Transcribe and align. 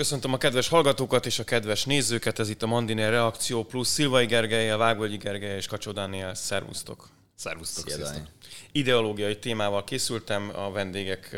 Köszöntöm 0.00 0.32
a 0.32 0.38
kedves 0.38 0.68
hallgatókat 0.68 1.26
és 1.26 1.38
a 1.38 1.44
kedves 1.44 1.84
nézőket, 1.84 2.38
ez 2.38 2.48
itt 2.48 2.62
a 2.62 2.66
Mandiner 2.66 3.10
Reakció 3.10 3.64
plusz 3.64 3.88
Szilvai 3.88 4.26
Gergely, 4.26 4.76
Vágvölgyi 4.76 5.16
Gergely 5.16 5.56
és 5.56 5.66
Kacsó 5.66 5.92
Dániel. 5.92 6.34
Szervusztok! 6.34 7.08
Szervusztok! 7.34 7.90
Szia, 7.90 8.06
Ideológiai 8.72 9.38
témával 9.38 9.84
készültem, 9.84 10.50
a 10.54 10.70
vendégek 10.70 11.36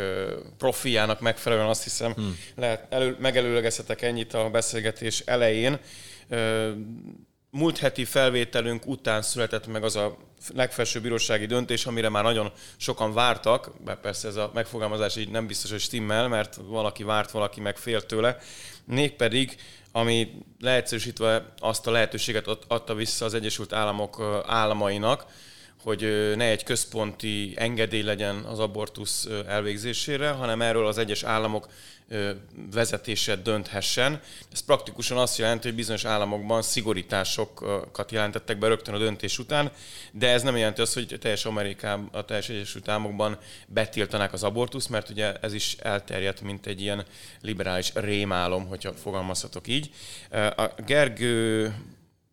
profiának 0.59 1.21
megfelelően 1.21 1.69
azt 1.69 1.83
hiszem, 1.83 2.12
hmm. 2.12 2.39
lehet, 2.57 2.93
elő, 2.93 3.17
megelőlegezhetek 3.21 4.03
ennyit 4.03 4.35
a 4.35 4.51
beszélgetés 4.51 5.21
elején. 5.21 5.79
Múlt 7.57 7.79
heti 7.79 8.05
felvételünk 8.05 8.87
után 8.87 9.23
született 9.23 9.66
meg 9.66 9.84
az 9.84 9.96
a 9.96 10.16
legfelsőbb 10.55 11.02
bírósági 11.02 11.46
döntés, 11.46 11.87
amire 11.87 12.09
már 12.09 12.23
nagyon 12.23 12.52
sokan 12.77 13.12
vártak, 13.12 13.84
mert 13.84 14.01
persze 14.01 14.29
ez 14.29 14.37
a 14.37 14.51
megfogalmazás 14.55 15.16
így 15.16 15.29
nem 15.29 15.46
biztos, 15.46 15.70
hogy 15.70 15.80
stimmel, 15.80 16.29
mert 16.29 16.59
valaki 16.66 17.02
várt, 17.02 17.30
valaki 17.30 17.61
meg 17.61 17.77
fél 17.77 18.06
tőle. 18.06 18.38
Mégpedig, 18.84 19.56
ami 19.91 20.45
leegyszerűsítve 20.61 21.45
azt 21.59 21.87
a 21.87 21.91
lehetőséget 21.91 22.47
adta 22.69 22.95
vissza 22.95 23.25
az 23.25 23.34
Egyesült 23.34 23.73
Államok 23.73 24.42
államainak, 24.47 25.27
hogy 25.83 26.33
ne 26.37 26.45
egy 26.45 26.64
központi 26.64 27.53
engedély 27.56 28.03
legyen 28.03 28.37
az 28.37 28.59
abortusz 28.59 29.28
elvégzésére, 29.47 30.30
hanem 30.30 30.62
erről 30.62 30.87
az 30.87 30.98
egyes 30.98 31.23
államok 31.23 31.69
vezetése 32.73 33.37
dönthessen. 33.37 34.20
Ez 34.53 34.61
praktikusan 34.61 35.19
azt 35.19 35.39
jelenti, 35.39 35.66
hogy 35.66 35.77
bizonyos 35.77 36.05
államokban 36.05 36.62
szigorításokat 36.62 38.11
jelentettek 38.11 38.59
be 38.59 38.69
rögtön 38.69 38.95
a 38.95 38.98
döntés 38.98 39.39
után, 39.39 39.73
de 40.12 40.29
ez 40.29 40.43
nem 40.43 40.56
jelenti 40.56 40.80
azt, 40.80 40.95
hogy 40.95 41.17
teljes 41.20 41.45
Amerikában, 41.45 42.09
a 42.12 42.25
teljes 42.25 42.48
Egyesült 42.48 42.89
Államokban 42.89 43.39
betiltanák 43.67 44.33
az 44.33 44.43
abortusz, 44.43 44.87
mert 44.87 45.09
ugye 45.09 45.34
ez 45.34 45.53
is 45.53 45.77
elterjedt, 45.79 46.41
mint 46.41 46.67
egy 46.67 46.80
ilyen 46.80 47.05
liberális 47.41 47.91
rémálom, 47.95 48.67
hogyha 48.67 48.92
fogalmazhatok 48.92 49.69
így. 49.69 49.91
A 50.56 50.70
Gergő, 50.86 51.75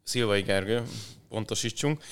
Szilvai 0.04 0.42
Gergő, 0.42 0.84
pontosítsunk, 1.30 2.04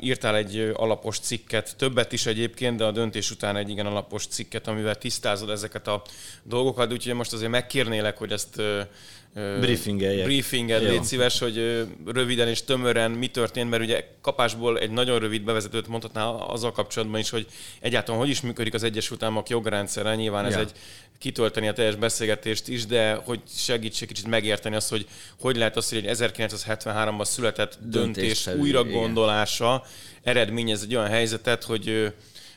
írtál 0.00 0.36
egy 0.36 0.70
alapos 0.74 1.18
cikket, 1.18 1.76
többet 1.76 2.12
is 2.12 2.26
egyébként, 2.26 2.76
de 2.76 2.84
a 2.84 2.90
döntés 2.90 3.30
után 3.30 3.56
egy 3.56 3.70
igen 3.70 3.86
alapos 3.86 4.26
cikket, 4.26 4.66
amivel 4.66 4.94
tisztázod 4.94 5.50
ezeket 5.50 5.88
a 5.88 6.02
dolgokat, 6.42 6.92
úgyhogy 6.92 7.14
most 7.14 7.32
azért 7.32 7.50
megkérnélek, 7.50 8.18
hogy 8.18 8.32
ezt 8.32 8.62
briefingeljek. 9.34 10.26
Briefinged, 10.26 10.82
légy 10.82 11.04
szíves, 11.04 11.38
hogy 11.38 11.86
röviden 12.06 12.48
és 12.48 12.64
tömören 12.64 13.10
mi 13.10 13.26
történt, 13.26 13.70
mert 13.70 13.82
ugye 13.82 14.04
kapásból 14.20 14.78
egy 14.78 14.90
nagyon 14.90 15.18
rövid 15.18 15.42
bevezetőt 15.42 15.86
mondhatnál 15.86 16.34
azzal 16.34 16.72
kapcsolatban 16.72 17.20
is, 17.20 17.30
hogy 17.30 17.46
egyáltalán 17.80 18.20
hogy 18.20 18.28
is 18.28 18.40
működik 18.40 18.74
az 18.74 18.82
Egyesült 18.82 19.22
Államok 19.22 19.48
jogrendszere. 19.48 20.14
Nyilván 20.14 20.44
ez 20.44 20.52
ja. 20.52 20.60
egy 20.60 20.72
kitölteni 21.18 21.68
a 21.68 21.72
teljes 21.72 21.94
beszélgetést 21.94 22.68
is, 22.68 22.86
de 22.86 23.14
hogy 23.14 23.40
segíts 23.56 24.06
kicsit 24.06 24.26
megérteni 24.26 24.76
azt, 24.76 24.90
hogy 24.90 25.06
hogy 25.40 25.56
lehet 25.56 25.76
az, 25.76 25.88
hogy 25.88 26.06
egy 26.06 26.16
1973-ban 26.18 27.24
született 27.24 27.78
döntés, 27.80 28.44
döntés 28.44 28.60
újra 28.62 28.84
gondolása 29.58 29.84
eredményez 30.22 30.82
egy 30.82 30.94
olyan 30.94 31.08
helyzetet, 31.08 31.64
hogy 31.64 32.12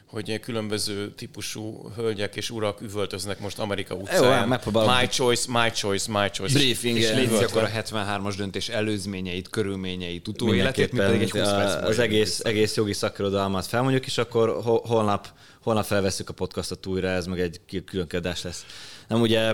hogy 0.05 0.39
különböző 0.39 1.11
típusú 1.11 1.91
hölgyek 1.95 2.35
és 2.35 2.49
urak 2.49 2.81
üvöltöznek 2.81 3.39
most 3.39 3.59
Amerika 3.59 3.95
utcán. 3.95 4.49
Jó, 4.49 4.81
my 4.85 5.07
choice, 5.07 5.51
my 5.51 5.69
choice, 5.71 6.11
my 6.11 6.29
choice. 6.29 6.57
Briefing. 6.57 6.97
És 6.97 7.11
légy 7.11 7.33
akkor 7.33 7.63
a 7.63 7.67
73-as 7.67 8.33
döntés 8.37 8.69
előzményeit, 8.69 9.49
körülményeit, 9.49 10.27
utóéletét, 10.27 10.91
mint 10.91 11.03
pedig 11.03 11.21
egy 11.21 11.31
20 11.31 11.41
Az 11.83 11.99
egész, 11.99 12.39
egész 12.39 12.75
jogi 12.75 12.93
szakirodalmat 12.93 13.65
felmondjuk, 13.65 14.05
és 14.05 14.17
akkor 14.17 14.61
holnap, 14.63 15.27
holnap 15.61 15.85
felveszük 15.85 16.29
a 16.29 16.33
podcastot 16.33 16.85
újra, 16.85 17.09
ez 17.09 17.25
meg 17.25 17.39
egy 17.39 17.83
külön 17.85 18.07
kérdés 18.07 18.41
lesz. 18.41 18.65
Nem 19.07 19.21
ugye 19.21 19.53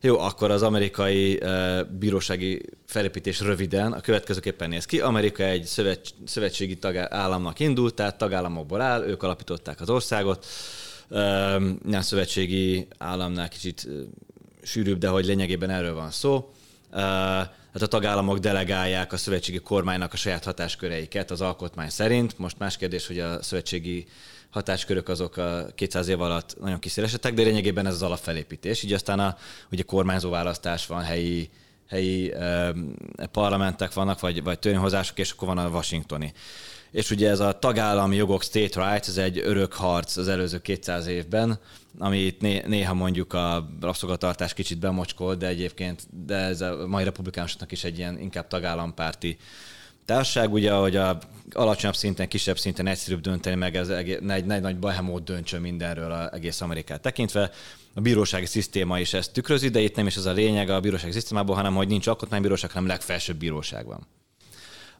jó, 0.00 0.18
akkor 0.18 0.50
az 0.50 0.62
amerikai 0.62 1.40
uh, 1.42 1.84
bírósági 1.84 2.62
felépítés 2.86 3.40
röviden 3.40 3.92
a 3.92 4.00
következőképpen 4.00 4.68
néz 4.68 4.84
ki. 4.84 5.00
Amerika 5.00 5.42
egy 5.42 5.64
szövet, 5.64 6.14
szövetségi 6.24 6.76
tagállamnak 6.76 7.60
indult, 7.60 7.94
tehát 7.94 8.18
tagállamokból 8.18 8.80
áll, 8.80 9.02
ők 9.02 9.22
alapították 9.22 9.80
az 9.80 9.90
országot. 9.90 10.46
Uh, 11.08 11.18
nem 11.84 12.00
szövetségi 12.00 12.86
államnál 12.98 13.48
kicsit 13.48 13.86
uh, 13.86 14.00
sűrűbb, 14.62 14.98
de 14.98 15.08
hogy 15.08 15.24
lényegében 15.24 15.70
erről 15.70 15.94
van 15.94 16.10
szó. 16.10 16.52
Uh, 16.92 16.98
hát 16.98 17.82
a 17.82 17.86
tagállamok 17.86 18.38
delegálják 18.38 19.12
a 19.12 19.16
szövetségi 19.16 19.58
kormánynak 19.58 20.12
a 20.12 20.16
saját 20.16 20.44
hatásköreiket 20.44 21.30
az 21.30 21.40
alkotmány 21.40 21.88
szerint. 21.88 22.38
Most 22.38 22.58
más 22.58 22.76
kérdés, 22.76 23.06
hogy 23.06 23.18
a 23.18 23.42
szövetségi 23.42 24.06
hatáskörök 24.50 25.08
azok 25.08 25.36
a 25.36 25.66
200 25.74 26.08
év 26.08 26.20
alatt 26.20 26.56
nagyon 26.60 26.78
kiszélesedtek, 26.78 27.34
de 27.34 27.42
lényegében 27.42 27.86
ez 27.86 27.94
az 27.94 28.02
alapfelépítés. 28.02 28.82
Így 28.82 28.92
aztán 28.92 29.18
a 29.18 29.36
ugye 29.72 29.82
kormányzó 29.82 30.30
választás 30.30 30.86
van, 30.86 31.02
helyi, 31.02 31.50
helyi 31.88 32.32
eh, 32.32 32.70
parlamentek 33.32 33.92
vannak, 33.92 34.20
vagy, 34.20 34.42
vagy 34.42 34.58
törvényhozások, 34.58 35.18
és 35.18 35.30
akkor 35.30 35.48
van 35.48 35.58
a 35.58 35.68
washingtoni. 35.68 36.32
És 36.90 37.10
ugye 37.10 37.30
ez 37.30 37.40
a 37.40 37.58
tagállami 37.58 38.16
jogok 38.16 38.42
state 38.42 38.90
rights, 38.90 39.08
ez 39.08 39.16
egy 39.16 39.38
örök 39.38 39.72
harc 39.72 40.16
az 40.16 40.28
előző 40.28 40.58
200 40.58 41.06
évben, 41.06 41.58
amit 41.98 42.40
né- 42.40 42.66
néha 42.66 42.94
mondjuk 42.94 43.32
a 43.32 43.68
rabszolgatartás 43.80 44.54
kicsit 44.54 44.78
bemocskol, 44.78 45.34
de 45.34 45.46
egyébként 45.46 46.02
de 46.26 46.36
ez 46.36 46.60
a 46.60 46.86
mai 46.86 47.04
republikánusoknak 47.04 47.72
is 47.72 47.84
egy 47.84 47.98
ilyen 47.98 48.18
inkább 48.18 48.46
tagállampárti 48.46 49.36
társaság, 50.08 50.52
ugye, 50.52 50.72
hogy 50.72 50.96
a 50.96 51.18
alacsonyabb 51.52 51.96
szinten, 51.96 52.28
kisebb 52.28 52.58
szinten 52.58 52.86
egyszerűbb 52.86 53.20
dönteni, 53.20 53.56
meg 53.56 53.76
ez 53.76 53.88
egy 53.88 54.20
nagy, 54.20 54.44
nagy, 54.44 54.76
behemót 54.76 55.24
döntsön 55.24 55.60
mindenről 55.60 56.12
az 56.12 56.32
egész 56.32 56.60
Amerikát 56.60 57.00
tekintve. 57.00 57.50
A 57.94 58.00
bírósági 58.00 58.46
szisztéma 58.46 58.98
is 58.98 59.14
ezt 59.14 59.32
tükrözi, 59.32 59.68
de 59.68 59.80
itt 59.80 59.96
nem 59.96 60.06
is 60.06 60.16
az 60.16 60.26
a 60.26 60.32
lényeg 60.32 60.70
a 60.70 60.80
bírósági 60.80 61.12
szisztémából, 61.12 61.56
hanem 61.56 61.74
hogy 61.74 61.88
nincs 61.88 62.06
alkotmánybíróság, 62.06 62.70
hanem 62.70 62.88
legfelsőbb 62.88 63.36
bíróság 63.36 63.86
van. 63.86 64.06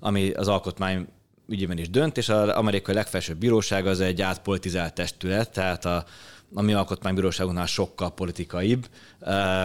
Ami 0.01 0.31
az 0.31 0.49
alkotmány 0.49 1.07
ügyében 1.49 1.79
is 1.79 1.91
dönt, 1.91 2.17
és 2.17 2.29
az 2.29 2.49
amerikai 2.49 2.95
legfelsőbb 2.95 3.39
bíróság 3.39 3.87
az 3.87 4.01
egy 4.01 4.23
átpolitizált 4.23 4.95
testület, 4.95 5.51
tehát 5.51 5.85
a, 5.85 6.05
a 6.55 6.63
mi 6.63 6.73
alkotmánybíróságunknál 6.73 7.67
sokkal 7.67 8.15
politikaibb, 8.15 8.89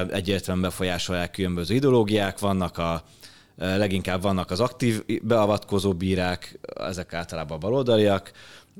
egyértelműen 0.10 0.70
befolyásolják 0.70 1.32
különböző 1.32 1.76
ideológiák, 1.76 2.40
vannak 2.40 2.78
a 2.78 3.04
leginkább 3.56 4.22
vannak 4.22 4.52
az 4.52 4.60
aktív 4.60 5.04
beavatkozó 5.22 5.94
bírák, 5.94 6.60
ezek 6.76 7.14
általában 7.14 7.60
baloldaliak, 7.60 8.32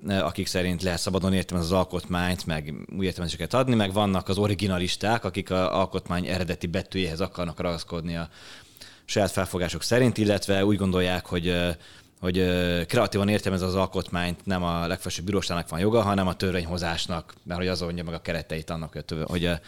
akik 0.08 0.48
szerint 0.48 0.84
lehet 0.84 1.00
szabadon 1.00 1.34
értelmezni 1.34 1.74
az 1.74 1.80
alkotmányt, 1.80 2.46
meg 2.46 2.74
új 2.98 3.06
értelmezéseket 3.06 3.54
adni, 3.54 3.76
meg 3.76 3.94
vannak 3.94 4.30
az 4.30 4.38
originalisták, 4.38 5.24
akik 5.24 5.52
az 5.52 5.68
alkotmány 5.68 6.28
eredeti 6.28 6.68
betűjéhez 6.68 7.22
akarnak 7.22 7.60
ragaszkodni 7.60 8.16
a 8.16 8.30
saját 9.06 9.32
felfogások 9.32 9.84
szerint, 9.84 10.18
illetve 10.18 10.66
úgy 10.66 10.78
gondolják, 10.78 11.26
hogy 11.26 11.76
hogy 12.24 12.36
kreatívan 12.86 13.30
értelmez 13.30 13.62
az 13.62 13.76
alkotmányt, 13.76 14.46
nem 14.46 14.64
a 14.64 14.88
legfelsőbb 14.88 15.26
bíróságnak 15.26 15.70
van 15.70 15.80
joga, 15.80 16.02
hanem 16.02 16.28
a 16.28 16.36
törvényhozásnak, 16.36 17.34
mert 17.44 17.60
hogy 17.60 17.70
az 17.70 17.82
mondja 17.82 18.04
meg 18.04 18.14
a 18.14 18.22
kereteit 18.22 18.70
annak, 18.70 19.04
hogy 19.24 19.46
a 19.46 19.60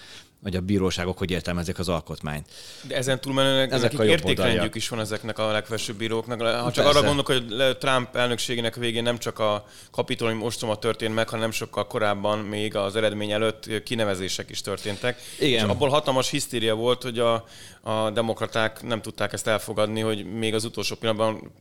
hogy 0.46 0.56
a 0.56 0.62
bíróságok 0.62 1.18
hogy 1.18 1.32
értelmezik 1.32 1.80
az 1.80 1.90
alkotmányt. 1.90 2.48
De 2.88 2.96
ezen 2.96 3.22
túlmenőleg 3.22 3.72
Ezek 3.72 4.00
a 4.00 4.06
értékrendjük 4.06 4.76
is 4.76 4.90
van 4.90 5.00
ezeknek 5.00 5.40
a 5.40 5.52
legfelsőbb 5.52 5.98
bíróknak. 5.98 6.42
Ha 6.42 6.72
csak 6.72 6.84
Persze. 6.84 6.90
arra 6.90 7.02
gondolok, 7.02 7.28
hogy 7.28 7.78
Trump 7.78 8.16
elnökségének 8.16 8.76
végén 8.76 9.04
nem 9.04 9.18
csak 9.18 9.40
a 9.40 9.66
kapitolium 9.92 10.42
ostroma 10.42 10.76
történt 10.76 11.14
meg, 11.14 11.30
hanem 11.30 11.52
sokkal 11.52 11.88
korábban, 11.88 12.40
még 12.40 12.76
az 12.76 12.96
eredmény 12.96 13.32
előtt 13.32 13.84
kinevezések 13.84 14.50
is 14.50 14.62
történtek. 14.62 15.20
Igen. 15.40 15.66
És 15.66 15.72
abból 15.72 15.90
hatalmas 15.90 16.30
hisztéria 16.30 16.76
volt, 16.76 17.04
hogy 17.04 17.20
a, 17.20 17.46
a 17.82 18.10
demokraták 18.10 18.84
nem 18.84 19.02
tudták 19.02 19.34
ezt 19.34 19.48
elfogadni, 19.48 20.00
hogy 20.00 20.26
még 20.26 20.54
az 20.54 20.66
utolsó 20.66 20.96
pillanatban 20.96 21.52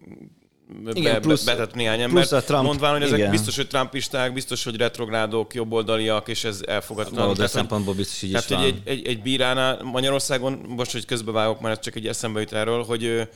igen, 0.93 1.21
plusz, 1.21 1.45
betett 1.45 1.75
néhány 1.75 2.01
ember, 2.01 2.27
Trump, 2.27 2.65
mondván, 2.65 2.93
hogy 2.93 3.03
ezek 3.03 3.19
igen. 3.19 3.31
biztos, 3.31 3.57
hogy 3.57 3.67
trumpisták, 3.67 4.33
biztos, 4.33 4.65
hogy 4.65 4.77
retrográdok, 4.77 5.55
jobboldaliak, 5.55 6.29
és 6.29 6.45
ez 6.45 6.61
elfogadhatatlan. 6.67 7.35
De 7.35 7.47
szempontból 7.47 7.95
biztos 7.95 8.23
így 8.23 8.31
Tehát, 8.31 8.51
is 8.51 8.57
van. 8.57 8.65
Egy, 8.65 8.81
egy, 8.85 9.07
egy 9.07 9.23
bíránál 9.23 9.83
Magyarországon, 9.83 10.53
most, 10.69 10.93
hogy 10.93 11.05
közbevágok, 11.05 11.61
mert 11.61 11.79
ez 11.79 11.85
csak 11.85 11.97
egy 11.97 12.07
eszembe 12.07 12.41
jut 12.41 12.53
erről, 12.53 12.85
hogy 12.85 13.29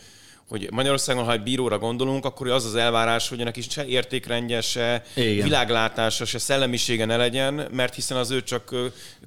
hogy 0.48 0.68
Magyarországon, 0.70 1.24
ha 1.24 1.32
egy 1.32 1.42
bíróra 1.42 1.78
gondolunk, 1.78 2.24
akkor 2.24 2.48
az 2.48 2.64
az 2.64 2.74
elvárás, 2.74 3.28
hogy 3.28 3.38
neki 3.38 3.60
se 3.60 3.86
értékrendje, 3.86 4.60
se 4.60 5.04
Igen. 5.14 5.44
világlátása, 5.44 6.24
se 6.24 6.38
szellemisége 6.38 7.04
ne 7.04 7.16
legyen, 7.16 7.68
mert 7.72 7.94
hiszen 7.94 8.16
az 8.16 8.30
ő 8.30 8.42
csak 8.42 8.74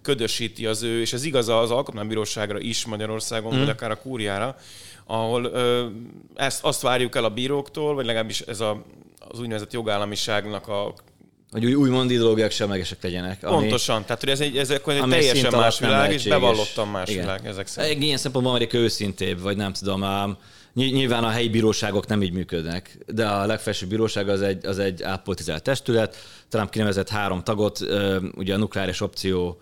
ködösíti 0.02 0.66
az 0.66 0.84
ő, 0.84 1.02
és 1.02 1.14
ez 1.14 1.24
igaz 1.24 1.50
az 1.50 1.72
alkotmánybíróságra 1.72 2.60
is 2.60 2.86
Magyarországon, 2.86 3.56
mm. 3.56 3.60
vagy 3.60 3.70
akár 3.70 3.92
a 3.92 3.96
kúriára, 3.96 4.58
ahol 5.12 5.44
ö, 5.44 5.86
ezt, 6.36 6.64
azt 6.64 6.82
várjuk 6.82 7.16
el 7.16 7.24
a 7.24 7.30
bíróktól, 7.30 7.96
vagy 7.96 8.06
legalábbis 8.06 8.42
ez 8.42 8.60
a, 8.60 8.84
az 9.20 9.40
úgynevezett 9.40 9.74
jogállamiságnak 9.74 10.68
a 10.68 10.94
hogy 11.52 11.66
új, 11.66 11.74
úgymond 11.74 12.12
ideológiák 12.12 12.52
semlegesek 12.52 13.04
legyenek. 13.04 13.44
Ami, 13.44 13.56
Pontosan, 13.56 14.02
tehát 14.06 14.20
hogy 14.20 14.30
ez 14.30 14.40
egy, 14.40 14.58
ez 14.58 14.70
egy 14.70 14.82
teljesen 14.82 15.52
más 15.52 15.80
világ, 15.80 16.12
és 16.14 16.28
bevallottan 16.28 16.88
más 16.88 17.10
Igen. 17.10 17.22
világ 17.22 17.48
ezek 17.48 17.68
szerint. 17.68 18.04
Ilyen 18.04 18.18
szempontból 18.18 18.54
Amerika 18.54 18.78
őszintébb, 18.78 19.42
vagy 19.42 19.58
nem 19.58 19.74
tudom, 19.74 20.04
ám, 20.04 20.38
nyilván 20.74 21.24
a 21.24 21.30
helyi 21.30 21.50
bíróságok 21.50 22.08
nem 22.08 22.24
így 22.24 22.32
működnek, 22.32 22.98
de 23.08 23.28
a 23.28 23.46
legfelsőbb 23.46 23.90
bíróság 23.90 24.30
az 24.30 24.42
egy, 24.42 24.66
az 24.66 24.80
egy 24.80 25.04
átpolitizált 25.04 25.64
testület. 25.64 26.16
Trump 26.50 26.70
kinevezett 26.70 27.10
három 27.10 27.44
tagot, 27.44 27.80
ugye 28.36 28.54
a 28.54 28.58
nukleáris 28.58 29.02
opció 29.02 29.62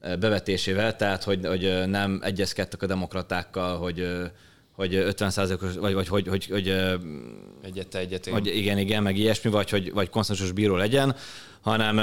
bevetésével, 0.00 0.96
tehát 0.96 1.24
hogy, 1.24 1.46
hogy 1.46 1.82
nem 1.86 2.20
egyezkedtek 2.22 2.82
a 2.82 2.86
demokratákkal, 2.86 3.78
hogy 3.78 4.08
hogy 4.76 4.94
50 4.94 5.32
os 5.38 5.74
vagy, 5.78 5.94
vagy 5.94 6.08
hogy, 6.08 6.28
hogy, 6.28 6.46
hogy, 6.46 6.68
egyet 7.62 7.94
egyet 7.94 8.28
hogy 8.28 8.46
igen, 8.46 8.78
igen, 8.78 9.02
meg 9.02 9.16
ilyesmi, 9.16 9.50
vagy 9.50 9.70
hogy 9.70 9.92
vagy 9.92 10.08
konszenzusos 10.08 10.52
bíró 10.52 10.76
legyen, 10.76 11.16
hanem, 11.60 11.96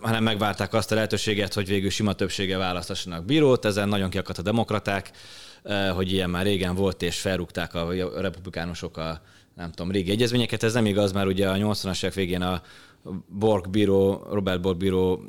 hanem 0.00 0.22
megvárták 0.22 0.74
azt 0.74 0.92
a 0.92 0.94
lehetőséget, 0.94 1.54
hogy 1.54 1.66
végül 1.66 1.90
sima 1.90 2.12
többsége 2.12 2.56
választassanak 2.56 3.24
bírót, 3.24 3.64
ezen 3.64 3.88
nagyon 3.88 4.10
kiakadt 4.10 4.38
a 4.38 4.42
demokraták, 4.42 5.10
hogy 5.94 6.12
ilyen 6.12 6.30
már 6.30 6.44
régen 6.44 6.74
volt, 6.74 7.02
és 7.02 7.18
felrúgták 7.18 7.74
a 7.74 7.92
republikánusok 8.20 8.96
a 8.96 9.20
nem 9.54 9.70
tudom, 9.70 9.92
régi 9.92 10.10
egyezményeket. 10.10 10.62
Ez 10.62 10.72
nem 10.72 10.86
igaz, 10.86 11.12
mert 11.12 11.26
ugye 11.26 11.48
a 11.48 11.54
80-as 11.54 12.02
évek 12.02 12.14
végén 12.14 12.42
a 12.42 12.62
Borg 13.28 13.70
bíró, 13.70 14.26
Robert 14.30 14.60
Borg 14.60 14.76
bíró 14.76 15.22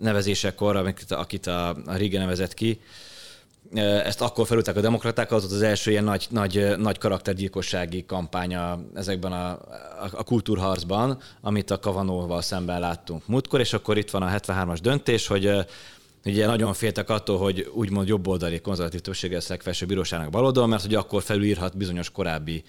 nevezésekor, 0.00 0.76
akit, 0.76 1.12
akit 1.12 1.46
a, 1.46 1.68
a 1.68 1.94
Riga 1.96 2.18
nevezett 2.18 2.54
ki, 2.54 2.80
ezt 3.80 4.20
akkor 4.20 4.46
felültek 4.46 4.76
a 4.76 4.80
demokraták, 4.80 5.32
az 5.32 5.42
volt 5.42 5.54
az 5.54 5.62
első 5.62 5.90
ilyen 5.90 6.04
nagy, 6.04 6.26
nagy, 6.30 6.78
nagy 6.78 6.98
karaktergyilkossági 6.98 8.04
kampánya 8.04 8.80
ezekben 8.94 9.32
a, 9.32 9.50
a, 9.50 10.08
a 10.12 10.22
kultúrharcban, 10.22 11.18
amit 11.40 11.70
a 11.70 11.78
Kavanóval 11.78 12.42
szemben 12.42 12.80
láttunk 12.80 13.26
múltkor, 13.26 13.60
és 13.60 13.72
akkor 13.72 13.98
itt 13.98 14.10
van 14.10 14.22
a 14.22 14.30
73-as 14.30 14.78
döntés, 14.82 15.26
hogy 15.26 15.50
ugye 16.24 16.46
nagyon 16.46 16.72
féltek 16.72 17.10
attól, 17.10 17.38
hogy 17.38 17.70
úgymond 17.74 18.08
jobboldali 18.08 18.60
konzervatív 18.60 19.00
többsége 19.00 19.34
lesz 19.34 19.48
legfelsőbb 19.48 19.88
bíróságnak 19.88 20.30
baloldal, 20.30 20.66
mert 20.66 20.82
hogy 20.82 20.94
akkor 20.94 21.22
felülírhat 21.22 21.76
bizonyos 21.76 22.10
korábbi 22.10 22.64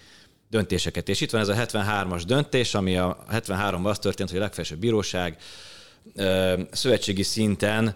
döntéseket. 0.50 1.10
És 1.10 1.22
itt 1.22 1.32
van 1.32 1.42
ez 1.42 1.48
a 1.48 1.54
73-as 1.54 2.24
döntés, 2.28 2.76
ami 2.76 2.98
a 2.98 3.18
73-ban 3.32 3.84
az 3.84 4.00
történt, 4.00 4.30
hogy 4.30 4.40
a 4.40 4.42
legfelsőbb 4.42 4.80
bíróság 4.80 5.38
szövetségi 6.72 7.24
szinten 7.24 7.96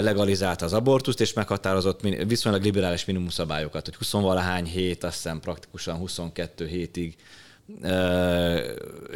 legalizálta 0.00 0.64
az 0.64 0.72
abortuszt, 0.72 1.20
és 1.20 1.32
meghatározott 1.32 2.00
viszonylag 2.26 2.62
liberális 2.62 3.04
minimumszabályokat, 3.04 3.84
hogy 3.84 4.08
20-valahány 4.08 4.64
hét, 4.64 5.04
azt 5.04 5.14
hiszem 5.14 5.40
praktikusan 5.40 5.96
22 5.96 6.66
hétig 6.66 7.16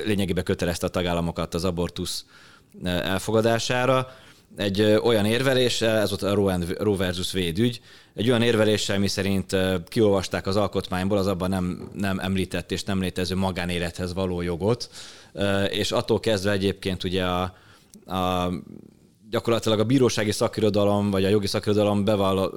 lényegében 0.04 0.44
kötelezte 0.44 0.86
a 0.86 0.90
tagállamokat 0.90 1.54
az 1.54 1.64
abortusz 1.64 2.24
elfogadására. 2.84 4.16
Egy 4.56 4.82
olyan 4.82 5.24
érveléssel, 5.24 5.96
ez 5.96 6.08
volt 6.08 6.22
a 6.22 6.34
Roe 6.78 6.96
versus 6.96 7.34
Wade 7.34 7.62
ügy, 7.62 7.80
egy 8.14 8.28
olyan 8.28 8.42
érveléssel, 8.42 8.98
mi 8.98 9.08
szerint 9.08 9.56
kiolvasták 9.88 10.46
az 10.46 10.56
alkotmányból 10.56 11.18
az 11.18 11.26
abban 11.26 11.50
nem, 11.50 11.90
nem 11.94 12.18
említett 12.18 12.72
és 12.72 12.84
nem 12.84 13.00
létező 13.00 13.34
magánélethez 13.34 14.14
való 14.14 14.40
jogot, 14.40 14.90
és 15.68 15.92
attól 15.92 16.20
kezdve 16.20 16.50
egyébként 16.50 17.04
ugye 17.04 17.24
a, 17.24 17.54
a 18.06 18.50
gyakorlatilag 19.30 19.78
a 19.78 19.84
bírósági 19.84 20.32
szakirodalom, 20.32 21.10
vagy 21.10 21.25
a 21.25 21.28
jogi 21.28 21.46
szakirodalom 21.46 22.04
bevall, 22.04 22.50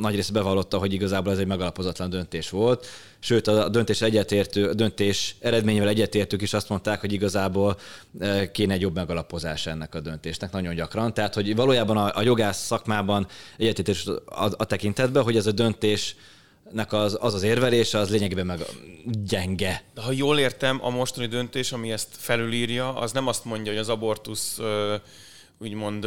nagy 0.00 0.14
rész 0.14 0.28
bevallotta, 0.28 0.78
hogy 0.78 0.92
igazából 0.92 1.32
ez 1.32 1.38
egy 1.38 1.46
megalapozatlan 1.46 2.10
döntés 2.10 2.50
volt. 2.50 2.86
Sőt, 3.18 3.46
a 3.46 3.68
döntés, 3.68 4.00
egyetértő, 4.00 4.68
a 4.68 4.74
döntés 4.74 5.36
eredményével 5.40 5.88
egyetértők 5.88 6.42
is 6.42 6.52
azt 6.52 6.68
mondták, 6.68 7.00
hogy 7.00 7.12
igazából 7.12 7.76
e, 8.20 8.50
kéne 8.50 8.74
egy 8.74 8.80
jobb 8.80 8.94
megalapozás 8.94 9.66
ennek 9.66 9.94
a 9.94 10.00
döntésnek 10.00 10.52
nagyon 10.52 10.74
gyakran. 10.74 11.14
Tehát, 11.14 11.34
hogy 11.34 11.56
valójában 11.56 11.96
a, 11.96 12.10
a 12.14 12.22
jogász 12.22 12.64
szakmában 12.64 13.26
egyetértés 13.56 14.06
a, 14.24 14.44
a 14.56 14.64
tekintetben, 14.64 15.22
hogy 15.22 15.36
ez 15.36 15.46
a 15.46 15.52
döntés 15.52 16.16
nek 16.70 16.92
az, 16.92 17.18
az 17.20 17.34
az 17.34 17.42
érvelése, 17.42 17.98
az 17.98 18.10
lényegében 18.10 18.46
meg 18.46 18.60
gyenge. 19.04 19.82
De 19.94 20.00
ha 20.00 20.12
jól 20.12 20.38
értem, 20.38 20.78
a 20.84 20.90
mostani 20.90 21.26
döntés, 21.26 21.72
ami 21.72 21.92
ezt 21.92 22.08
felülírja, 22.10 22.94
az 22.94 23.12
nem 23.12 23.26
azt 23.26 23.44
mondja, 23.44 23.72
hogy 23.72 23.80
az 23.80 23.88
abortusz 23.88 24.58
úgymond 25.62 26.06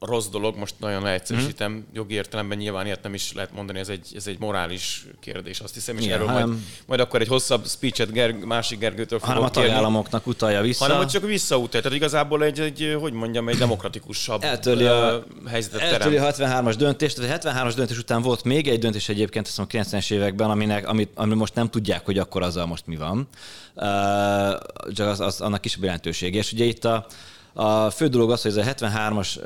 rossz 0.00 0.26
dolog, 0.26 0.56
most 0.56 0.74
nagyon 0.78 1.02
leegyszerűsítem, 1.02 1.72
mm. 1.72 1.80
jogi 1.92 2.14
értelemben 2.14 2.58
nyilván 2.58 2.86
ilyet 2.86 3.02
nem 3.02 3.14
is 3.14 3.32
lehet 3.32 3.52
mondani, 3.52 3.78
ez 3.78 3.88
egy, 3.88 4.12
ez 4.14 4.26
egy 4.26 4.38
morális 4.38 5.06
kérdés, 5.20 5.60
azt 5.60 5.74
hiszem, 5.74 5.96
és 5.96 6.04
Igen, 6.04 6.14
erről 6.14 6.26
hanem, 6.26 6.48
majd, 6.48 6.60
majd 6.86 7.00
akkor 7.00 7.20
egy 7.20 7.28
hosszabb 7.28 7.66
speechet 7.66 8.12
Gerg, 8.12 8.44
másik 8.44 8.78
Gergőtől 8.78 9.18
fogok 9.18 9.34
Hanem 9.34 9.48
a 9.48 9.50
tagállamoknak 9.50 10.22
kérni, 10.24 10.36
utalja 10.36 10.60
vissza. 10.60 10.84
Hanem, 10.84 10.98
hogy 10.98 11.08
csak 11.08 11.24
visszautalja, 11.26 11.82
tehát 11.82 11.96
igazából 11.96 12.44
egy, 12.44 12.60
egy, 12.60 12.96
hogy 13.00 13.12
mondjam, 13.12 13.48
egy 13.48 13.56
demokratikusabb 13.56 14.42
eltörli 14.42 14.86
a, 14.86 15.24
helyzetet 15.48 15.80
eltörli 15.80 16.16
a 16.16 16.32
73-as 16.32 16.74
döntést, 16.78 17.16
tehát 17.16 17.44
a 17.44 17.50
73-as 17.50 17.72
döntés 17.76 17.98
után 17.98 18.22
volt 18.22 18.44
még 18.44 18.68
egy 18.68 18.78
döntés 18.78 19.08
egyébként, 19.08 19.46
azt 19.46 19.58
mondom, 19.58 19.82
90-es 19.82 20.12
években, 20.12 20.50
aminek, 20.50 20.88
amit, 20.88 21.10
amit 21.14 21.38
most 21.38 21.54
nem 21.54 21.68
tudják, 21.68 22.04
hogy 22.04 22.18
akkor 22.18 22.42
azzal 22.42 22.66
most 22.66 22.86
mi 22.86 22.96
van. 22.96 23.28
Uh, 23.74 23.84
csak 24.92 25.08
az, 25.08 25.20
az, 25.20 25.40
annak 25.40 25.60
kisebb 25.60 25.82
jelentősége. 25.82 26.38
És 26.38 26.52
ugye 26.52 26.64
itt 26.64 26.84
a, 26.84 27.06
a 27.52 27.90
fő 27.90 28.06
dolog 28.06 28.30
az, 28.30 28.42
hogy 28.42 28.50
ez 28.50 28.66
a 28.66 28.88
73-as 28.88 29.38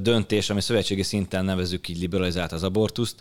döntés, 0.00 0.50
ami 0.50 0.60
szövetségi 0.60 1.02
szinten 1.02 1.44
nevezük 1.44 1.88
így 1.88 2.00
liberalizált 2.00 2.52
az 2.52 2.62
abortuszt, 2.62 3.16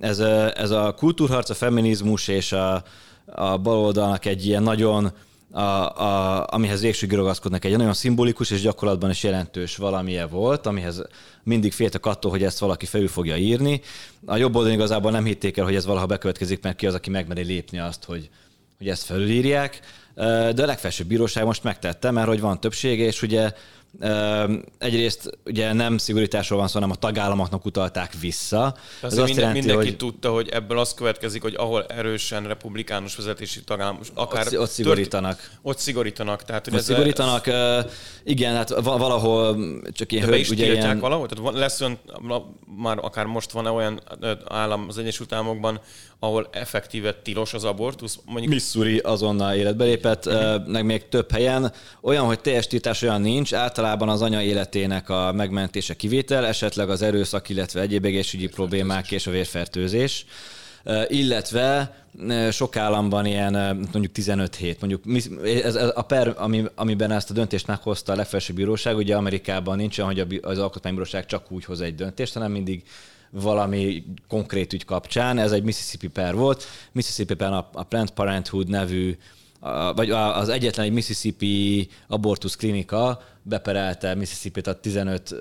ez, 0.00 0.18
ez 0.54 0.70
a 0.70 0.94
kultúrharc, 0.94 1.50
a 1.50 1.54
feminizmus 1.54 2.28
és 2.28 2.52
a, 2.52 2.82
a 3.26 3.58
baloldalnak 3.58 4.24
egy 4.24 4.46
ilyen 4.46 4.62
nagyon 4.62 5.12
a, 5.52 5.60
a, 5.60 6.46
amihez 6.50 6.80
végsőgig 6.80 7.16
ragaszkodnak 7.16 7.64
egy 7.64 7.76
nagyon 7.76 7.92
szimbolikus 7.92 8.50
és 8.50 8.60
gyakorlatban 8.60 9.10
is 9.10 9.22
jelentős 9.22 9.76
valamilyen 9.76 10.28
volt, 10.28 10.66
amihez 10.66 11.02
mindig 11.42 11.72
féltek 11.72 12.06
attól, 12.06 12.30
hogy 12.30 12.42
ezt 12.42 12.58
valaki 12.58 12.86
felül 12.86 13.08
fogja 13.08 13.36
írni. 13.36 13.80
A 14.26 14.36
jobb 14.36 14.54
oldalon 14.54 14.76
igazából 14.76 15.10
nem 15.10 15.24
hitték 15.24 15.56
el, 15.56 15.64
hogy 15.64 15.74
ez 15.74 15.86
valaha 15.86 16.06
bekövetkezik, 16.06 16.62
mert 16.62 16.76
ki 16.76 16.86
az, 16.86 16.94
aki 16.94 17.10
megmeri 17.10 17.42
lépni 17.42 17.78
azt, 17.78 18.04
hogy, 18.04 18.30
hogy 18.78 18.88
ezt 18.88 19.02
felülírják 19.02 19.80
de 20.14 20.62
a 20.62 20.66
legfelsőbb 20.66 21.06
bíróság 21.06 21.44
most 21.44 21.62
megtette, 21.62 22.10
mert 22.10 22.28
hogy 22.28 22.40
van 22.40 22.60
többsége, 22.60 23.04
és 23.04 23.22
ugye 23.22 23.52
egyrészt 24.78 25.38
ugye 25.44 25.72
nem 25.72 25.98
szigorításról 25.98 26.58
van 26.58 26.68
szó, 26.68 26.74
hanem 26.74 26.90
a 26.90 26.94
tagállamoknak 26.94 27.64
utalták 27.64 28.12
vissza. 28.20 28.74
Ez 29.02 29.18
azt 29.18 29.26
minden, 29.26 29.36
jelenti, 29.36 29.58
mindenki 29.58 29.88
hogy... 29.88 29.96
tudta, 29.96 30.30
hogy 30.30 30.48
ebből 30.48 30.78
az 30.78 30.94
következik, 30.94 31.42
hogy 31.42 31.54
ahol 31.54 31.84
erősen 31.86 32.46
republikánus 32.46 33.16
vezetési 33.16 33.64
tagállam, 33.64 33.98
akár... 34.14 34.46
Ott, 34.46 34.58
ott 34.58 34.70
szigorítanak. 34.70 35.36
Tört, 35.36 35.50
ott 35.62 35.78
szigorítanak. 35.78 36.42
Tehát, 36.44 36.64
hogy 36.64 36.72
ott 36.72 36.78
ez 36.78 36.84
szigorítanak, 36.86 37.46
ez... 37.46 37.84
igen, 38.24 38.54
hát 38.54 38.70
valahol 38.82 39.56
csak 39.92 40.12
ilyen... 40.12 40.24
De 40.24 40.30
be 40.30 40.38
is 40.38 40.50
ugye 40.50 40.72
ilyen... 40.72 40.98
valahol? 40.98 41.28
Tehát 41.28 41.54
lesz 41.54 41.80
ön, 41.80 41.98
már 42.76 42.98
akár 43.00 43.26
most 43.26 43.50
van-e 43.50 43.70
olyan 43.70 44.00
állam 44.48 44.84
az 44.88 44.98
Egyesült 44.98 45.32
Államokban, 45.32 45.80
ahol 46.18 46.48
effektíve 46.52 47.14
tilos 47.14 47.54
az 47.54 47.64
abortusz. 47.64 48.18
Mondjuk... 48.24 48.52
Missouri 48.52 48.98
azonnal 48.98 49.54
életbe 49.54 49.84
lépett, 49.84 50.01
uh-huh. 50.04 50.66
meg 50.66 50.84
még 50.84 51.08
több 51.08 51.32
helyen. 51.32 51.72
Olyan, 52.00 52.24
hogy 52.24 52.40
teljes 52.40 52.66
tiltás 52.66 53.02
olyan 53.02 53.20
nincs, 53.20 53.54
általában 53.54 54.08
az 54.08 54.22
anya 54.22 54.42
életének 54.42 55.08
a 55.08 55.32
megmentése 55.32 55.94
kivétel, 55.94 56.46
esetleg 56.46 56.90
az 56.90 57.02
erőszak, 57.02 57.48
illetve 57.48 57.80
egyéb 57.80 58.04
egészségügyi 58.04 58.48
problémák 58.48 59.10
és 59.10 59.26
a 59.26 59.30
vérfertőzés 59.30 60.26
illetve 61.06 61.96
sok 62.50 62.76
államban 62.76 63.26
ilyen 63.26 63.52
mondjuk 63.92 64.12
15 64.12 64.54
hét, 64.54 64.80
mondjuk 64.80 65.24
ez, 65.64 65.74
a 65.74 66.02
per, 66.02 66.34
ami, 66.36 66.64
amiben 66.74 67.10
ezt 67.10 67.30
a 67.30 67.34
döntést 67.34 67.66
meghozta 67.66 68.12
a 68.12 68.16
legfelsőbb 68.16 68.56
bíróság, 68.56 68.96
ugye 68.96 69.16
Amerikában 69.16 69.76
nincs 69.76 69.98
olyan, 69.98 70.14
hogy 70.14 70.40
az 70.42 70.58
alkotmánybíróság 70.58 71.26
csak 71.26 71.50
úgy 71.50 71.64
hoz 71.64 71.80
egy 71.80 71.94
döntést, 71.94 72.34
hanem 72.34 72.50
mindig 72.52 72.82
valami 73.30 74.04
konkrét 74.28 74.72
ügy 74.72 74.84
kapcsán. 74.84 75.38
Ez 75.38 75.52
egy 75.52 75.62
Mississippi 75.62 76.08
per 76.08 76.34
volt. 76.34 76.64
Mississippi-ben 76.92 77.52
a, 77.52 77.68
a 77.72 77.82
Planned 77.82 78.10
Parenthood 78.10 78.68
nevű 78.68 79.16
vagy 79.94 80.10
az 80.10 80.48
egyetlen 80.48 80.86
egy 80.86 80.92
Mississippi 80.92 81.88
abortusz 82.06 82.56
klinika 82.56 83.20
beperelte 83.42 84.14
Mississippi-t 84.14 84.66
a 84.66 84.80
15, 84.80 85.34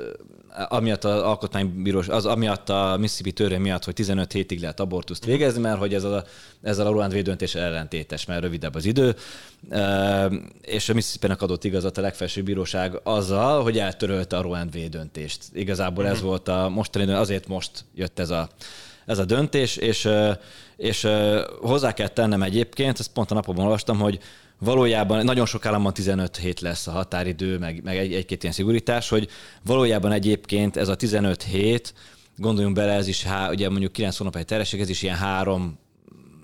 amiatt 0.69 1.03
az 1.03 1.21
alkotmánybírós, 1.21 2.07
az 2.07 2.25
amiatt 2.25 2.69
a 2.69 2.95
Mississippi 2.99 3.31
törvény 3.31 3.61
miatt, 3.61 3.83
hogy 3.83 3.93
15 3.93 4.31
hétig 4.31 4.59
lehet 4.59 4.79
abortuszt 4.79 5.25
végezni, 5.25 5.61
mert 5.61 5.77
hogy 5.77 5.93
ez 5.93 6.03
a, 6.03 6.23
ezzel 6.61 6.87
a 6.87 6.91
Roland 6.91 7.17
döntés 7.17 7.55
ellentétes, 7.55 8.25
mert 8.25 8.41
rövidebb 8.41 8.75
az 8.75 8.85
idő, 8.85 9.15
és 10.61 10.89
a 10.89 10.93
Mississippi-nek 10.93 11.41
adott 11.41 11.63
igazat 11.63 11.97
a 11.97 12.01
legfelsőbb 12.01 12.45
bíróság 12.45 12.99
azzal, 13.03 13.63
hogy 13.63 13.77
eltörölte 13.77 14.37
a 14.37 14.41
Roland 14.41 14.77
döntést. 14.77 15.43
Igazából 15.53 16.07
ez 16.07 16.17
mhm. 16.17 16.25
volt 16.25 16.47
a 16.47 16.69
mostani, 16.69 17.11
azért 17.11 17.47
most 17.47 17.85
jött 17.95 18.19
ez 18.19 18.29
a, 18.29 18.49
ez 19.11 19.17
a 19.17 19.25
döntés, 19.25 19.75
és, 19.75 20.09
és 20.77 21.07
hozzá 21.61 21.93
kell 21.93 22.07
tennem 22.07 22.41
egyébként, 22.43 22.99
ezt 22.99 23.11
pont 23.11 23.31
a 23.31 23.33
napokban 23.33 23.63
olvastam, 23.63 23.99
hogy 23.99 24.19
valójában 24.59 25.25
nagyon 25.25 25.45
sok 25.45 25.65
államban 25.65 25.93
15 25.93 26.37
hét 26.37 26.59
lesz 26.59 26.87
a 26.87 26.91
határidő, 26.91 27.57
meg, 27.57 27.83
meg 27.83 27.97
egy, 27.97 28.13
egy-két 28.13 28.41
ilyen 28.41 28.55
szigorítás, 28.55 29.09
hogy 29.09 29.27
valójában 29.65 30.11
egyébként 30.11 30.77
ez 30.77 30.87
a 30.87 30.95
15 30.95 31.43
hét, 31.43 31.93
gondoljunk 32.37 32.75
bele, 32.75 32.93
ez 32.93 33.07
is, 33.07 33.23
há, 33.23 33.49
ugye 33.49 33.69
mondjuk 33.69 33.91
9 33.91 34.17
hónap 34.17 34.35
egy 34.35 34.45
terhesség, 34.45 34.79
ez 34.79 34.89
is 34.89 35.01
ilyen 35.01 35.15
három 35.15 35.79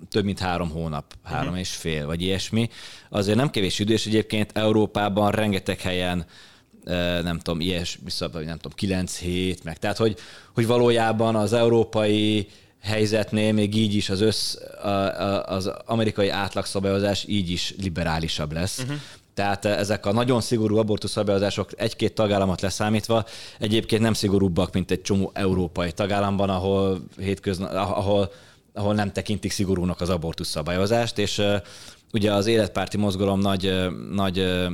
több 0.10 0.24
mint 0.24 0.40
három 0.40 0.70
hónap, 0.70 1.14
három 1.24 1.46
uh-huh. 1.46 1.60
és 1.60 1.70
fél, 1.70 2.06
vagy 2.06 2.22
ilyesmi. 2.22 2.70
Azért 3.10 3.38
nem 3.38 3.50
kevés 3.50 3.80
idő, 3.80 3.94
és 3.94 4.06
egyébként 4.06 4.58
Európában 4.58 5.32
rengeteg 5.32 5.80
helyen 5.80 6.26
nem 7.24 7.39
tudom, 7.39 7.60
ilyes, 7.60 8.00
nem 8.32 8.58
tudom, 8.58 8.72
kilenc 8.75 9.17
hét, 9.17 9.63
meg 9.63 9.79
tehát, 9.79 9.98
hogy, 9.98 10.17
hogy 10.53 10.67
valójában 10.67 11.36
az 11.36 11.53
európai 11.53 12.48
helyzetnél 12.82 13.53
még 13.53 13.75
így 13.75 13.94
is 13.94 14.10
az, 14.10 14.22
össz, 14.22 14.56
az 15.46 15.72
amerikai 15.86 16.29
átlagszabályozás 16.29 17.25
így 17.27 17.50
is 17.50 17.74
liberálisabb 17.82 18.51
lesz. 18.51 18.79
Uh-huh. 18.79 18.98
Tehát 19.34 19.65
ezek 19.65 20.06
a 20.06 20.12
nagyon 20.12 20.41
szigorú 20.41 20.77
abortuszabályozások 20.77 21.70
egy-két 21.75 22.13
tagállamot 22.13 22.62
leszámítva 22.62 23.25
egyébként 23.60 24.01
nem 24.01 24.13
szigorúbbak, 24.13 24.74
mint 24.74 24.91
egy 24.91 25.01
csomó 25.01 25.32
európai 25.34 25.91
tagállamban, 25.91 26.50
ahol 26.50 27.00
hétköznap, 27.17 27.74
ahol, 27.74 28.32
ahol 28.74 28.94
nem 28.94 29.12
tekintik 29.12 29.51
szigorúnak 29.51 30.01
az 30.01 30.10
abortusz 30.10 30.50
szabályozást, 30.50 31.17
és 31.17 31.41
ugye 32.13 32.34
az 32.34 32.46
életpárti 32.46 32.98
mozgalom 32.98 33.39
nagy, 33.39 33.74
nagy 34.12 34.67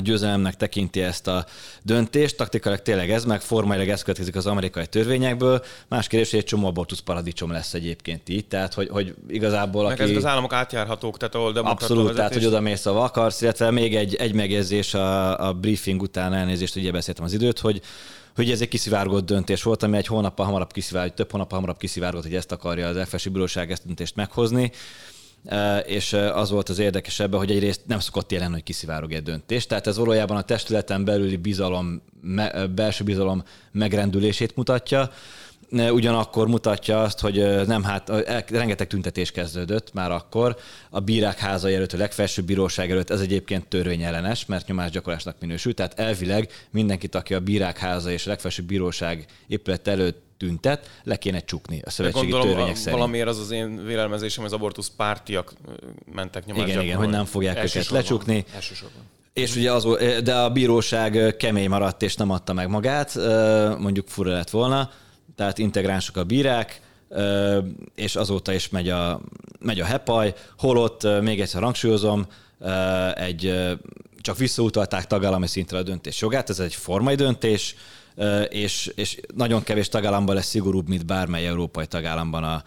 győzelemnek 0.00 0.56
tekinti 0.56 1.02
ezt 1.02 1.26
a 1.26 1.44
döntést, 1.82 2.36
taktikailag 2.36 2.82
tényleg 2.82 3.10
ez, 3.10 3.24
meg 3.24 3.40
formailag 3.40 3.88
ez 3.88 4.02
következik 4.02 4.36
az 4.36 4.46
amerikai 4.46 4.86
törvényekből. 4.86 5.64
Más 5.88 6.06
kérdés, 6.06 6.30
hogy 6.30 6.38
egy 6.38 6.44
csomó 6.44 6.66
abortusz 6.66 6.98
paradicsom 6.98 7.50
lesz 7.50 7.74
egyébként 7.74 8.28
így, 8.28 8.46
tehát 8.46 8.74
hogy, 8.74 8.88
hogy 8.88 9.14
igazából 9.28 9.82
meg 9.82 9.92
aki... 9.92 10.02
ezek 10.02 10.16
az 10.16 10.26
államok 10.26 10.52
átjárhatók, 10.52 11.16
tehát 11.16 11.34
ahol 11.34 11.56
Abszolút, 11.56 12.02
vezetés... 12.02 12.16
tehát 12.16 12.34
hogy 12.34 12.46
oda 12.46 12.60
mész, 12.60 12.86
a 12.86 13.02
akarsz, 13.02 13.40
illetve 13.40 13.70
még 13.70 13.96
egy, 13.96 14.14
egy 14.14 14.34
megjegyzés 14.34 14.94
a, 14.94 15.46
a 15.46 15.52
briefing 15.52 16.02
után 16.02 16.34
elnézést, 16.34 16.76
ugye 16.76 16.90
beszéltem 16.90 17.24
az 17.24 17.32
időt, 17.32 17.58
hogy 17.58 17.82
hogy 18.34 18.50
ez 18.50 18.60
egy 18.60 18.68
kiszivárgott 18.68 19.26
döntés 19.26 19.62
volt, 19.62 19.82
ami 19.82 19.96
egy 19.96 20.06
hónappal 20.06 20.46
hamarabb 20.46 20.72
kiszivárgott, 20.72 21.14
több 21.14 21.30
hónappal 21.30 21.58
hamarabb 21.58 21.78
kiszivárgott, 21.78 22.22
hogy 22.22 22.34
ezt 22.34 22.52
akarja 22.52 22.86
az 22.86 23.08
FSI 23.08 23.28
bíróság 23.28 23.70
ezt 23.70 23.86
döntést 23.86 24.16
meghozni 24.16 24.72
és 25.86 26.12
az 26.12 26.50
volt 26.50 26.68
az 26.68 26.78
érdekes 26.78 27.20
ebben, 27.20 27.38
hogy 27.38 27.50
egyrészt 27.50 27.80
nem 27.86 27.98
szokott 27.98 28.32
jelen, 28.32 28.52
hogy 28.52 28.62
kiszivárog 28.62 29.12
egy 29.12 29.22
döntés. 29.22 29.66
Tehát 29.66 29.86
ez 29.86 29.96
valójában 29.96 30.36
a 30.36 30.42
testületen 30.42 31.04
belüli 31.04 31.36
bizalom, 31.36 32.02
belső 32.74 33.04
bizalom 33.04 33.42
megrendülését 33.72 34.56
mutatja, 34.56 35.10
ugyanakkor 35.70 36.48
mutatja 36.48 37.02
azt, 37.02 37.20
hogy 37.20 37.66
nem, 37.66 37.82
hát 37.82 38.12
rengeteg 38.50 38.86
tüntetés 38.86 39.30
kezdődött 39.30 39.92
már 39.92 40.10
akkor. 40.10 40.56
A 40.90 41.00
bírák 41.00 41.38
háza 41.38 41.70
előtt, 41.70 41.92
a 41.92 41.96
legfelsőbb 41.96 42.44
bíróság 42.44 42.90
előtt 42.90 43.10
ez 43.10 43.20
egyébként 43.20 43.66
törvényellenes, 43.66 44.46
mert 44.46 44.66
nyomásgyakorlásnak 44.66 45.36
minősül. 45.40 45.74
Tehát 45.74 45.98
elvileg 45.98 46.50
mindenkit, 46.70 47.14
aki 47.14 47.34
a 47.34 47.40
bírák 47.40 47.78
háza 47.78 48.10
és 48.10 48.26
a 48.26 48.28
legfelsőbb 48.28 48.66
bíróság 48.66 49.26
épület 49.46 49.88
előtt 49.88 50.26
tüntet, 50.38 51.00
le 51.04 51.16
kéne 51.16 51.40
csukni 51.40 51.80
a 51.84 51.90
szövetségi 51.90 52.30
gondolom, 52.30 52.46
törvények 52.46 52.76
szerint. 52.76 52.94
Valamiért 52.96 53.28
az 53.28 53.38
az 53.38 53.50
én 53.50 53.84
vélelmezésem, 53.84 54.42
hogy 54.42 54.52
az 54.52 54.58
abortusz 54.58 54.92
pártiak 54.96 55.52
mentek 56.12 56.46
nyomásra. 56.46 56.70
Igen, 56.70 56.82
igen, 56.82 56.96
hogy 56.96 57.08
nem 57.08 57.24
fogják 57.24 57.64
őket 57.64 57.88
lecsukni. 57.88 58.44
Elsősorban. 58.54 59.02
És 59.32 59.56
ugye 59.56 59.72
az, 59.72 59.86
de 60.24 60.34
a 60.34 60.50
bíróság 60.50 61.36
kemény 61.36 61.68
maradt 61.68 62.02
és 62.02 62.14
nem 62.14 62.30
adta 62.30 62.52
meg 62.52 62.68
magát, 62.68 63.14
mondjuk 63.78 64.08
fura 64.08 64.32
lett 64.32 64.50
volna, 64.50 64.90
tehát 65.36 65.58
integránsok 65.58 66.16
a 66.16 66.24
bírák, 66.24 66.80
és 67.94 68.16
azóta 68.16 68.52
is 68.52 68.68
megy 68.68 68.88
a, 68.88 69.20
megy 69.60 69.80
a 69.80 69.84
hepaj, 69.84 70.34
holott, 70.58 71.20
még 71.20 71.40
egyszer 71.40 71.62
hangsúlyozom, 71.62 72.26
egy, 73.14 73.68
csak 74.20 74.36
visszautalták 74.38 75.06
tagállami 75.06 75.46
szintre 75.46 75.78
a 75.78 75.82
döntés 75.82 76.20
jogát, 76.20 76.50
ez 76.50 76.60
egy 76.60 76.74
formai 76.74 77.14
döntés, 77.14 77.74
és, 78.48 78.92
és 78.94 79.20
nagyon 79.34 79.62
kevés 79.62 79.88
tagállamban 79.88 80.34
lesz 80.34 80.48
szigorúbb, 80.48 80.88
mint 80.88 81.06
bármely 81.06 81.46
európai 81.46 81.86
tagállamban 81.86 82.44
a, 82.44 82.62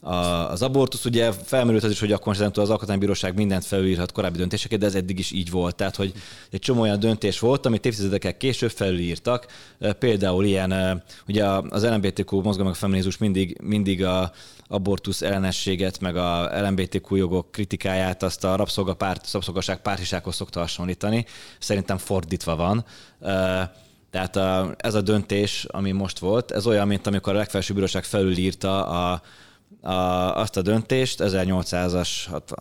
a, 0.00 0.50
az 0.50 0.62
abortusz. 0.62 1.04
Ugye 1.04 1.32
felmerült 1.32 1.84
az 1.84 1.90
is, 1.90 2.00
hogy 2.00 2.12
akkor 2.12 2.40
az 2.40 2.70
Alkotmánybíróság 2.70 3.34
mindent 3.34 3.64
felülírhat 3.64 4.12
korábbi 4.12 4.38
döntéseket, 4.38 4.78
de 4.78 4.86
ez 4.86 4.94
eddig 4.94 5.18
is 5.18 5.30
így 5.30 5.50
volt. 5.50 5.74
Tehát, 5.74 5.96
hogy 5.96 6.12
egy 6.50 6.60
csomó 6.60 6.80
olyan 6.80 7.00
döntés 7.00 7.38
volt, 7.38 7.66
amit 7.66 7.86
évtizedekkel 7.86 8.36
később 8.36 8.70
felülírtak. 8.70 9.46
Például 9.98 10.44
ilyen, 10.44 11.02
ugye 11.28 11.44
az 11.46 11.84
LMBTQ 11.84 12.40
mozgalmak 12.40 12.74
feminizmus 12.74 13.18
mindig, 13.18 13.58
mindig 13.62 14.04
a 14.04 14.32
abortusz 14.68 15.22
ellenességet, 15.22 16.00
meg 16.00 16.16
a 16.16 16.50
LMBTQ 16.60 17.16
jogok 17.16 17.52
kritikáját, 17.52 18.22
azt 18.22 18.44
a 18.44 18.56
rabszolgapárt, 18.56 19.32
rabszolgaság 19.32 19.82
pártisághoz 19.82 20.34
szokta 20.34 20.60
hasonlítani. 20.60 21.24
Szerintem 21.58 21.98
fordítva 21.98 22.56
van. 22.56 22.84
Tehát 24.10 24.36
a, 24.36 24.74
ez 24.76 24.94
a 24.94 25.00
döntés, 25.00 25.66
ami 25.68 25.90
most 25.92 26.18
volt, 26.18 26.50
ez 26.50 26.66
olyan, 26.66 26.86
mint 26.86 27.06
amikor 27.06 27.34
a 27.34 27.36
legfelsőbb 27.36 27.76
bíróság 27.76 28.04
felülírta 28.04 28.86
a, 28.86 29.22
a, 29.80 29.92
azt 30.36 30.56
a 30.56 30.62
döntést 30.62 31.20
1800-as, 31.22 32.08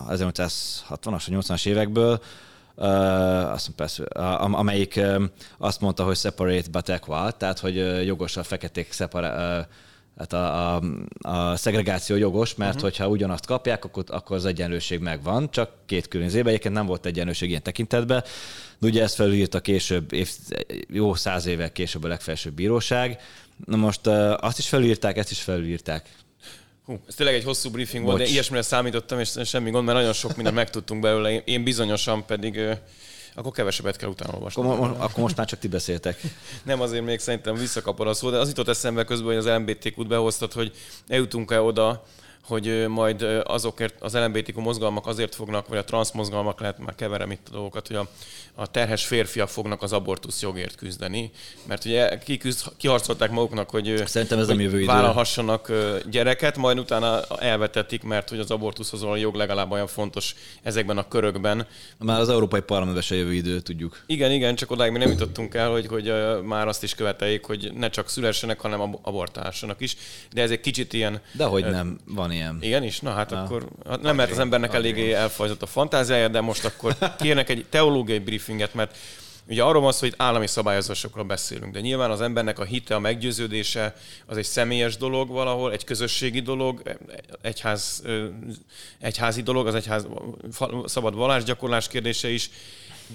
1860-as, 0.10 1.24
80-as 1.28 1.66
évekből, 1.66 2.22
uh, 2.76 3.52
azt 3.52 3.70
persze, 3.70 4.04
amelyik 4.40 4.94
uh, 4.98 5.24
azt 5.58 5.82
mondta, 5.82 6.04
hogy 6.04 6.18
separate 6.18 6.70
but 6.72 6.90
equal, 6.90 7.32
tehát 7.32 7.60
hogy 7.60 7.78
uh, 7.78 8.06
jogos 8.06 8.38
a 8.38 8.44
feketék 8.44 8.92
szepara, 8.92 9.60
uh, 9.60 9.66
hát 10.20 10.34
a, 10.34 10.76
a, 10.76 10.82
a 11.22 11.56
szegregáció 11.56 12.16
jogos, 12.16 12.56
mert 12.56 12.76
uh-huh. 12.76 12.90
hogyha 12.90 13.08
ugyanazt 13.08 13.46
kapják, 13.46 13.86
akkor, 13.86 14.04
akkor 14.08 14.36
az 14.36 14.46
egyenlőség 14.46 15.00
megvan, 15.00 15.52
csak 15.52 15.72
két 15.86 16.08
külön 16.08 16.28
Egyébként 16.28 16.74
nem 16.74 16.86
volt 16.86 17.06
egyenlőség 17.06 17.50
ilyen 17.50 17.64
tekintetben. 17.64 18.24
De 18.80 18.88
ugye 18.88 19.04
ezt 19.04 19.16
felülírta 19.16 19.60
később, 19.60 20.14
év, 20.14 20.30
jó 20.90 21.14
száz 21.14 21.46
évek 21.46 21.72
később 21.72 22.04
a 22.04 22.08
legfelsőbb 22.08 22.54
bíróság. 22.54 23.20
Na 23.66 23.76
most 23.76 24.08
azt 24.38 24.58
is 24.58 24.68
felülírták, 24.68 25.18
ezt 25.18 25.32
is 25.32 25.42
felülírták. 25.42 26.10
Hú, 26.86 27.00
ez 27.08 27.16
tényleg 27.16 27.36
egy 27.36 27.44
hosszú 27.44 27.70
briefing 27.70 28.04
Bocs. 28.04 28.14
volt, 28.14 28.26
de 28.26 28.34
ilyesmire 28.34 28.62
számítottam, 28.62 29.20
és 29.20 29.32
semmi 29.44 29.70
gond, 29.70 29.86
mert 29.86 29.98
nagyon 29.98 30.14
sok 30.14 30.36
mindent 30.36 30.56
megtudtunk 30.56 31.02
belőle. 31.02 31.38
Én 31.38 31.64
bizonyosan 31.64 32.26
pedig 32.26 32.60
akkor 33.40 33.52
kevesebbet 33.52 33.98
kell 33.98 34.10
utána 34.10 34.34
olvasni. 34.34 34.62
Akkor, 34.64 34.78
mo- 34.78 35.00
akkor 35.00 35.24
most 35.24 35.36
már 35.36 35.46
csak 35.48 35.60
ti 35.60 35.68
beszéltek. 35.68 36.22
Nem, 36.64 36.82
azért 36.82 37.04
még 37.06 37.20
szerintem 37.20 37.56
visszakapod 37.56 38.08
a 38.08 38.14
szó, 38.14 38.30
de 38.30 38.38
az 38.38 38.48
jutott 38.48 38.68
eszembe 38.68 39.04
közben, 39.04 39.28
hogy 39.28 39.38
az 39.38 39.46
LMBTQ-t 39.46 40.08
behoztad, 40.08 40.54
hogy 40.54 40.72
eljutunk-e 41.08 41.62
oda, 41.62 42.04
hogy 42.44 42.88
majd 42.88 43.22
azokért 43.44 44.02
az 44.02 44.14
LMBTQ 44.14 44.62
mozgalmak 44.62 45.08
azért 45.08 45.36
fognak, 45.36 45.68
vagy 45.68 45.78
a 45.78 45.84
transz 45.84 46.12
mozgalmak 46.12 46.60
lehet, 46.60 46.80
már 46.80 46.96
keverem 46.96 47.32
itt 47.32 47.48
a 47.48 47.52
dolgokat, 47.52 47.88
hogy 47.88 47.96
a, 47.96 48.08
a 48.54 48.68
terhes 48.68 49.06
férfiak 49.06 49.50
fognak 49.50 49.82
az 49.82 49.94
abortusz 49.94 50.42
jogért 50.42 50.76
küzdeni, 50.76 51.32
mert 51.68 51.86
ugye 51.86 52.18
kiküzd, 52.18 52.66
kiharcolták 52.78 53.32
maguknak, 53.32 53.70
hogy, 53.70 54.04
Szerintem 54.06 54.40
ez 54.40 54.46
hogy 54.46 54.56
nem 54.56 54.66
jövő 54.66 54.78
idő. 54.78 54.86
vállalhassanak 54.86 55.72
gyereket, 56.10 56.58
majd 56.58 56.80
utána 56.80 57.22
elvetetik, 57.40 58.04
mert 58.04 58.30
hogy 58.30 58.40
az 58.40 58.52
abortuszhoz 58.52 59.02
való 59.02 59.16
jog 59.16 59.36
legalább 59.36 59.72
olyan 59.72 59.88
fontos 59.88 60.36
ezekben 60.64 60.98
a 60.98 61.08
körökben. 61.08 61.68
Már 61.98 62.20
az 62.20 62.30
Európai 62.30 62.62
Parlamentben 62.62 63.04
se 63.04 63.16
jövő 63.16 63.34
idő, 63.34 63.60
tudjuk. 63.60 64.04
Igen, 64.06 64.32
igen, 64.32 64.56
csak 64.56 64.72
odáig 64.72 64.92
mi 64.92 64.98
nem 64.98 65.10
jutottunk 65.10 65.54
el, 65.54 65.70
hogy, 65.70 65.88
hogy 65.88 66.14
már 66.44 66.68
azt 66.68 66.84
is 66.84 66.96
követeljék, 66.96 67.46
hogy 67.46 67.72
ne 67.76 67.90
csak 67.90 68.10
szülessenek, 68.10 68.60
hanem 68.60 68.98
abortálhassanak 69.02 69.82
is. 69.82 69.98
De 70.34 70.42
ez 70.42 70.52
egy 70.52 70.62
kicsit 70.62 70.94
ilyen... 70.94 71.22
De 71.32 71.46
hogy 71.46 71.66
nem, 71.66 72.00
van 72.06 72.32
ilyen. 72.32 72.39
Igen 72.62 72.84
is? 72.84 73.00
Na 73.00 73.12
hát 73.12 73.30
Na. 73.30 73.44
akkor 73.44 73.68
hát 73.90 74.02
nem, 74.02 74.16
mert 74.16 74.32
az 74.32 74.40
embernek 74.40 74.74
eléggé 74.74 75.14
elfajzott 75.14 75.62
a 75.62 75.66
fantáziája, 75.66 76.28
de 76.28 76.42
most 76.42 76.66
akkor 76.66 76.96
kérnek 77.18 77.50
egy 77.50 77.66
teológiai 77.70 78.20
briefinget, 78.20 78.74
mert 78.74 78.96
Ugye 79.50 79.64
arról 79.64 79.82
van 79.82 79.92
szó, 79.92 80.00
hogy 80.00 80.14
állami 80.18 80.48
szabályozásokról 80.48 81.24
beszélünk, 81.24 81.74
de 81.74 81.80
nyilván 81.80 82.12
az 82.12 82.22
embernek 82.22 82.60
a 82.60 82.64
hite, 82.64 82.96
a 82.96 83.00
meggyőződése 83.00 83.96
az 84.26 84.38
egy 84.38 84.46
személyes 84.46 84.98
dolog 84.98 85.30
valahol, 85.30 85.72
egy 85.72 85.84
közösségi 85.84 86.40
dolog, 86.40 86.98
egyház, 87.42 88.04
egyházi 89.00 89.42
dolog, 89.42 89.68
az 89.68 89.76
egyház 89.76 90.08
szabad 90.86 91.16
vallásgyakorlás 91.16 91.88
kérdése 91.88 92.30
is, 92.30 92.50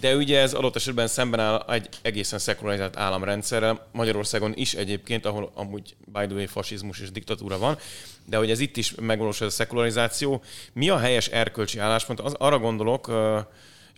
de 0.00 0.16
ugye 0.16 0.40
ez 0.40 0.54
adott 0.54 0.76
esetben 0.76 1.06
szemben 1.06 1.40
áll 1.40 1.64
egy 1.68 1.88
egészen 2.02 2.38
szekularizált 2.38 2.96
államrendszerrel, 2.96 3.86
Magyarországon 3.92 4.52
is 4.54 4.74
egyébként, 4.74 5.26
ahol 5.26 5.50
amúgy 5.54 5.94
by 6.04 6.26
the 6.26 6.34
way 6.34 6.46
fasizmus 6.46 7.00
és 7.00 7.10
diktatúra 7.10 7.58
van, 7.58 7.78
de 8.24 8.36
hogy 8.36 8.50
ez 8.50 8.60
itt 8.60 8.76
is 8.76 8.94
megvalósul 8.94 9.46
a 9.46 9.50
szekularizáció. 9.50 10.42
Mi 10.72 10.88
a 10.88 10.98
helyes 10.98 11.26
erkölcsi 11.28 11.78
álláspont? 11.78 12.20
Az, 12.20 12.34
arra 12.38 12.58
gondolok, 12.58 13.12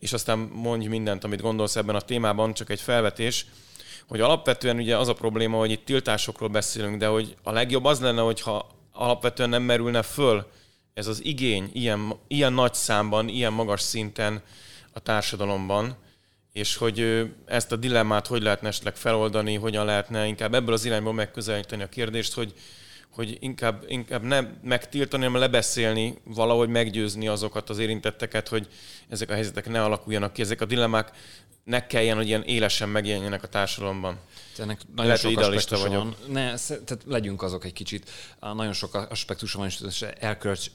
és 0.01 0.13
aztán 0.13 0.39
mondj 0.39 0.87
mindent, 0.87 1.25
amit 1.25 1.41
gondolsz 1.41 1.77
ebben 1.77 1.95
a 1.95 2.01
témában, 2.01 2.55
csak 2.55 2.71
egy 2.71 2.81
felvetés, 2.81 3.47
hogy 4.09 4.21
alapvetően 4.21 4.77
ugye 4.77 4.97
az 4.97 5.09
a 5.09 5.15
probléma, 5.15 5.59
hogy 5.59 5.71
itt 5.71 5.85
tiltásokról 5.85 6.49
beszélünk, 6.49 6.97
de 6.97 7.07
hogy 7.07 7.37
a 7.43 7.53
legjobb 7.53 7.85
az 7.85 8.01
lenne, 8.01 8.21
hogyha 8.21 8.69
alapvetően 8.93 9.49
nem 9.49 9.63
merülne 9.63 10.03
föl 10.03 10.47
ez 10.95 11.07
az 11.07 11.25
igény 11.25 11.71
ilyen, 11.73 12.13
ilyen 12.29 12.53
nagy 12.53 12.75
számban, 12.75 13.29
ilyen 13.29 13.53
magas 13.53 13.81
szinten 13.81 14.43
a 14.97 15.01
társadalomban, 15.01 15.97
és 16.53 16.77
hogy 16.77 17.31
ezt 17.47 17.73
a 17.73 17.77
dilemmát 17.77 18.27
hogy 18.27 18.43
lehetne 18.43 18.69
esetleg 18.69 18.97
feloldani, 18.97 19.55
hogyan 19.55 19.85
lehetne 19.85 20.27
inkább 20.27 20.55
ebből 20.55 20.75
az 20.75 20.85
irányból 20.85 21.13
megközelíteni 21.13 21.83
a 21.83 21.89
kérdést, 21.89 22.35
hogy, 22.35 22.53
hogy 23.11 23.37
inkább, 23.41 23.85
inkább 23.87 24.23
nem 24.23 24.59
megtiltani, 24.63 25.25
hanem 25.25 25.41
lebeszélni, 25.41 26.19
valahogy 26.25 26.69
meggyőzni 26.69 27.29
azokat 27.29 27.71
az 27.71 27.79
érintetteket, 27.79 28.49
hogy 28.49 28.69
ezek 29.09 29.31
a 29.31 29.33
helyzetek 29.33 29.69
ne 29.69 29.83
alakuljanak 29.83 30.33
ki. 30.33 30.43
Ezek 30.43 30.61
a 30.61 30.65
dilemmák 30.65 31.11
ne 31.67 31.87
kelljen, 31.87 32.17
hogy 32.17 32.27
ilyen 32.27 32.43
élesen 32.43 32.89
megjelenjenek 32.89 33.43
a 33.43 33.49
társadalomban. 33.49 34.19
Ennek 34.59 34.81
nagyon 34.89 35.05
Lehet, 35.05 35.21
sok 35.21 35.31
idealista 35.31 35.79
vagyok. 35.79 36.03
Van. 36.03 36.17
Ne, 36.29 36.55
tehát 36.57 36.99
legyünk 37.07 37.43
azok 37.43 37.65
egy 37.65 37.73
kicsit. 37.73 38.11
Nagyon 38.41 38.73
sok 38.73 38.95
aspektusa 38.95 39.59
van, 39.59 39.69
és 39.89 40.03
erkölcs, 40.19 40.71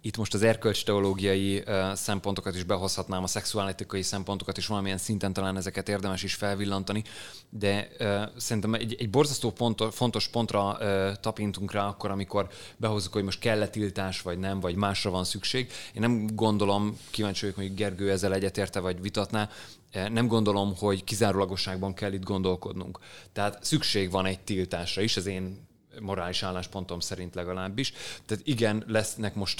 itt 0.00 0.16
most 0.16 0.34
az 0.34 0.42
erkölcsteológiai 0.42 1.64
szempontokat 1.94 2.54
is 2.54 2.62
behozhatnám, 2.62 3.22
a 3.22 3.26
szexuálitikai 3.26 4.02
szempontokat 4.02 4.56
is 4.56 4.66
valamilyen 4.66 4.98
szinten 4.98 5.32
talán 5.32 5.56
ezeket 5.56 5.88
érdemes 5.88 6.22
is 6.22 6.34
felvillantani, 6.34 7.04
de 7.48 7.88
uh, 8.00 8.22
szerintem 8.36 8.74
egy, 8.74 8.96
egy 8.98 9.10
borzasztó 9.10 9.50
pont, 9.50 9.82
fontos 9.94 10.28
pontra 10.28 10.78
uh, 10.80 11.12
tapintunk 11.20 11.72
rá 11.72 11.86
akkor, 11.86 12.10
amikor 12.10 12.48
behozzuk, 12.76 13.12
hogy 13.12 13.22
most 13.22 13.38
kell-e 13.38 13.68
tiltás, 13.68 14.22
vagy 14.22 14.38
nem, 14.38 14.60
vagy 14.60 14.74
másra 14.74 15.10
van 15.10 15.24
szükség. 15.24 15.72
Én 15.94 16.00
nem 16.00 16.26
gondolom, 16.26 16.98
kíváncsi 17.10 17.40
vagyok, 17.40 17.56
hogy 17.56 17.74
Gergő 17.74 18.10
ezzel 18.10 18.34
egyetérte, 18.34 18.80
vagy 18.80 19.00
vitatná, 19.00 19.50
nem 20.12 20.26
gondolom, 20.26 20.76
hogy 20.76 21.04
kizárólagosságban 21.04 21.94
kell 21.94 22.12
itt 22.12 22.24
gondolkodnunk. 22.24 22.98
Tehát 23.32 23.64
szükség 23.64 24.10
van 24.10 24.26
egy 24.26 24.40
tiltásra 24.40 25.02
is, 25.02 25.16
az 25.16 25.26
én 25.26 25.66
morális 26.00 26.42
álláspontom 26.42 27.00
szerint 27.00 27.34
legalábbis. 27.34 27.92
Tehát 28.26 28.46
igen, 28.46 28.84
lesznek 28.86 29.34
most 29.34 29.56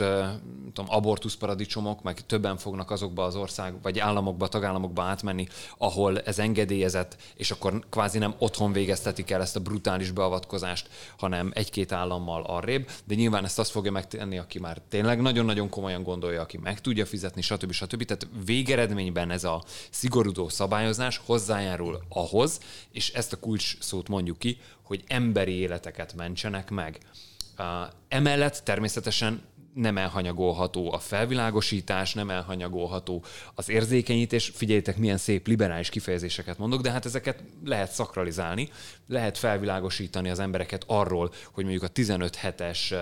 tudom, 0.73 0.87
abortusz 0.87 1.35
paradicsomok, 1.35 2.03
meg 2.03 2.27
többen 2.27 2.57
fognak 2.57 2.91
azokba 2.91 3.25
az 3.25 3.37
ország, 3.37 3.75
vagy 3.83 3.99
államokba, 3.99 4.49
tagállamokba 4.49 5.03
átmenni, 5.03 5.47
ahol 5.79 6.21
ez 6.21 6.39
engedélyezett, 6.39 7.17
és 7.37 7.51
akkor 7.51 7.85
kvázi 7.91 8.19
nem 8.19 8.35
otthon 8.39 8.73
végeztetik 8.73 9.31
el 9.31 9.41
ezt 9.41 9.57
a 9.57 9.61
brutális 9.61 10.11
beavatkozást, 10.11 10.89
hanem 11.19 11.51
egy-két 11.55 11.93
állammal 11.93 12.43
arrébb, 12.43 12.91
de 13.05 13.15
nyilván 13.15 13.45
ezt 13.45 13.59
azt 13.59 13.71
fogja 13.71 13.91
megtenni, 13.91 14.39
aki 14.39 14.59
már 14.59 14.81
tényleg 14.89 15.21
nagyon-nagyon 15.21 15.69
komolyan 15.69 16.03
gondolja, 16.03 16.41
aki 16.41 16.59
meg 16.59 16.81
tudja 16.81 17.07
fizetni, 17.07 17.43
stb. 17.43 17.73
stb. 17.73 18.05
Tehát 18.05 18.29
végeredményben 18.45 19.31
ez 19.31 19.45
a 19.45 19.63
szigorúdó 19.91 20.49
szabályozás 20.49 21.21
hozzájárul 21.27 22.01
ahhoz, 22.09 22.61
és 22.93 23.13
ezt 23.13 23.33
a 23.33 23.37
kulcs 23.37 23.77
szót 23.81 24.09
mondjuk 24.09 24.39
ki, 24.39 24.59
hogy 24.85 25.05
emberi 25.07 25.53
életeket 25.53 26.15
mentsenek 26.15 26.71
meg. 26.71 26.99
Emellett 28.09 28.61
természetesen 28.65 29.43
nem 29.75 29.99
elhanyagolható 29.99 30.93
a 30.93 30.99
felvilágosítás, 30.99 32.15
nem 32.15 32.31
elhanyagolható 32.31 33.25
az 33.55 33.69
érzékenyítés. 33.69 34.53
Figyeljétek, 34.55 34.97
milyen 34.97 35.17
szép 35.17 35.47
liberális 35.47 35.89
kifejezéseket 35.89 36.59
mondok, 36.59 36.81
de 36.81 36.91
hát 36.91 37.05
ezeket 37.05 37.43
lehet 37.65 37.91
szakralizálni, 37.91 38.69
lehet 39.09 39.39
felvilágosítani 39.39 40.31
az 40.31 40.39
embereket 40.39 40.85
arról, 40.87 41.33
hogy 41.53 41.65
mondjuk 41.65 41.85
a 41.85 41.89
15 41.89 42.37
hetes 42.37 42.95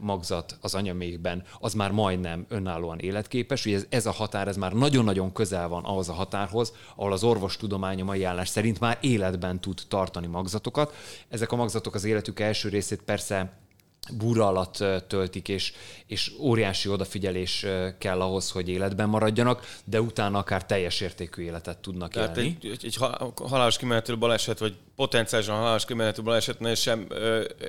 magzat 0.00 0.58
az 0.60 0.74
anyamékben 0.74 1.42
az 1.60 1.74
már 1.74 1.90
majdnem 1.90 2.46
önállóan 2.48 2.98
életképes, 2.98 3.62
hogy 3.62 3.72
ez, 3.72 3.86
ez 3.88 4.06
a 4.06 4.10
határ, 4.10 4.48
ez 4.48 4.56
már 4.56 4.72
nagyon-nagyon 4.72 5.32
közel 5.32 5.68
van 5.68 5.84
ahhoz 5.84 6.08
a 6.08 6.12
határhoz, 6.12 6.72
ahol 6.96 7.12
az 7.12 7.24
orvostudomány 7.24 8.00
a 8.00 8.04
mai 8.04 8.24
állás 8.24 8.48
szerint 8.48 8.80
már 8.80 8.98
életben 9.00 9.60
tud 9.60 9.80
tartani 9.88 10.26
magzatokat. 10.26 10.94
Ezek 11.28 11.52
a 11.52 11.56
magzatok 11.56 11.94
az 11.94 12.04
életük 12.04 12.40
első 12.40 12.68
részét 12.68 13.02
persze 13.02 13.61
búra 14.10 14.46
alatt 14.46 14.84
töltik, 15.06 15.48
és, 15.48 15.72
és 16.06 16.32
óriási 16.38 16.88
odafigyelés 16.88 17.66
kell 17.98 18.20
ahhoz, 18.20 18.50
hogy 18.50 18.68
életben 18.68 19.08
maradjanak, 19.08 19.80
de 19.84 20.00
utána 20.00 20.38
akár 20.38 20.66
teljes 20.66 21.00
értékű 21.00 21.42
életet 21.42 21.78
tudnak 21.78 22.12
Tehát 22.12 22.36
élni. 22.36 22.56
Egy, 22.62 22.70
egy, 22.70 22.84
egy 22.84 22.96
halálos 23.34 23.76
kimenetű 23.76 24.16
baleset, 24.16 24.58
vagy 24.58 24.76
potenciálisan 24.96 25.56
halálos 25.56 25.84
kimenetű 25.84 26.22
baleset, 26.22 26.76
sem, 26.76 27.06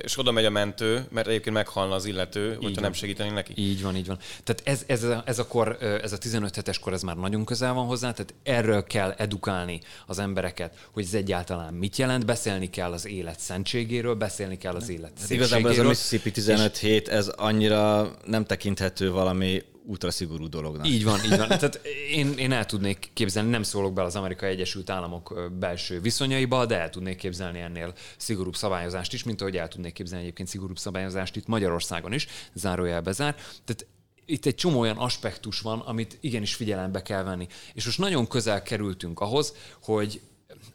és 0.04 0.18
oda 0.18 0.32
megy 0.32 0.46
a 0.46 0.50
mentő, 0.50 1.06
mert 1.12 1.28
egyébként 1.28 1.56
meghalna 1.56 1.96
az 1.96 2.06
illető, 2.06 2.48
így 2.50 2.56
hogyha 2.56 2.74
van. 2.74 2.84
nem 2.84 2.94
segíteni 2.94 3.30
neki. 3.30 3.54
Így 3.56 3.82
van, 3.82 3.96
így 3.96 4.08
van. 4.08 4.18
Tehát 4.44 4.62
ez, 4.66 4.84
ez, 4.88 5.04
a, 5.04 5.24
ez, 5.26 5.40
a 5.40 5.48
kor, 5.48 5.78
ez 5.82 6.14
a 6.14 6.18
15 6.18 6.56
hetes 6.56 6.80
kor, 6.80 6.94
ez 6.94 7.02
már 7.02 7.16
nagyon 7.16 7.46
közel 7.46 7.74
van 7.74 7.86
hozzá, 7.86 8.12
tehát 8.12 8.34
erről 8.44 8.84
kell 8.84 9.14
edukálni 9.18 9.82
az 10.08 10.20
embereket, 10.20 10.74
hogy 10.92 11.04
ez 11.04 11.14
egyáltalán 11.14 11.74
mit 11.74 11.98
jelent, 11.98 12.26
beszélni 12.26 12.70
kell 12.70 12.92
az 12.92 13.08
élet 13.08 13.40
szentségéről, 13.40 14.16
beszélni 14.16 14.58
kell 14.58 14.76
az 14.76 14.90
élet 14.90 15.12
hát 15.20 15.30
Igazából 15.30 15.72
ez 15.72 15.78
a 15.78 15.84
Mississippi 15.84 16.32
15 16.32 16.78
hét, 16.78 17.08
ez 17.08 17.28
annyira 17.28 18.12
nem 18.26 18.46
tekinthető 18.46 19.12
valami 19.12 19.62
ultra 19.86 20.12
szigorú 20.12 20.48
dolognak. 20.48 20.88
Így 20.88 21.04
van, 21.04 21.24
így 21.24 21.38
van. 21.38 21.48
Tehát 21.48 21.82
én, 22.12 22.34
én 22.38 22.52
el 22.52 22.66
tudnék 22.66 23.10
képzelni, 23.14 23.50
nem 23.50 23.64
szólok 23.64 23.94
bele 23.94 24.08
az 24.08 24.16
Amerikai 24.16 24.50
Egyesült 24.50 24.90
Államok 24.90 25.52
belső 25.60 26.02
viszonyaiba, 26.02 26.66
de 26.66 26.80
el 26.80 26.90
tudnék 26.90 27.18
képzelni 27.18 27.60
ennél 27.60 27.94
szigorúbb 28.18 28.56
szabályozást 28.56 29.14
is, 29.14 29.24
mint 29.24 29.42
ahogy 29.42 29.58
el 29.58 29.68
tudnék 29.68 29.94
képzelni 29.94 30.24
egyébként 30.24 30.48
szigorúbb 30.48 30.78
szabályozást 30.78 31.36
itt 31.36 31.48
Magyarországon 31.48 32.14
is, 32.14 32.28
zárójelbe 32.54 33.12
zár. 33.12 33.36
Tehát 33.66 33.86
itt 34.26 34.46
egy 34.46 34.56
csomó 34.56 34.80
olyan 34.80 34.98
aspektus 34.98 35.60
van, 35.60 35.80
amit 35.80 36.18
igenis 36.22 36.56
figyelembe 36.56 37.02
kell 37.02 37.24
venni. 37.24 37.48
És 37.74 37.86
most 37.86 37.98
nagyon 37.98 38.28
közel 38.28 38.62
kerültünk 38.62 39.20
ahhoz, 39.20 39.56
hogy 39.82 40.22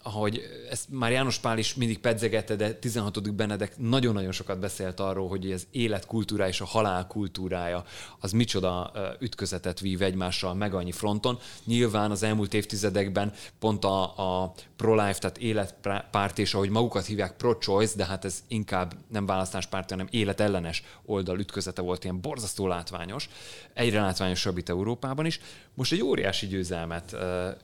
ahogy 0.02 0.42
ezt 0.70 0.88
már 0.90 1.10
János 1.10 1.38
Pál 1.38 1.58
is 1.58 1.74
mindig 1.74 1.98
pedzegette, 1.98 2.56
de 2.56 2.74
16. 2.74 3.34
Benedek 3.34 3.78
nagyon-nagyon 3.78 4.32
sokat 4.32 4.58
beszélt 4.58 5.00
arról, 5.00 5.28
hogy 5.28 5.52
az 5.52 5.66
élet 5.70 6.06
kultúrája 6.06 6.50
és 6.50 6.60
a 6.60 6.64
halál 6.64 7.06
kultúrája 7.06 7.84
az 8.18 8.32
micsoda 8.32 8.92
ütközetet 9.20 9.80
vív 9.80 10.02
egymással 10.02 10.54
meg 10.54 10.74
annyi 10.74 10.92
fronton. 10.92 11.38
Nyilván 11.64 12.10
az 12.10 12.22
elmúlt 12.22 12.54
évtizedekben 12.54 13.32
pont 13.58 13.84
a, 13.84 14.02
a 14.42 14.54
pro-life, 14.76 15.18
tehát 15.18 15.38
életpárt 15.38 16.38
és 16.38 16.54
ahogy 16.54 16.70
magukat 16.70 17.06
hívják 17.06 17.36
pro-choice, 17.36 17.96
de 17.96 18.04
hát 18.04 18.24
ez 18.24 18.42
inkább 18.48 18.94
nem 19.08 19.26
választáspárt, 19.26 19.90
hanem 19.90 20.08
életellenes 20.10 20.82
oldal 21.04 21.38
ütközete 21.38 21.82
volt, 21.82 22.04
ilyen 22.04 22.20
borzasztó 22.20 22.66
látványos, 22.66 23.28
egyre 23.74 24.00
látványosabb 24.00 24.58
itt 24.58 24.68
Európában 24.68 25.26
is. 25.26 25.40
Most 25.74 25.92
egy 25.92 26.02
óriási 26.02 26.46
győzelmet 26.46 27.16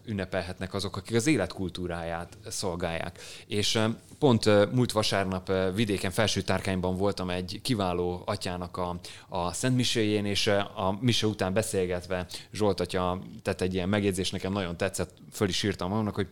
ünnepelhetnek 0.04 0.74
azok, 0.74 0.96
akik 0.96 1.16
az 1.16 1.26
életkultúráját 1.26 2.13
szolgálják. 2.46 3.20
És 3.46 3.80
pont 4.18 4.72
múlt 4.72 4.92
vasárnap 4.92 5.52
vidéken, 5.74 6.10
felső 6.10 6.40
tárkányban 6.40 6.96
voltam 6.96 7.30
egy 7.30 7.60
kiváló 7.62 8.22
atyának 8.24 8.76
a, 8.76 8.98
a 9.28 9.52
Szent 9.52 9.76
Miséjén, 9.76 10.24
és 10.24 10.46
a 10.74 10.96
mise 11.00 11.26
után 11.26 11.52
beszélgetve 11.52 12.26
Zsolt 12.52 12.80
atya 12.80 13.22
tett 13.42 13.60
egy 13.60 13.74
ilyen 13.74 13.88
megjegyzés, 13.88 14.30
nekem 14.30 14.52
nagyon 14.52 14.76
tetszett, 14.76 15.14
föl 15.32 15.48
is 15.48 15.62
írtam 15.62 15.92
annak, 15.92 16.14
hogy 16.14 16.28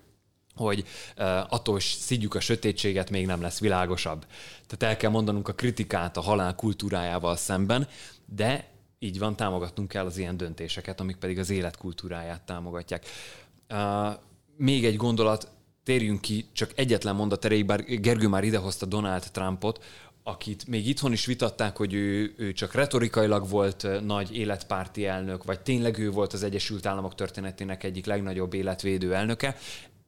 hogy 0.55 0.85
attól, 1.49 1.81
szidjuk 1.81 2.35
a 2.35 2.41
sötétséget, 2.41 3.11
még 3.11 3.27
nem 3.27 3.41
lesz 3.41 3.61
világosabb. 3.61 4.27
Tehát 4.67 4.95
el 4.95 4.97
kell 4.97 5.11
mondanunk 5.11 5.49
a 5.49 5.53
kritikát 5.53 6.17
a 6.17 6.21
halál 6.21 6.55
kultúrájával 6.55 7.37
szemben, 7.37 7.89
de 8.25 8.71
így 8.99 9.19
van, 9.19 9.37
támogatnunk 9.37 9.89
kell 9.89 10.07
az 10.07 10.17
ilyen 10.17 10.37
döntéseket, 10.37 11.01
amik 11.01 11.17
pedig 11.17 11.39
az 11.39 11.51
életkultúráját 11.51 12.43
támogatják. 12.43 13.07
Uh, 13.71 13.79
még 14.57 14.85
egy 14.85 14.97
gondolat, 14.97 15.49
térjünk 15.85 16.21
ki, 16.21 16.47
csak 16.53 16.71
egyetlen 16.75 17.15
mondat 17.15 17.45
erejéig, 17.45 17.67
bár 17.67 17.85
Gergő 17.85 18.29
már 18.29 18.45
idehozta 18.45 18.87
Donald 18.87 19.25
Trumpot, 19.33 19.85
akit 20.23 20.67
még 20.67 20.89
itthon 20.89 21.13
is 21.13 21.27
vitatták, 21.27 21.77
hogy 21.77 21.95
ő, 21.95 22.35
ő 22.37 22.53
csak 22.53 22.75
retorikailag 22.75 23.49
volt 23.49 23.87
nagy 24.05 24.37
életpárti 24.37 25.07
elnök, 25.07 25.45
vagy 25.45 25.61
tényleg 25.61 25.99
ő 25.99 26.11
volt 26.11 26.33
az 26.33 26.43
Egyesült 26.43 26.87
Államok 26.87 27.15
történetének 27.15 27.85
egyik 27.85 28.07
legnagyobb 28.07 28.55
életvédő 28.55 29.15
elnöke. 29.15 29.57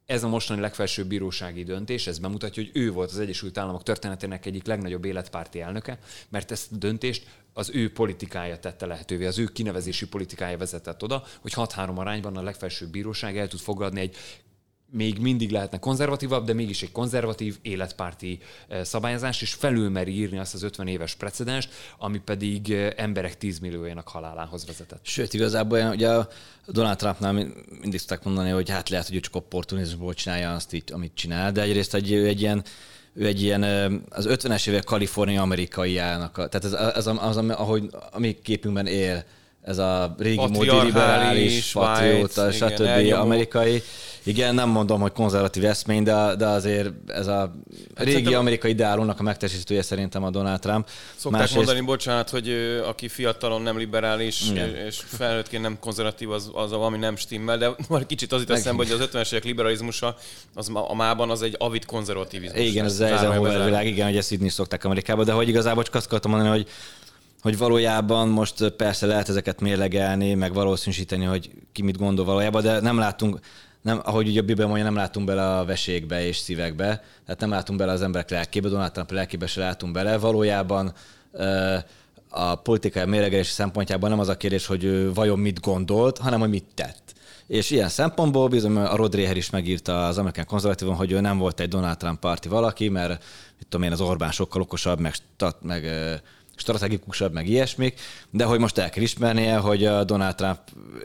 Ez 0.07 0.23
a 0.23 0.29
mostani 0.29 0.61
legfelsőbb 0.61 1.07
bírósági 1.07 1.63
döntés, 1.63 2.07
ez 2.07 2.19
bemutatja, 2.19 2.63
hogy 2.63 2.83
ő 2.83 2.93
volt 2.93 3.11
az 3.11 3.19
Egyesült 3.19 3.59
Államok 3.59 3.83
történetének 3.83 4.47
egyik 4.47 4.67
legnagyobb 4.67 5.05
életpárti 5.05 5.61
elnöke, 5.61 5.99
mert 6.29 6.51
ezt 6.51 6.73
a 6.73 6.77
döntést 6.77 7.27
az 7.53 7.71
ő 7.73 7.93
politikája 7.93 8.59
tette 8.59 8.87
lehetővé, 8.87 9.27
az 9.27 9.39
ő 9.39 9.45
kinevezési 9.45 10.09
politikája 10.09 10.59
vezetett 10.59 11.03
oda, 11.03 11.25
hogy 11.41 11.53
6-3 11.57 11.95
arányban 11.95 12.37
a 12.37 12.43
legfelsőbb 12.43 12.91
bíróság 12.91 13.39
el 13.39 13.49
tud 13.49 13.61
fogadni 13.61 14.01
egy 14.01 14.17
még 14.95 15.19
mindig 15.19 15.51
lehetne 15.51 15.79
konzervatívabb, 15.79 16.47
de 16.47 16.53
mégis 16.53 16.83
egy 16.83 16.93
konzervatív 16.93 17.57
életpárti 17.63 18.39
eh, 18.69 18.85
szabályozás, 18.85 19.43
és 19.43 19.53
felülmeri 19.53 20.13
írni 20.19 20.39
azt 20.39 20.55
az 20.55 20.63
50 20.63 20.87
éves 20.87 21.15
precedenst, 21.15 21.69
ami 21.99 22.19
pedig 22.19 22.71
eh, 22.71 22.91
emberek 22.97 23.39
10 23.39 23.59
milliójának 23.59 24.09
halálához 24.09 24.67
vezetett. 24.67 25.01
Sőt, 25.03 25.35
igazából 25.35 25.79
ugye 25.79 26.11
a 26.11 26.29
Donald 26.67 26.97
Trumpnál 26.97 27.33
mindig 27.81 27.99
szokták 27.99 28.25
mondani, 28.25 28.51
hogy 28.51 28.71
hát 28.71 28.89
lehet, 28.89 29.07
hogy 29.07 29.17
ő 29.17 29.21
csak 29.21 29.37
opportunizmusból 29.37 30.15
csinálja 30.15 30.55
azt, 30.55 30.73
így, 30.73 30.85
amit 30.93 31.15
csinál, 31.15 31.53
de 31.53 31.63
egyrészt 31.63 31.95
egy, 31.95 32.13
egy 32.13 32.41
ilyen 32.41 32.65
ő 33.15 33.27
egy 33.27 33.43
ilyen, 33.43 33.63
eh, 33.63 33.93
az 34.09 34.27
50-es 34.29 34.69
évek 34.69 34.85
kalifornia 34.85 35.43
amerikaiának, 35.43 36.35
tehát 36.35 36.65
ez, 36.65 36.73
az, 36.73 37.07
az, 37.07 37.37
az, 37.37 37.37
ahogy 37.37 37.91
a 38.11 38.19
mi 38.19 38.39
képünkben 38.43 38.87
él, 38.87 39.25
ez 39.65 39.79
a 39.79 40.15
régi 40.19 40.37
multiliberális, 40.37 41.73
patrióta, 41.73 42.53
stb. 42.53 43.13
amerikai. 43.13 43.83
Igen, 44.27 44.55
nem 44.55 44.69
mondom, 44.69 45.01
hogy 45.01 45.13
konzervatív 45.13 45.65
eszmény, 45.65 46.03
de, 46.03 46.35
de 46.37 46.47
azért 46.47 46.91
ez 47.07 47.27
a 47.27 47.55
hát 47.95 48.07
régi 48.07 48.35
amerikai 48.35 48.71
ideálónak 48.71 49.21
a 49.21 49.23
megtestésítője 49.23 49.83
szerintem 49.83 50.25
a 50.25 50.31
Donald 50.31 50.61
Trump. 50.61 50.89
Szokták 51.17 51.41
Másrészt... 51.41 51.67
mondani, 51.67 51.87
bocsánat, 51.87 52.31
hogy 52.31 52.49
aki 52.87 53.09
fiatalon 53.09 53.63
nem 53.63 53.79
liberális, 53.79 54.51
Igen. 54.51 54.77
és 54.77 55.01
felnőttként 55.07 55.63
nem 55.63 55.79
konzervatív, 55.81 56.31
az, 56.31 56.51
az 56.55 56.73
a 56.73 56.77
valami 56.77 56.99
nem 56.99 57.17
stimmel, 57.17 57.59
de 57.59 57.71
már 57.89 58.07
kicsit 58.07 58.33
az 58.33 58.43
itt 58.43 58.51
eszembe, 58.51 58.87
hogy 58.87 59.01
az 59.01 59.09
50-es 59.13 59.33
évek 59.33 59.45
liberalizmusa 59.45 60.17
az 60.55 60.71
a 60.73 60.95
mában 60.95 61.31
az 61.31 61.43
egy 61.43 61.57
avid 61.59 61.85
konzervativizmus. 61.85 62.61
Igen, 62.61 62.85
ez 62.85 63.01
a 63.01 63.65
világ, 63.65 63.87
igen, 63.87 64.07
hogy 64.07 64.17
ezt 64.17 64.33
így 64.33 64.43
is 64.43 64.53
szokták 64.53 64.85
Amerikában, 64.85 65.25
de 65.25 65.33
hogy 65.33 65.49
igazából 65.49 65.83
csak 65.83 65.95
azt 65.95 66.07
akartam 66.07 66.31
mondani, 66.31 66.51
hogy 66.57 66.69
hogy 67.45 67.59
valójában 67.59 68.29
most 68.29 68.69
persze 68.69 69.07
lehet 69.07 69.29
ezeket 69.29 69.61
mérlegelni, 69.61 70.35
meg 70.35 70.55
valószínűsíteni, 70.55 71.25
hogy 71.25 71.51
ki 71.73 71.83
mit 71.83 71.99
gondol 71.99 72.25
valójában, 72.25 72.63
de 72.63 72.81
nem 72.81 72.99
látunk, 72.99 73.39
nem, 73.83 74.01
ahogy 74.05 74.29
ugye 74.29 74.41
a 74.41 74.45
Biblia 74.45 74.67
mondja, 74.67 74.85
nem 74.85 74.95
látunk 74.95 75.27
bele 75.27 75.57
a 75.57 75.65
veségbe 75.65 76.27
és 76.27 76.37
szívekbe, 76.37 77.03
tehát 77.25 77.41
nem 77.41 77.51
látunk 77.51 77.79
bele 77.79 77.93
az 77.93 78.03
emberek 78.03 78.31
lelkébe, 78.31 78.69
Donald 78.69 78.93
Trump 78.93 79.11
lelkébe 79.11 79.47
se 79.47 79.61
látunk 79.61 79.93
bele. 79.93 80.19
Valójában 80.19 80.93
a 82.29 82.55
politikai 82.55 83.05
méregelési 83.05 83.53
szempontjában 83.53 84.11
nem 84.11 84.19
az 84.21 84.29
a 84.29 84.37
kérdés, 84.37 84.67
hogy 84.67 84.85
ő 84.85 85.13
vajon 85.13 85.39
mit 85.39 85.61
gondolt, 85.61 86.19
hanem 86.19 86.41
hogy 86.41 86.51
mit 86.51 86.67
tett. 86.75 87.13
És 87.47 87.71
ilyen 87.71 87.89
szempontból 87.89 88.49
bizony 88.49 88.77
a 88.77 88.97
Rod 88.97 89.15
Reher 89.15 89.37
is 89.37 89.51
megírta 89.51 90.07
az 90.07 90.19
amerikán 90.19 90.47
konzervatívon, 90.47 90.95
hogy 90.95 91.13
ő 91.13 91.21
nem 91.21 91.39
volt 91.39 91.61
egy 91.61 91.69
Donald 91.69 91.97
Trump 91.97 92.21
parti 92.21 92.49
valaki, 92.49 92.89
mert 92.89 93.25
mit 93.59 93.67
tudom 93.69 93.87
én, 93.87 93.93
az 93.93 94.01
Orbán 94.01 94.31
sokkal 94.31 94.61
okosabb, 94.61 95.01
meg, 95.01 95.15
meg 95.63 95.85
stratégikusabb, 96.57 97.33
meg 97.33 97.49
ilyesmik, 97.49 98.01
de 98.31 98.45
hogy 98.45 98.59
most 98.59 98.79
el 98.79 98.91
kell 98.91 99.03
ismernie, 99.03 99.57
hogy 99.57 99.85
a 99.85 100.05
Donald 100.05 100.35
Trump 100.35 100.59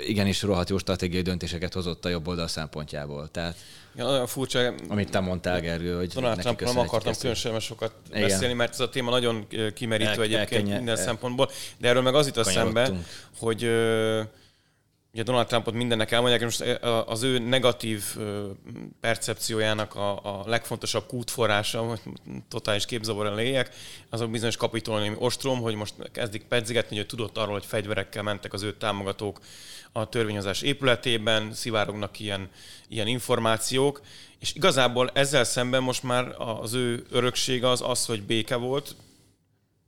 igenis 0.07 0.41
rohadt 0.41 0.69
jó 0.69 0.77
stratégiai 0.77 1.21
döntéseket 1.21 1.73
hozott 1.73 2.05
a 2.05 2.09
jobb 2.09 2.27
oldal 2.27 2.47
szempontjából. 2.47 3.27
Tehát, 3.31 3.55
ja, 3.95 4.05
olyan 4.05 4.27
furcsa, 4.27 4.73
amit 4.88 5.12
te 5.12 5.19
mondtál, 5.19 5.59
Gergő, 5.59 5.95
hogy 5.95 6.07
Donald 6.07 6.39
Trump 6.39 6.62
nem 6.62 6.77
akartam 6.77 7.13
különösen 7.13 7.59
sokat 7.59 7.93
Igen. 8.09 8.21
beszélni, 8.21 8.53
mert 8.53 8.73
ez 8.73 8.79
a 8.79 8.89
téma 8.89 9.09
nagyon 9.09 9.47
kimerítő 9.73 10.12
el, 10.12 10.21
egyébként 10.21 10.69
el, 10.69 10.75
minden 10.75 10.97
el, 10.97 11.03
szempontból, 11.03 11.49
de 11.77 11.88
erről 11.88 12.01
meg 12.01 12.15
az 12.15 12.27
itt 12.27 12.38
a 12.38 12.43
szembe, 12.43 12.91
hogy 13.38 13.69
ugye 15.13 15.24
Donald 15.24 15.48
Trumpot 15.48 15.74
mindennek 15.74 16.12
elmondják, 16.12 16.41
most 16.41 16.62
az 17.06 17.24
ő 17.24 17.39
negatív 17.39 18.04
percepciójának 19.00 19.95
a, 19.95 20.12
a 20.12 20.43
legfontosabb 20.45 21.06
kútforrása, 21.06 21.82
hogy 21.82 22.00
totális 22.48 22.86
képzavar 22.86 23.36
léjek, 23.36 23.76
azok 24.10 24.32
bizonyos 24.32 24.58
kapitolni 24.58 25.15
ostrom, 25.17 25.62
hogy 25.62 25.76
most 25.76 25.93
kezdik 26.12 26.43
pedzigetni, 26.43 26.95
hogy 26.95 27.06
tudott 27.06 27.38
arról, 27.38 27.54
hogy 27.54 27.65
fegyverekkel 27.65 28.24
mentek 28.24 28.54
az 28.54 28.62
ő 28.62 28.74
támogatók 28.74 29.39
a 29.91 30.10
törvényhozás 30.10 30.62
épületében, 30.62 31.54
szivárognak 31.54 32.19
ilyen, 32.19 32.50
ilyen 32.88 33.08
információk, 33.08 34.02
és 34.39 34.54
igazából 34.54 35.10
ezzel 35.13 35.43
szemben 35.43 35.84
most 35.84 36.04
már 36.04 36.36
az 36.38 36.74
ő 36.74 37.06
öröksége 37.10 37.69
az 37.69 37.82
az, 37.82 38.06
hogy 38.06 38.24
béke 38.24 38.56
volt, 38.56 38.95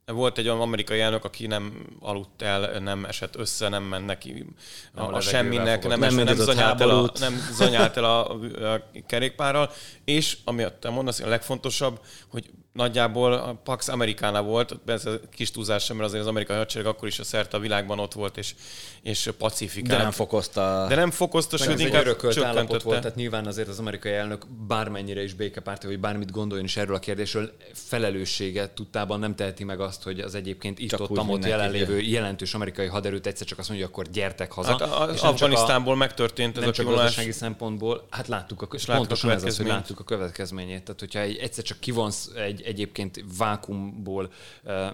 volt 0.06 0.38
egy 0.38 0.48
olyan 0.48 0.60
amerikai 0.60 1.00
elnök, 1.00 1.24
aki 1.24 1.46
nem 1.46 1.86
aludt 2.00 2.42
el, 2.42 2.78
nem 2.78 3.04
esett 3.04 3.36
össze, 3.36 3.68
nem 3.68 3.82
ment 3.82 4.06
neki 4.06 4.46
a, 4.94 5.02
a 5.02 5.20
semminek, 5.20 5.86
nem, 5.86 6.00
nem, 6.00 6.14
nem, 6.14 6.36
zanyált 6.36 6.80
el 6.80 6.90
a, 6.90 7.10
nem 7.18 7.48
zanyált 7.52 7.96
el 7.96 8.04
a, 8.04 8.30
a 8.72 8.90
kerékpárral, 9.06 9.70
és 10.04 10.38
ami 10.44 10.64
te 10.80 10.90
mondasz, 10.90 11.20
a 11.20 11.28
legfontosabb, 11.28 12.00
hogy 12.28 12.50
nagyjából 12.72 13.32
a 13.32 13.54
Pax 13.64 13.88
Americana 13.88 14.42
volt, 14.42 14.78
ez 14.86 15.06
a 15.06 15.20
kis 15.30 15.50
túlzás 15.50 15.84
sem, 15.84 15.96
mert 15.96 16.08
azért 16.08 16.22
az 16.22 16.28
amerikai 16.28 16.56
hadsereg 16.56 16.86
akkor 16.86 17.08
is 17.08 17.18
a 17.18 17.24
szerte 17.24 17.56
a 17.56 17.60
világban 17.60 17.98
ott 17.98 18.12
volt, 18.12 18.36
és, 18.36 18.54
és 19.02 19.30
pacifikált. 19.38 19.96
De 19.96 20.02
nem 20.02 20.12
fokozta. 20.12 20.86
De 20.88 20.94
nem 20.94 21.10
fokozta, 21.10 21.56
sőt 21.56 21.80
inkább 21.80 22.06
állapot 22.42 22.82
volt, 22.82 23.00
tehát 23.00 23.16
nyilván 23.16 23.46
azért 23.46 23.68
az 23.68 23.78
amerikai 23.78 24.12
elnök 24.12 24.46
bármennyire 24.66 25.22
is 25.22 25.34
békepárti, 25.34 25.86
vagy 25.86 26.00
bármit 26.00 26.30
gondoljon 26.30 26.66
is 26.66 26.76
erről 26.76 26.94
a 26.94 26.98
kérdésről, 26.98 27.52
felelősséget 27.72 28.70
tudtában 28.70 29.18
nem 29.18 29.34
teheti 29.34 29.64
meg 29.64 29.80
azt, 29.80 30.02
hogy 30.02 30.20
az 30.20 30.34
egyébként 30.34 30.78
itt 30.78 31.00
ott 31.00 31.18
ott 31.18 31.44
jelenlévő 31.44 32.00
jelentős 32.00 32.54
amerikai 32.54 32.86
haderőt 32.86 33.26
egyszer 33.26 33.46
csak 33.46 33.58
azt 33.58 33.68
mondja, 33.68 33.86
hogy 33.86 33.94
akkor 33.94 34.12
gyertek 34.12 34.52
haza. 34.52 34.70
Hát 34.70 34.80
a, 34.80 35.12
és 35.12 35.20
Afganisztánból 35.20 35.92
a, 35.92 35.96
megtörtént 35.96 36.56
ez 36.56 36.60
nem 36.60 36.68
a 36.68 36.72
csak 36.72 36.86
gazdasági 36.86 37.32
szempontból, 37.32 38.06
hát 38.10 38.28
láttuk 38.28 38.62
a, 38.62 38.66
pontosan 38.86 39.30
a 39.30 39.32
ez 39.32 39.44
az, 39.44 39.56
hogy 39.56 39.66
láttuk 39.66 40.00
a 40.00 40.04
következményét. 40.04 40.82
Tehát, 40.82 41.00
hogyha 41.00 41.18
egy, 41.18 41.36
egyszer 41.36 41.64
csak 41.64 41.80
kivonsz 41.80 42.30
egy 42.36 42.61
egyébként 42.64 43.24
vákumból 43.38 44.32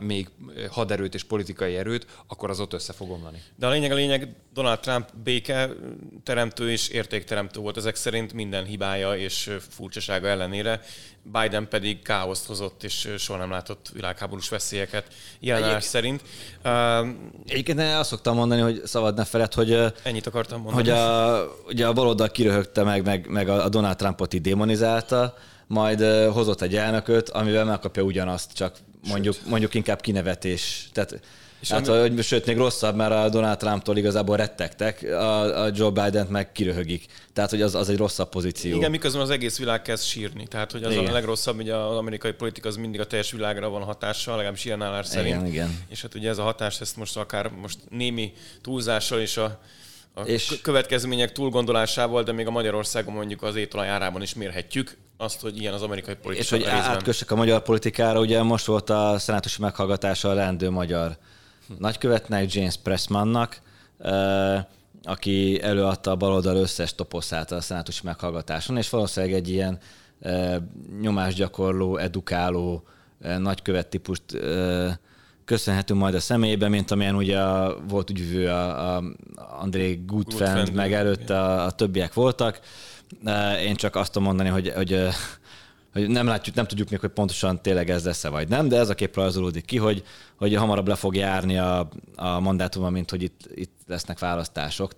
még 0.01 0.29
haderőt 0.71 1.15
és 1.15 1.25
politikai 1.25 1.77
erőt, 1.77 2.07
akkor 2.27 2.51
az 2.51 2.61
ott 2.61 2.73
össze 2.73 2.93
fog 2.93 3.11
omlani. 3.11 3.43
De 3.57 3.67
a 3.67 3.71
lényeg 3.71 3.91
a 3.91 3.95
lényeg, 3.95 4.35
Donald 4.53 4.81
Trump 4.81 5.09
béke 5.25 5.69
teremtő 6.25 6.71
és 6.71 6.89
értékteremtő 6.89 7.61
volt 7.61 7.77
ezek 7.77 7.97
szerint 7.97 8.33
minden 8.33 8.65
hibája 8.65 9.17
és 9.17 9.51
furcsasága 9.69 10.29
ellenére. 10.29 10.81
Biden 11.23 11.69
pedig 11.69 12.03
káoszt 12.03 12.47
hozott, 12.47 12.83
és 12.83 13.09
soha 13.19 13.39
nem 13.39 13.51
látott 13.51 13.89
világháborús 13.93 14.49
veszélyeket 14.49 15.07
jelenás 15.41 15.85
szerint. 15.85 16.23
Uh, 16.65 17.09
Egyébként 17.47 17.81
azt 17.81 18.09
szoktam 18.09 18.35
mondani, 18.35 18.61
hogy 18.61 18.81
szabad 18.85 19.17
ne 19.17 19.25
feled, 19.25 19.55
hogy, 19.55 19.85
ennyit 20.03 20.27
akartam 20.27 20.61
mondani. 20.61 20.89
hogy 20.89 20.99
a, 20.99 21.45
ugye 21.67 21.87
a 21.87 21.93
baloldal 21.93 22.31
kiröhögte 22.31 22.83
meg, 22.83 23.05
meg, 23.05 23.27
meg 23.29 23.49
a 23.49 23.69
Donald 23.69 23.97
Trumpot 23.97 24.35
így 24.35 24.41
démonizálta, 24.41 25.35
majd 25.69 26.03
hozott 26.33 26.63
egy 26.63 26.77
elnököt, 26.77 27.29
amivel 27.29 27.65
megkapja 27.65 28.03
ugyanazt, 28.03 28.53
csak 28.53 28.77
mondjuk, 29.09 29.37
mondjuk 29.47 29.75
inkább 29.75 30.01
kinevetés. 30.01 30.89
Tehát 30.93 31.21
és 31.61 31.71
hát, 31.71 31.89
ami... 31.89 31.99
hogy, 31.99 32.23
sőt, 32.23 32.47
még 32.47 32.57
rosszabb, 32.57 32.97
mert 32.97 33.13
a 33.13 33.29
Donald 33.29 33.59
Trumptól 33.59 33.97
igazából 33.97 34.37
rettegtek, 34.37 35.03
a, 35.03 35.63
a 35.63 35.71
Joe 35.75 35.91
biden 35.91 36.27
meg 36.31 36.53
kiröhögik. 36.53 37.07
Tehát, 37.33 37.51
hogy 37.51 37.63
az, 37.63 37.75
az 37.75 37.89
egy 37.89 37.97
rosszabb 37.97 38.29
pozíció. 38.29 38.77
Igen, 38.77 38.91
miközben 38.91 39.23
az 39.23 39.31
egész 39.31 39.59
világ 39.59 39.83
kezd 39.83 40.05
sírni. 40.05 40.47
Tehát, 40.47 40.73
hogy 40.73 40.83
az 40.83 40.93
igen. 40.93 41.07
a 41.07 41.13
legrosszabb, 41.13 41.57
hogy 41.57 41.71
az 41.71 41.97
amerikai 41.97 42.33
politika 42.33 42.69
az 42.69 42.77
mindig 42.77 43.01
a 43.01 43.07
teljes 43.07 43.31
világra 43.31 43.69
van 43.69 43.83
hatással, 43.83 44.35
legalábbis 44.35 44.65
ilyen 44.65 44.83
állás 44.83 45.07
szerint. 45.07 45.37
Igen, 45.37 45.47
igen. 45.47 45.85
És 45.89 46.03
hát 46.03 46.15
ugye 46.15 46.29
ez 46.29 46.39
a 46.39 46.43
hatás, 46.43 46.81
ezt 46.81 46.97
most 46.97 47.17
akár 47.17 47.51
most 47.51 47.79
némi 47.91 48.33
túlzással 48.63 49.21
és 49.21 49.37
a 49.37 49.61
a 50.19 50.23
és 50.25 50.61
következmények 50.63 51.33
túlgondolásával, 51.33 52.23
de 52.23 52.33
még 52.33 52.47
a 52.47 52.51
Magyarországon 52.51 53.15
mondjuk 53.15 53.43
az 53.43 53.57
étolaj 53.57 53.89
árában 53.89 54.23
is 54.23 54.35
mérhetjük 54.35 54.97
azt, 55.17 55.41
hogy 55.41 55.61
ilyen 55.61 55.73
az 55.73 55.83
amerikai 55.83 56.15
politika. 56.15 56.45
És 56.45 56.51
hogy 56.51 56.65
átkössek 56.65 57.31
a 57.31 57.37
magyar 57.37 57.63
politikára, 57.63 58.21
ugye 58.21 58.43
most 58.43 58.67
volt 58.67 58.91
a 58.91 59.19
szenátusi 59.19 59.61
meghallgatása 59.61 60.31
a 60.31 60.35
leendő 60.35 60.71
magyar 60.71 61.17
hm. 61.69 61.75
nagykövetnek, 61.79 62.53
James 62.53 62.77
Pressmannak, 62.77 63.61
aki 65.03 65.63
előadta 65.63 66.11
a 66.11 66.17
baloldal 66.17 66.57
összes 66.57 66.95
toposzát 66.95 67.53
a 67.53 67.61
szenátusi 67.61 68.01
meghallgatáson, 68.05 68.77
és 68.77 68.91
valószínűleg 68.91 69.35
egy 69.35 69.49
ilyen 69.49 69.79
nyomásgyakorló, 71.01 71.97
edukáló 71.97 72.83
nagykövet 73.39 73.87
típust 73.87 74.23
köszönhető 75.49 75.95
majd 75.95 76.15
a 76.15 76.21
személyében, 76.21 76.71
mint 76.71 76.91
amilyen 76.91 77.15
ugye 77.15 77.41
a, 77.41 77.79
volt 77.89 78.11
ügyvő 78.11 78.49
a, 78.49 78.97
a 78.97 79.03
André 79.61 80.01
Goodfriend, 80.07 80.73
meg 80.73 80.93
előtte 80.93 81.41
a, 81.41 81.65
a 81.65 81.71
többiek 81.71 82.15
voltak. 82.15 82.61
Én 83.65 83.75
csak 83.75 83.97
azt 83.97 84.13
tudom 84.13 84.29
mondani, 84.29 84.49
hogy, 84.49 84.73
hogy 84.75 85.09
hogy 85.93 86.09
nem 86.09 86.27
látjuk, 86.27 86.57
nem 86.57 86.67
tudjuk 86.67 86.91
még, 86.91 87.01
hogy 87.01 87.11
pontosan 87.11 87.63
tényleg 87.63 87.91
ez 87.91 88.05
lesz-e 88.05 88.29
vagy 88.29 88.49
nem, 88.49 88.69
de 88.69 88.79
ez 88.79 88.89
a 88.89 88.95
kép 88.95 89.15
rajzolódik 89.15 89.65
ki, 89.65 89.77
hogy, 89.77 90.03
hogy 90.37 90.55
hamarabb 90.55 90.89
le 90.89 90.95
fog 90.95 91.17
járni 91.17 91.59
a, 91.59 91.89
a 92.17 92.41
mandátuma, 92.41 92.91
mint 92.91 93.11
hogy 93.11 93.23
itt, 93.23 93.41
itt 93.55 93.77
lesznek 93.87 94.19
választások. 94.19 94.93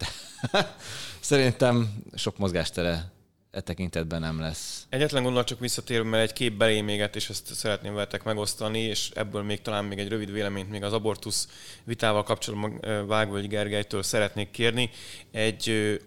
Szerintem 1.21 2.03
sok 2.15 2.39
mozgástere 2.39 3.11
e 3.51 3.61
tekintetben 3.61 4.21
nem 4.21 4.41
lesz. 4.41 4.87
Egyetlen 4.89 5.23
gondolat 5.23 5.47
csak 5.47 5.59
visszatérve, 5.59 6.09
mert 6.09 6.23
egy 6.23 6.33
kép 6.33 6.57
belém 6.57 6.85
még 6.85 7.09
és 7.13 7.29
ezt 7.29 7.55
szeretném 7.55 7.95
veletek 7.95 8.23
megosztani, 8.23 8.81
és 8.81 9.11
ebből 9.15 9.43
még 9.43 9.63
talán 9.63 9.85
még 9.85 9.99
egy 9.99 10.09
rövid 10.09 10.33
véleményt 10.33 10.71
még 10.71 10.83
az 10.83 10.93
abortusz 10.93 11.49
vitával 11.85 12.23
kapcsolatban 12.23 13.07
Vágvölgyi 13.07 13.47
Gergelytől 13.47 14.03
szeretnék 14.03 14.51
kérni. 14.51 14.91
Egy 15.31 15.99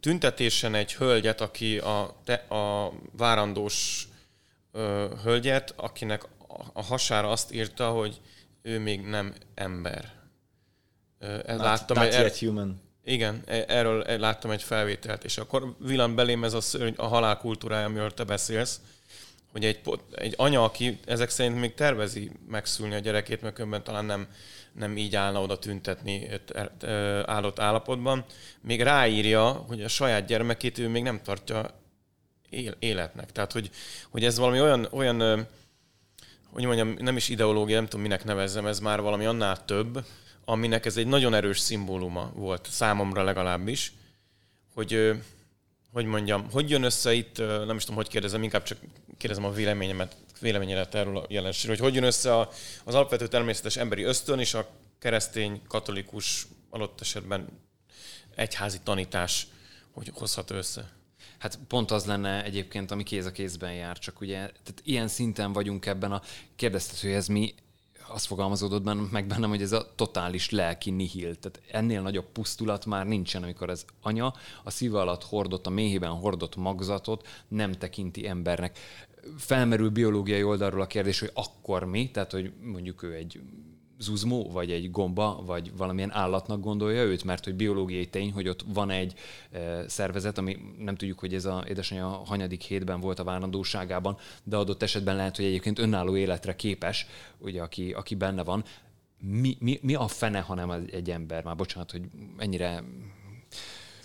tüntetésen 0.00 0.74
egy 0.74 0.94
hölgyet, 0.94 1.40
aki 1.40 1.78
a, 1.78 2.16
te, 2.24 2.34
a 2.34 2.92
várandós 3.16 4.08
ö, 4.72 5.14
hölgyet, 5.22 5.74
akinek 5.76 6.22
a 6.72 6.82
hasára 6.82 7.30
azt 7.30 7.52
írta, 7.52 7.90
hogy 7.90 8.20
ő 8.62 8.78
még 8.78 9.00
nem 9.00 9.34
ember. 9.54 10.12
Not, 11.18 11.46
láttam 11.46 11.96
not 11.96 12.12
egy, 12.12 12.20
yet 12.20 12.38
human. 12.38 12.80
Igen, 13.04 13.42
e- 13.46 13.64
erről 13.68 14.02
e- 14.02 14.16
láttam 14.16 14.50
egy 14.50 14.62
felvételt, 14.62 15.24
és 15.24 15.38
akkor 15.38 15.74
villan 15.78 16.14
belém 16.14 16.44
ez 16.44 16.52
a, 16.52 16.60
szörny, 16.60 16.94
a 16.96 17.06
halál 17.06 17.40
amiről 17.64 18.14
te 18.14 18.24
beszélsz, 18.24 18.80
hogy 19.52 19.64
egy, 19.64 19.80
egy 20.14 20.34
anya, 20.36 20.64
aki 20.64 20.98
ezek 21.06 21.30
szerint 21.30 21.60
még 21.60 21.74
tervezi 21.74 22.30
megszülni 22.48 22.94
a 22.94 22.98
gyerekét, 22.98 23.42
mert 23.42 23.54
különben 23.54 23.84
talán 23.84 24.04
nem, 24.04 24.26
nem 24.72 24.96
így 24.96 25.16
állna 25.16 25.42
oda 25.42 25.58
tüntetni 25.58 26.28
állott 27.24 27.58
állapotban, 27.58 28.24
még 28.60 28.82
ráírja, 28.82 29.50
hogy 29.50 29.82
a 29.82 29.88
saját 29.88 30.26
gyermekét 30.26 30.78
ő 30.78 30.88
még 30.88 31.02
nem 31.02 31.22
tartja 31.22 31.80
életnek. 32.78 33.32
Tehát, 33.32 33.52
hogy, 33.52 33.70
hogy 34.10 34.24
ez 34.24 34.38
valami 34.38 34.60
olyan, 34.60 34.88
olyan 34.90 35.46
hogy 36.52 36.64
mondjam, 36.64 36.94
nem 36.98 37.16
is 37.16 37.28
ideológia, 37.28 37.76
nem 37.76 37.84
tudom, 37.84 38.00
minek 38.00 38.24
nevezzem, 38.24 38.66
ez 38.66 38.78
már 38.78 39.00
valami 39.00 39.24
annál 39.24 39.64
több, 39.64 40.04
aminek 40.44 40.86
ez 40.86 40.96
egy 40.96 41.06
nagyon 41.06 41.34
erős 41.34 41.58
szimbóluma 41.58 42.32
volt, 42.34 42.68
számomra 42.70 43.22
legalábbis, 43.22 43.92
hogy 44.74 45.12
hogy 45.92 46.04
mondjam, 46.04 46.50
hogy 46.50 46.70
jön 46.70 46.82
össze 46.82 47.12
itt, 47.12 47.38
nem 47.38 47.76
is 47.76 47.82
tudom, 47.82 47.96
hogy 47.96 48.08
kérdezem, 48.08 48.42
inkább 48.42 48.62
csak 48.62 48.78
kérdezem 49.16 49.44
a 49.44 49.52
véleményemet, 49.52 50.16
véleményemet 50.40 50.94
erről 50.94 51.16
a 51.16 51.26
jelenségről, 51.28 51.76
hogy 51.76 51.84
hogy 51.84 51.94
jön 51.94 52.04
össze 52.04 52.38
az 52.84 52.94
alapvető 52.94 53.28
természetes 53.28 53.76
emberi 53.76 54.02
ösztön 54.02 54.38
és 54.38 54.54
a 54.54 54.68
keresztény, 54.98 55.60
katolikus, 55.68 56.46
adott 56.70 57.00
esetben 57.00 57.48
egyházi 58.34 58.80
tanítás, 58.84 59.46
hogy 59.90 60.10
hozhat 60.14 60.50
össze. 60.50 60.90
Hát 61.38 61.58
pont 61.68 61.90
az 61.90 62.04
lenne 62.04 62.44
egyébként, 62.44 62.90
ami 62.90 63.02
kéz 63.02 63.26
a 63.26 63.32
kézben 63.32 63.72
jár, 63.72 63.98
csak 63.98 64.20
ugye 64.20 64.36
tehát 64.36 64.80
ilyen 64.82 65.08
szinten 65.08 65.52
vagyunk 65.52 65.86
ebben 65.86 66.12
a 66.12 66.22
kérdeztető, 66.56 67.08
hogy 67.08 67.16
ez 67.16 67.26
mi 67.26 67.54
az 68.08 68.24
fogalmazódott 68.24 68.82
bennem, 68.82 69.08
meg 69.12 69.26
bennem, 69.26 69.48
hogy 69.48 69.62
ez 69.62 69.72
a 69.72 69.92
totális 69.94 70.50
lelki 70.50 70.90
nihil. 70.90 71.36
Tehát 71.38 71.60
ennél 71.70 72.02
nagyobb 72.02 72.26
pusztulat 72.32 72.86
már 72.86 73.06
nincsen, 73.06 73.42
amikor 73.42 73.70
az 73.70 73.84
anya 74.02 74.34
a 74.64 74.70
szíve 74.70 75.00
alatt 75.00 75.24
hordott, 75.24 75.66
a 75.66 75.70
méhében 75.70 76.10
hordott 76.10 76.56
magzatot 76.56 77.26
nem 77.48 77.72
tekinti 77.72 78.26
embernek. 78.26 78.78
Felmerül 79.36 79.90
biológiai 79.90 80.42
oldalról 80.42 80.80
a 80.80 80.86
kérdés, 80.86 81.20
hogy 81.20 81.30
akkor 81.34 81.84
mi, 81.84 82.10
tehát 82.10 82.32
hogy 82.32 82.52
mondjuk 82.60 83.02
ő 83.02 83.14
egy 83.14 83.40
zuzmó, 84.02 84.50
vagy 84.50 84.70
egy 84.70 84.90
gomba, 84.90 85.42
vagy 85.46 85.76
valamilyen 85.76 86.12
állatnak 86.12 86.60
gondolja 86.60 87.02
őt, 87.02 87.24
mert 87.24 87.44
hogy 87.44 87.54
biológiai 87.54 88.06
tény, 88.06 88.32
hogy 88.32 88.48
ott 88.48 88.64
van 88.66 88.90
egy 88.90 89.14
e, 89.52 89.88
szervezet, 89.88 90.38
ami 90.38 90.58
nem 90.78 90.96
tudjuk, 90.96 91.18
hogy 91.18 91.34
ez 91.34 91.44
a 91.44 91.64
édesanyja 91.68 92.06
hanyadik 92.06 92.62
hétben 92.62 93.00
volt 93.00 93.18
a 93.18 93.24
várandóságában, 93.24 94.16
de 94.44 94.56
adott 94.56 94.82
esetben 94.82 95.16
lehet, 95.16 95.36
hogy 95.36 95.44
egyébként 95.44 95.78
önálló 95.78 96.16
életre 96.16 96.56
képes, 96.56 97.06
ugye, 97.38 97.62
aki, 97.62 97.92
aki 97.92 98.14
benne 98.14 98.44
van. 98.44 98.64
Mi, 99.18 99.56
mi, 99.60 99.78
mi 99.82 99.94
a 99.94 100.08
fene, 100.08 100.40
hanem 100.40 100.70
egy 100.90 101.10
ember? 101.10 101.44
Már 101.44 101.56
bocsánat, 101.56 101.90
hogy 101.90 102.02
ennyire 102.36 102.82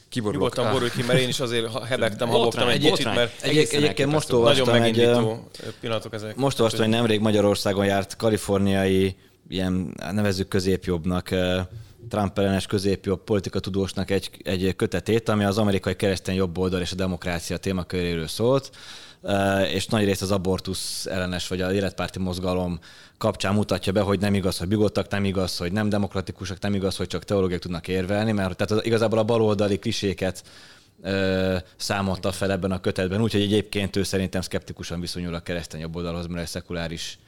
kiborulok. 0.10 0.42
Nyugodtan 0.42 0.74
borulj 0.74 0.92
ki, 0.92 1.04
mert 1.04 1.20
én 1.20 1.28
is 1.28 1.40
azért 1.40 1.84
hebegtem, 1.84 2.30
habogtam 2.30 2.68
egy 2.68 2.80
kicsit, 2.80 3.06
mert 3.06 3.42
egy, 3.42 3.58
egyébként 3.58 4.12
most 4.12 4.32
olvastam 4.32 4.66
nagyon 4.78 5.50
egy, 5.68 5.74
pillanatok 5.80 6.14
ezek. 6.14 6.36
Most 6.36 6.60
olvastam, 6.60 6.86
hogy 6.86 6.94
nemrég 6.94 7.20
Magyarországon 7.20 7.86
járt 7.86 8.16
kaliforniai 8.16 9.16
ilyen 9.50 9.94
nevezük 10.12 10.48
középjobbnak, 10.48 11.30
Trump 12.10 12.38
ellenes 12.40 12.66
középjobb 12.66 13.24
politikatudósnak 13.24 14.12
egy, 14.12 14.30
egy 14.44 14.76
kötetét, 14.76 15.30
ami 15.30 15.44
az 15.44 15.58
amerikai 15.58 15.96
keresztény 15.96 16.36
jobb 16.36 16.58
oldal 16.58 16.82
és 16.82 16.92
a 16.92 16.96
demokrácia 16.96 17.58
témaköréről 17.58 18.28
szólt, 18.28 18.72
és 19.74 19.86
nagy 19.86 20.06
rész 20.06 20.22
az 20.22 20.32
abortusz 20.32 21.06
ellenes 21.06 21.48
vagy 21.48 21.62
az 21.62 21.74
életpárti 21.74 22.20
mozgalom 22.20 22.80
kapcsán 23.18 23.54
mutatja 23.54 23.92
be, 23.92 24.02
hogy 24.02 24.20
nem 24.20 24.34
igaz, 24.34 24.58
hogy 24.58 24.68
bigottak, 24.68 25.10
nem 25.10 25.26
igaz, 25.26 25.58
hogy 25.58 25.72
nem 25.72 25.90
demokratikusak, 25.90 26.60
nem 26.60 26.74
igaz, 26.74 26.96
hogy 26.96 27.08
csak 27.08 27.24
teológiák 27.24 27.60
tudnak 27.60 27.88
érvelni, 27.88 28.32
mert 28.32 28.56
tehát 28.56 28.72
az, 28.72 28.86
igazából 28.86 29.20
a 29.20 29.24
baloldali 29.24 29.80
kliséket 29.80 30.44
számolta 31.76 32.32
fel 32.32 32.52
ebben 32.52 32.72
a 32.72 32.82
kötetben, 32.82 33.22
úgyhogy 33.22 33.42
egyébként 33.42 33.96
ő 33.96 34.04
szerintem 34.04 34.42
szkeptikusan 34.42 35.00
viszonyul 35.00 35.34
a 35.34 35.40
keresztény 35.40 35.82
jobb 35.82 35.96
oldalhoz, 35.96 36.28
mert 36.28 36.42
egy 36.42 36.48
szekuláris 36.48 37.20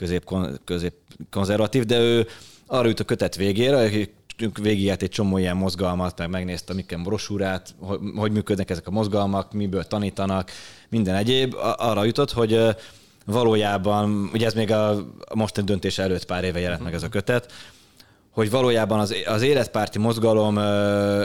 közép, 0.00 0.24
közép 0.64 0.94
konzervatív, 1.30 1.84
de 1.84 1.98
ő 1.98 2.26
arra 2.66 2.88
jut 2.88 3.00
a 3.00 3.04
kötet 3.04 3.36
végére, 3.36 3.90
végigjárt 4.62 5.02
egy 5.02 5.08
csomó 5.08 5.38
ilyen 5.38 5.56
mozgalmat, 5.56 6.18
meg 6.18 6.30
megnézte 6.30 6.72
a 6.72 6.76
Miken 6.76 7.02
brosúrát, 7.02 7.74
hogy, 7.78 7.98
hogy 8.16 8.32
működnek 8.32 8.70
ezek 8.70 8.86
a 8.86 8.90
mozgalmak, 8.90 9.52
miből 9.52 9.84
tanítanak, 9.84 10.50
minden 10.88 11.14
egyéb. 11.14 11.54
Arra 11.76 12.04
jutott, 12.04 12.32
hogy 12.32 12.76
valójában, 13.26 14.30
ugye 14.32 14.46
ez 14.46 14.54
még 14.54 14.72
a 14.72 15.06
mostani 15.34 15.66
döntés 15.66 15.98
előtt 15.98 16.24
pár 16.24 16.44
éve 16.44 16.60
jelent 16.60 16.82
meg 16.82 16.94
ez 16.94 17.02
a 17.02 17.08
kötet, 17.08 17.52
hogy 18.30 18.50
valójában 18.50 18.98
az, 18.98 19.14
az 19.26 19.42
életpárti 19.42 19.98
mozgalom 19.98 20.58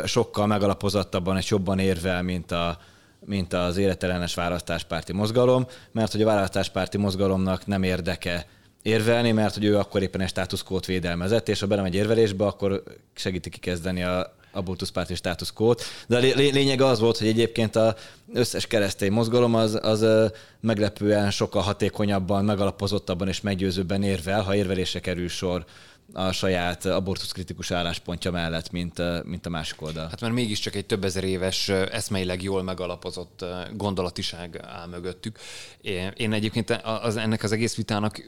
sokkal 0.05 0.47
megalapozottabban 0.47 1.37
és 1.37 1.49
jobban 1.49 1.79
érvel, 1.79 2.21
mint 2.21 2.51
a, 2.51 2.77
mint 3.25 3.53
az 3.53 3.77
életelenes 3.77 4.35
választáspárti 4.35 5.13
mozgalom, 5.13 5.65
mert 5.91 6.11
hogy 6.11 6.21
a 6.21 6.25
választáspárti 6.25 6.97
mozgalomnak 6.97 7.65
nem 7.65 7.83
érdeke 7.83 8.45
érvelni, 8.85 9.31
mert 9.31 9.53
hogy 9.53 9.63
ő 9.63 9.77
akkor 9.77 10.01
éppen 10.01 10.21
egy 10.21 10.27
státuszkót 10.27 10.85
védelmezett, 10.85 11.49
és 11.49 11.59
ha 11.59 11.67
belemegy 11.67 11.95
érvelésbe, 11.95 12.45
akkor 12.45 12.83
segíti 13.13 13.49
kikezdeni 13.49 14.03
a 14.03 14.35
abortuszpárti 14.51 15.15
státuszkót. 15.15 15.83
De 16.07 16.17
a 16.17 16.19
lényeg 16.35 16.81
az 16.81 16.99
volt, 16.99 17.17
hogy 17.17 17.27
egyébként 17.27 17.75
az 17.75 17.93
összes 18.33 18.67
keresztény 18.67 19.11
mozgalom 19.11 19.55
az, 19.55 19.79
az 19.81 20.31
meglepően 20.59 21.31
sokkal 21.31 21.61
hatékonyabban, 21.61 22.45
megalapozottabban 22.45 23.27
és 23.27 23.41
meggyőzőbben 23.41 24.03
érvel, 24.03 24.41
ha 24.41 24.55
érvelésre 24.55 24.99
kerül 24.99 25.29
sor 25.29 25.65
a 26.13 26.31
saját 26.31 26.85
abortuszkritikus 26.85 27.71
álláspontja 27.71 28.31
mellett, 28.31 28.71
mint, 28.71 29.23
mint 29.23 29.45
a 29.45 29.49
másik 29.49 29.81
oldal. 29.81 30.07
Hát 30.07 30.21
mert 30.21 30.33
mégiscsak 30.33 30.75
egy 30.75 30.85
több 30.85 31.03
ezer 31.03 31.23
éves, 31.23 31.69
eszmeileg 31.69 32.43
jól 32.43 32.63
megalapozott 32.63 33.45
gondolatiság 33.75 34.59
áll 34.63 34.87
mögöttük. 34.87 35.39
Én 36.15 36.33
egyébként 36.33 36.81
az, 36.83 37.17
ennek 37.17 37.43
az 37.43 37.51
egész 37.51 37.75
vitának 37.75 38.23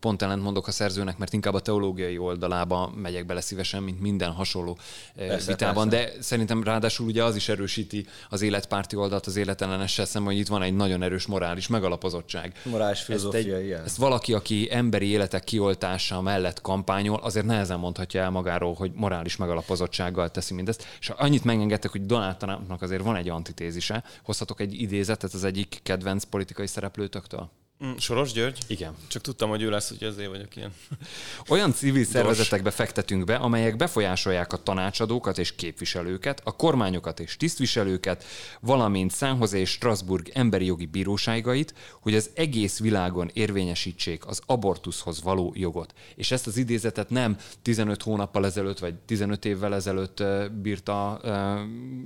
pont 0.00 0.22
ellent 0.22 0.42
mondok 0.42 0.66
a 0.66 0.70
szerzőnek, 0.70 1.18
mert 1.18 1.32
inkább 1.32 1.54
a 1.54 1.60
teológiai 1.60 2.18
oldalába 2.18 2.92
megyek 2.96 3.26
bele 3.26 3.40
szívesen, 3.40 3.82
mint 3.82 4.00
minden 4.00 4.30
hasonló 4.30 4.78
eh, 5.14 5.26
persze, 5.26 5.50
vitában, 5.50 5.88
persze. 5.88 6.14
de 6.14 6.22
szerintem 6.22 6.62
ráadásul 6.62 7.06
ugye 7.06 7.24
az 7.24 7.36
is 7.36 7.48
erősíti 7.48 8.06
az 8.28 8.42
életpárti 8.42 8.96
oldalt 8.96 9.26
az 9.26 9.36
életellenessel 9.36 10.04
szemben, 10.04 10.32
hogy 10.32 10.40
itt 10.40 10.48
van 10.48 10.62
egy 10.62 10.74
nagyon 10.74 11.02
erős 11.02 11.26
morális 11.26 11.66
megalapozottság. 11.66 12.60
Morális 12.64 13.00
filozófia, 13.00 13.56
ezt, 13.56 13.84
ezt 13.84 13.96
valaki, 13.96 14.32
aki 14.32 14.68
emberi 14.70 15.06
életek 15.06 15.44
kioltása 15.44 16.20
mellett 16.20 16.60
kampányol, 16.60 17.18
azért 17.22 17.46
nehezen 17.46 17.78
mondhatja 17.78 18.22
el 18.22 18.30
magáról, 18.30 18.74
hogy 18.74 18.92
morális 18.94 19.36
megalapozottsággal 19.36 20.30
teszi 20.30 20.54
mindezt. 20.54 20.86
És 21.00 21.08
annyit 21.08 21.44
megengedtek, 21.44 21.90
hogy 21.90 22.06
Donald 22.06 22.36
Trumpnak 22.36 22.82
azért 22.82 23.02
van 23.02 23.16
egy 23.16 23.28
antitézise. 23.28 24.04
Hozhatok 24.22 24.60
egy 24.60 24.80
idézetet 24.80 25.32
az 25.32 25.44
egyik 25.44 25.80
kedvenc 25.82 26.24
politikai 26.24 26.66
szereplőtöktől? 26.66 27.50
Mm, 27.84 27.96
Soros 27.96 28.32
György? 28.32 28.58
Igen. 28.66 28.94
Csak 29.08 29.22
tudtam, 29.22 29.48
hogy 29.48 29.62
ő 29.62 29.70
lesz, 29.70 29.88
hogy 29.88 30.02
ezért 30.02 30.28
vagyok 30.30 30.56
ilyen. 30.56 30.72
Olyan 31.48 31.72
civil 31.72 32.04
szervezetekbe 32.04 32.70
fektetünk 32.70 33.24
be, 33.24 33.34
amelyek 33.34 33.76
befolyásolják 33.76 34.52
a 34.52 34.62
tanácsadókat 34.62 35.38
és 35.38 35.54
képviselőket, 35.54 36.40
a 36.44 36.56
kormányokat 36.56 37.20
és 37.20 37.36
tisztviselőket, 37.36 38.24
valamint 38.60 39.14
San 39.14 39.38
Jose 39.40 39.56
és 39.56 39.70
Strasbourg 39.70 40.28
emberi 40.34 40.64
jogi 40.64 40.86
bíróságait, 40.86 41.74
hogy 42.00 42.14
az 42.14 42.30
egész 42.34 42.78
világon 42.78 43.30
érvényesítsék 43.32 44.26
az 44.26 44.40
abortuszhoz 44.46 45.22
való 45.22 45.52
jogot. 45.56 45.94
És 46.14 46.30
ezt 46.30 46.46
az 46.46 46.56
idézetet 46.56 47.10
nem 47.10 47.36
15 47.62 48.02
hónappal 48.02 48.46
ezelőtt, 48.46 48.78
vagy 48.78 48.94
15 48.94 49.44
évvel 49.44 49.74
ezelőtt 49.74 50.22
bírta 50.52 51.20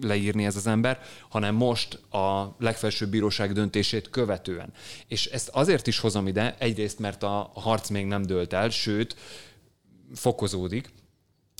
leírni 0.00 0.44
ez 0.44 0.56
az 0.56 0.66
ember, 0.66 1.00
hanem 1.28 1.54
most 1.54 1.94
a 1.94 2.56
legfelsőbb 2.58 3.10
bíróság 3.10 3.52
döntését 3.52 4.10
követően. 4.10 4.72
És 5.06 5.26
ezt 5.26 5.58
azért 5.60 5.86
is 5.86 5.98
hozom 5.98 6.26
ide, 6.26 6.56
egyrészt, 6.58 6.98
mert 6.98 7.22
a 7.22 7.50
harc 7.54 7.88
még 7.88 8.06
nem 8.06 8.22
dőlt 8.22 8.52
el, 8.52 8.68
sőt, 8.68 9.16
fokozódik. 10.14 10.92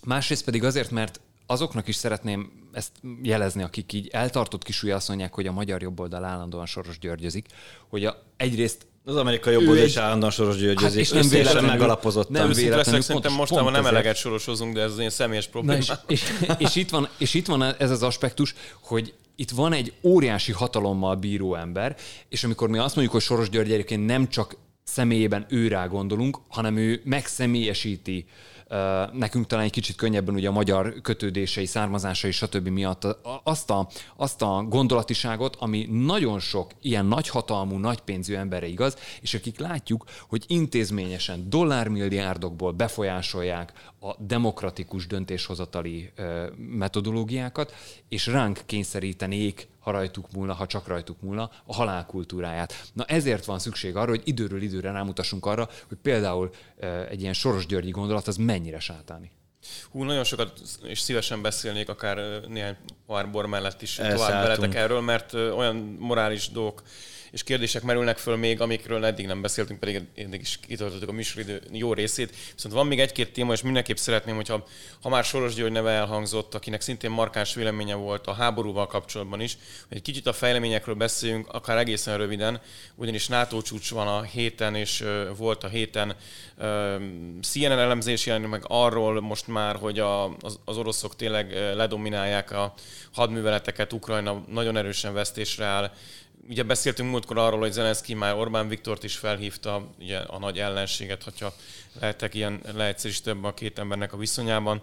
Másrészt 0.05 0.45
pedig 0.45 0.65
azért, 0.65 0.91
mert 0.91 1.21
azoknak 1.47 1.89
is 1.89 1.95
szeretném 1.95 2.53
ezt 2.73 2.93
jelezni, 3.23 3.63
akik 3.63 3.93
így 3.93 4.09
eltartott 4.09 4.63
kisúly 4.63 4.91
azt 4.91 5.09
mondják, 5.09 5.35
hogy 5.35 5.47
a 5.47 5.53
magyar 5.53 5.83
jobboldal 5.83 6.25
állandóan 6.25 6.67
soros 6.67 6.99
györgyözik, 6.99 7.47
hogy 7.89 8.05
a, 8.05 8.23
egyrészt 8.37 8.87
az 9.05 9.17
amerikai 9.17 9.53
jobb 9.53 9.69
oldal 9.69 9.85
is 9.85 9.97
állandóan 9.97 10.31
soros 10.31 10.57
györgyözik, 10.57 10.83
hát 10.83 10.95
és 10.95 11.11
nem 11.11 11.29
véletlenül 11.29 11.71
megalapozottan. 11.71 12.33
Nem 12.33 12.53
véletlenül, 12.53 13.01
szerintem 13.01 13.33
mostanában 13.33 13.73
nem 13.73 13.87
eleget 13.87 14.17
sorosozunk, 14.17 14.75
de 14.75 14.81
ez 14.81 14.93
az 14.93 14.99
én 14.99 15.11
személyes 15.11 15.47
probléma. 15.47 15.79
És, 15.79 15.93
és, 16.07 16.23
és, 16.59 16.77
itt 16.77 16.91
van, 16.91 17.09
és 17.19 17.35
itt 17.35 17.47
van 17.47 17.63
ez 17.63 17.91
az 17.91 18.03
aspektus, 18.03 18.55
hogy 18.81 19.15
itt 19.40 19.50
van 19.50 19.72
egy 19.72 19.92
óriási 20.03 20.53
hatalommal 20.53 21.14
bíró 21.14 21.55
ember, 21.55 21.96
és 22.29 22.44
amikor 22.44 22.68
mi 22.68 22.79
azt 22.79 22.94
mondjuk, 22.94 23.16
hogy 23.16 23.24
Soros 23.24 23.48
György 23.48 23.72
egyébként 23.72 24.07
nem 24.07 24.29
csak 24.29 24.57
személyében 24.85 25.46
őrá 25.48 25.87
gondolunk, 25.87 26.38
hanem 26.48 26.76
ő 26.76 27.00
megszemélyesíti 27.05 28.26
nekünk 29.13 29.47
talán 29.47 29.65
egy 29.65 29.71
kicsit 29.71 29.97
könnyebben 29.97 30.35
ugye 30.35 30.49
a 30.49 30.53
magyar 30.53 30.95
kötődései, 31.03 31.67
származásai, 31.67 32.31
stb. 32.31 32.69
miatt 32.69 33.07
azt 33.43 33.71
a, 33.71 33.89
azt 34.17 34.43
a 34.43 34.65
gondolatiságot, 34.69 35.57
ami 35.59 35.87
nagyon 35.91 36.41
sok 36.41 36.71
ilyen 36.81 37.07
nagyhatalmú, 37.07 37.77
nagypénzű 37.77 38.35
emberre 38.35 38.67
igaz, 38.67 38.97
és 39.21 39.35
akik 39.35 39.59
látjuk, 39.59 40.05
hogy 40.29 40.45
intézményesen 40.47 41.49
dollármilliárdokból 41.49 42.73
befolyásolják 42.73 43.73
a 44.01 44.15
demokratikus 44.19 45.07
döntéshozatali 45.07 46.13
metodológiákat, 46.57 47.75
és 48.09 48.27
ránk 48.27 48.63
kényszerítenék 48.67 49.69
ha 49.81 49.90
rajtuk 49.90 50.33
múlna, 50.33 50.55
ha 50.55 50.66
csak 50.66 50.87
rajtuk 50.87 51.21
múlna, 51.21 51.51
a 51.64 51.75
halálkultúráját. 51.75 52.90
Na 52.93 53.05
ezért 53.05 53.45
van 53.45 53.59
szükség 53.59 53.97
arra, 53.97 54.11
hogy 54.11 54.23
időről 54.25 54.62
időre 54.62 54.93
rámutassunk 54.93 55.47
arra, 55.47 55.69
hogy 55.88 55.99
például 56.03 56.51
egy 57.09 57.21
ilyen 57.21 57.33
Soros 57.33 57.66
Györgyi 57.66 57.90
gondolat 57.90 58.27
az 58.27 58.37
mennyire 58.37 58.81
sátáni. 58.81 59.31
Hú, 59.90 60.03
nagyon 60.03 60.25
sokat 60.25 60.61
és 60.83 61.01
szívesen 61.01 61.43
beszélnék 61.43 61.88
akár 61.88 62.40
néhány 62.49 62.77
pár 63.07 63.31
bor 63.31 63.47
mellett 63.47 63.83
is 63.83 63.95
tovább 63.95 64.43
veletek 64.43 64.75
erről, 64.75 65.01
mert 65.01 65.33
olyan 65.33 65.77
morális 65.99 66.49
dolgok 66.49 66.83
és 67.33 67.43
kérdések 67.43 67.83
merülnek 67.83 68.19
föl 68.19 68.37
még, 68.37 68.61
amikről 68.61 69.05
eddig 69.05 69.27
nem 69.27 69.40
beszéltünk, 69.40 69.81
pedig 69.81 70.03
eddig 70.16 70.40
is 70.40 70.59
kitöltöttük 70.66 71.09
a 71.09 71.12
műsoridő 71.12 71.62
jó 71.73 71.93
részét. 71.93 72.37
Viszont 72.55 72.75
van 72.75 72.87
még 72.87 73.01
egy-két 73.01 73.33
téma, 73.33 73.53
és 73.53 73.62
mindenképp 73.62 73.97
szeretném, 73.97 74.35
hogyha 74.35 74.66
ha 75.03 75.09
már 75.09 75.25
Soros 75.25 75.55
György 75.55 75.73
neve 75.73 75.90
elhangzott, 75.90 76.55
akinek 76.55 76.81
szintén 76.81 77.11
markáns 77.11 77.55
véleménye 77.55 77.95
volt 77.95 78.27
a 78.27 78.33
háborúval 78.33 78.87
kapcsolatban 78.87 79.40
is, 79.40 79.59
hogy 79.88 79.97
egy 79.97 80.03
kicsit 80.03 80.27
a 80.27 80.33
fejleményekről 80.33 80.95
beszéljünk, 80.95 81.49
akár 81.49 81.79
egészen 81.79 82.16
röviden, 82.16 82.61
ugyanis 82.95 83.29
NATO 83.29 83.62
csúcs 83.62 83.90
van 83.90 84.09
a 84.09 84.23
héten, 84.23 84.75
és 84.75 85.05
volt 85.37 85.64
a 85.64 85.69
héten 85.69 86.16
CNN 87.43 87.79
elemzés 87.79 88.27
jelenik 88.27 88.49
meg 88.49 88.64
arról 88.66 89.21
most 89.21 89.47
már, 89.47 89.77
hogy 89.77 89.99
a, 89.99 90.25
az, 90.25 90.59
az 90.64 90.77
oroszok 90.77 91.16
tényleg 91.16 91.53
ledominálják 91.75 92.51
a 92.51 92.75
hadműveleteket, 93.12 93.93
Ukrajna 93.93 94.45
nagyon 94.49 94.77
erősen 94.77 95.12
vesztésre 95.12 95.64
áll, 95.64 95.93
ugye 96.51 96.63
beszéltünk 96.63 97.11
múltkor 97.11 97.39
arról, 97.39 97.61
hogy 97.61 97.73
Zelenszky 97.73 98.15
már 98.15 98.35
Orbán 98.35 98.69
Viktort 98.69 99.05
is 99.05 99.17
felhívta, 99.17 99.91
ugye 99.99 100.19
a 100.19 100.39
nagy 100.39 100.59
ellenséget, 100.59 101.23
hogyha 101.23 101.55
lehetek 102.01 102.35
ilyen 102.35 102.61
leegyszerűsítőbb 102.75 103.45
a 103.45 103.55
két 103.55 103.79
embernek 103.79 104.13
a 104.13 104.17
viszonyában. 104.17 104.83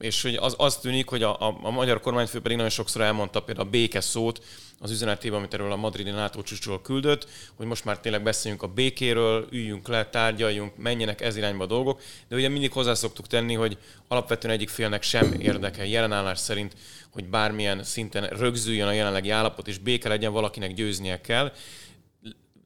És 0.00 0.22
hogy 0.22 0.34
az, 0.34 0.54
az 0.58 0.76
tűnik, 0.76 1.08
hogy 1.08 1.22
a, 1.22 1.40
a, 1.40 1.58
a 1.62 1.70
magyar 1.70 2.00
kormányfő 2.00 2.40
pedig 2.40 2.56
nagyon 2.56 2.72
sokszor 2.72 3.02
elmondta 3.02 3.42
például 3.42 3.66
a 3.66 3.70
béke 3.70 4.00
szót 4.00 4.44
az 4.82 4.90
üzenetében, 4.90 5.38
amit 5.38 5.54
erről 5.54 5.72
a 5.72 5.76
madridi 5.76 6.10
NATO 6.10 6.42
csúcsról 6.42 6.82
küldött, 6.82 7.28
hogy 7.54 7.66
most 7.66 7.84
már 7.84 8.00
tényleg 8.00 8.22
beszéljünk 8.22 8.62
a 8.62 8.66
békéről, 8.66 9.46
üljünk 9.50 9.88
le, 9.88 10.08
tárgyaljunk, 10.08 10.76
menjenek 10.76 11.20
ez 11.20 11.36
irányba 11.36 11.64
a 11.64 11.66
dolgok, 11.66 12.00
de 12.28 12.36
ugye 12.36 12.48
mindig 12.48 12.72
hozzá 12.72 12.94
szoktuk 12.94 13.26
tenni, 13.26 13.54
hogy 13.54 13.78
alapvetően 14.08 14.54
egyik 14.54 14.68
félnek 14.68 15.02
sem 15.02 15.32
érdeke 15.32 15.86
jelenállás 15.86 16.38
szerint, 16.38 16.76
hogy 17.10 17.24
bármilyen 17.24 17.84
szinten 17.84 18.26
rögzüljön 18.26 18.88
a 18.88 18.92
jelenlegi 18.92 19.30
állapot, 19.30 19.68
és 19.68 19.78
béke 19.78 20.08
legyen, 20.08 20.32
valakinek 20.32 20.74
győznie 20.74 21.20
kell. 21.20 21.52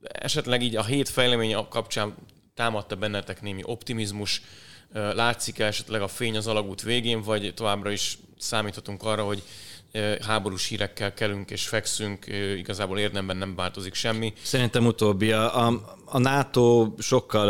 Esetleg 0.03 0.63
így 0.63 0.77
a 0.77 0.85
hét 0.85 1.09
fejlemény 1.09 1.57
kapcsán 1.69 2.15
támadta 2.55 2.97
bennetek 2.97 3.43
némi 3.43 3.63
optimizmus, 3.65 4.43
látszik 4.93 5.59
esetleg 5.59 6.03
a 6.03 6.09
fény 6.09 6.37
az 6.37 6.47
alagút 6.47 6.83
végén, 6.83 7.23
vagy 7.23 7.55
továbbra 7.55 7.91
is 7.91 8.19
számíthatunk 8.39 9.03
arra, 9.03 9.25
hogy 9.25 9.43
háborús 10.27 10.67
hírekkel 10.69 11.15
kelünk 11.15 11.51
és 11.51 11.69
fekszünk, 11.69 12.27
igazából 12.57 12.99
érdemben 12.99 13.37
nem 13.37 13.55
változik 13.55 13.95
semmi. 13.95 14.33
Szerintem 14.43 14.87
utóbbi. 14.87 15.33
A, 15.33 15.67
a, 15.67 15.97
a 16.05 16.19
NATO 16.19 16.95
sokkal, 16.99 17.49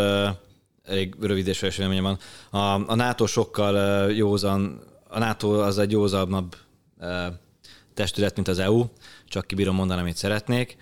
elég 0.84 1.14
rövid 1.20 1.46
és 1.46 1.76
van, 1.76 2.18
a, 2.50 2.90
a 2.90 2.94
NATO 2.94 3.26
sokkal 3.26 4.10
józan, 4.10 4.80
a 5.08 5.18
NATO 5.18 5.60
az 5.62 5.78
egy 5.78 5.90
józanabb 5.90 6.56
testület, 7.94 8.34
mint 8.34 8.48
az 8.48 8.58
EU, 8.58 8.84
csak 9.28 9.46
kibírom 9.46 9.74
mondani, 9.74 10.00
amit 10.00 10.16
szeretnék, 10.16 10.76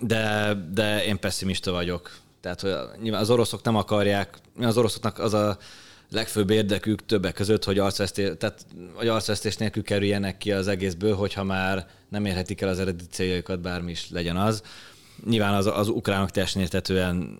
de, 0.00 0.54
de 0.72 1.04
én 1.04 1.18
pessimista 1.18 1.72
vagyok. 1.72 2.10
Tehát 2.40 2.60
hogy 2.60 3.08
az 3.08 3.30
oroszok 3.30 3.62
nem 3.62 3.76
akarják, 3.76 4.38
az 4.60 4.78
oroszoknak 4.78 5.18
az 5.18 5.34
a 5.34 5.58
legfőbb 6.10 6.50
érdekük 6.50 7.06
többek 7.06 7.34
között, 7.34 7.64
hogy 7.64 7.78
arcvesztés, 7.78 8.30
tehát, 8.38 8.66
hogy 8.94 9.08
arcvesztés 9.08 9.56
nélkül 9.56 9.82
kerüljenek 9.82 10.38
ki 10.38 10.52
az 10.52 10.68
egészből, 10.68 11.14
hogyha 11.14 11.44
már 11.44 11.86
nem 12.08 12.24
érhetik 12.24 12.60
el 12.60 12.68
az 12.68 12.78
eredeti 12.78 13.04
céljaikat, 13.10 13.60
bármi 13.60 13.90
is 13.90 14.10
legyen 14.10 14.36
az. 14.36 14.62
Nyilván 15.24 15.54
az, 15.54 15.66
az 15.66 15.88
ukránok 15.88 16.30
teljesen 16.30 16.62
értetően 16.62 17.38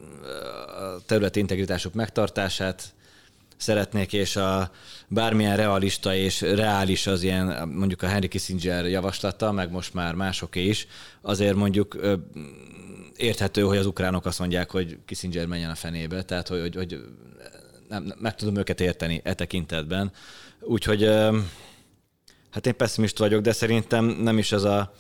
a 0.67 1.05
területi 1.07 1.39
integritásuk 1.39 1.95
megtartását 1.95 2.95
szeretnék, 3.57 4.13
és 4.13 4.37
a 4.37 4.71
bármilyen 5.09 5.57
realista 5.57 6.15
és 6.15 6.41
reális 6.41 7.07
az 7.07 7.23
ilyen, 7.23 7.69
mondjuk 7.69 8.03
a 8.03 8.07
Henry 8.07 8.29
Kissinger 8.29 8.87
javaslata, 8.87 9.53
meg 9.53 9.71
most 9.71 9.95
már 9.95 10.15
másoké 10.15 10.65
is, 10.65 10.87
azért 11.21 11.55
mondjuk 11.55 11.97
érthető, 13.17 13.63
hogy 13.63 13.77
az 13.77 13.87
ukránok 13.87 14.27
azt 14.27 14.39
mondják, 14.39 14.71
hogy 14.71 14.99
Kissinger 15.05 15.47
menjen 15.47 15.71
a 15.71 15.75
fenébe, 15.75 16.23
tehát 16.23 16.49
hogy, 16.49 16.61
hogy, 16.61 16.75
hogy 16.77 17.01
nem, 17.89 18.15
meg 18.19 18.35
tudom 18.35 18.57
őket 18.57 18.81
érteni 18.81 19.21
e 19.25 19.35
tekintetben. 19.35 20.13
Úgyhogy 20.61 21.05
hát 22.51 22.67
én 22.67 22.77
pessimist 22.77 23.19
vagyok, 23.19 23.41
de 23.43 23.53
szerintem 23.53 24.05
nem 24.05 24.39
is 24.39 24.53
ez 24.53 24.65
a 24.65 24.93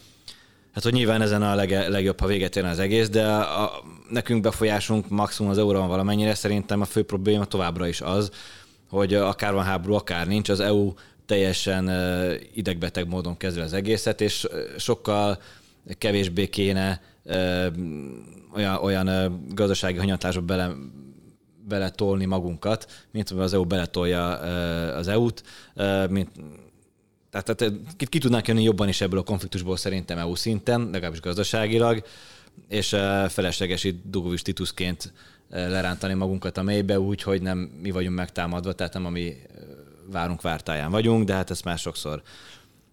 Hát, 0.76 0.84
hogy 0.84 0.94
nyilván 0.94 1.22
ezen 1.22 1.42
a 1.42 1.54
lege, 1.54 1.88
legjobb, 1.88 2.20
ha 2.20 2.26
véget 2.26 2.56
érne 2.56 2.68
az 2.68 2.78
egész, 2.78 3.08
de 3.08 3.26
a, 3.26 3.82
nekünk 4.10 4.42
befolyásunk 4.42 5.08
maximum 5.08 5.50
az 5.50 5.58
euróban 5.58 5.88
valamennyire, 5.88 6.34
szerintem 6.34 6.80
a 6.80 6.84
fő 6.84 7.04
probléma 7.04 7.44
továbbra 7.44 7.88
is 7.88 8.00
az, 8.00 8.30
hogy 8.88 9.14
akár 9.14 9.52
van 9.52 9.64
háború, 9.64 9.94
akár 9.94 10.26
nincs, 10.26 10.48
az 10.48 10.60
EU 10.60 10.92
teljesen 11.26 11.90
idegbeteg 12.54 13.08
módon 13.08 13.36
kezeli 13.36 13.64
az 13.64 13.72
egészet, 13.72 14.20
és 14.20 14.46
sokkal 14.78 15.38
kevésbé 15.98 16.48
kéne 16.48 17.00
olyan, 18.54 18.76
olyan 18.82 19.40
gazdasági 19.54 19.98
hanyatlásba 19.98 20.40
bele, 20.40 20.72
beletolni 21.68 22.24
magunkat, 22.24 23.04
mint 23.10 23.30
az 23.30 23.52
EU 23.52 23.64
beletolja 23.64 24.28
az 24.96 25.08
EU-t, 25.08 25.42
mint 26.08 26.30
tehát, 27.30 27.56
tehát 27.56 27.74
ki, 27.96 28.06
ki 28.06 28.18
tudnánk 28.18 28.48
jönni 28.48 28.62
jobban 28.62 28.88
is 28.88 29.00
ebből 29.00 29.18
a 29.18 29.22
konfliktusból 29.22 29.76
szerintem 29.76 30.18
EU 30.18 30.34
szinten, 30.34 30.88
legalábbis 30.92 31.20
gazdaságilag, 31.20 32.04
és 32.68 32.88
felesleges 33.28 33.84
itt 33.84 34.02
Dugovics 34.04 34.42
Titusként 34.42 35.12
lerántani 35.50 36.14
magunkat 36.14 36.56
a 36.56 36.62
mélybe 36.62 37.00
úgy, 37.00 37.22
hogy 37.22 37.42
nem 37.42 37.58
mi 37.58 37.90
vagyunk 37.90 38.16
megtámadva, 38.16 38.72
tehát 38.72 38.92
nem 38.92 39.06
a 39.06 39.10
mi 39.10 39.36
várunk 40.10 40.42
vártáján 40.42 40.90
vagyunk, 40.90 41.24
de 41.24 41.34
hát 41.34 41.50
ezt 41.50 41.64
már 41.64 41.78
sokszor 41.78 42.22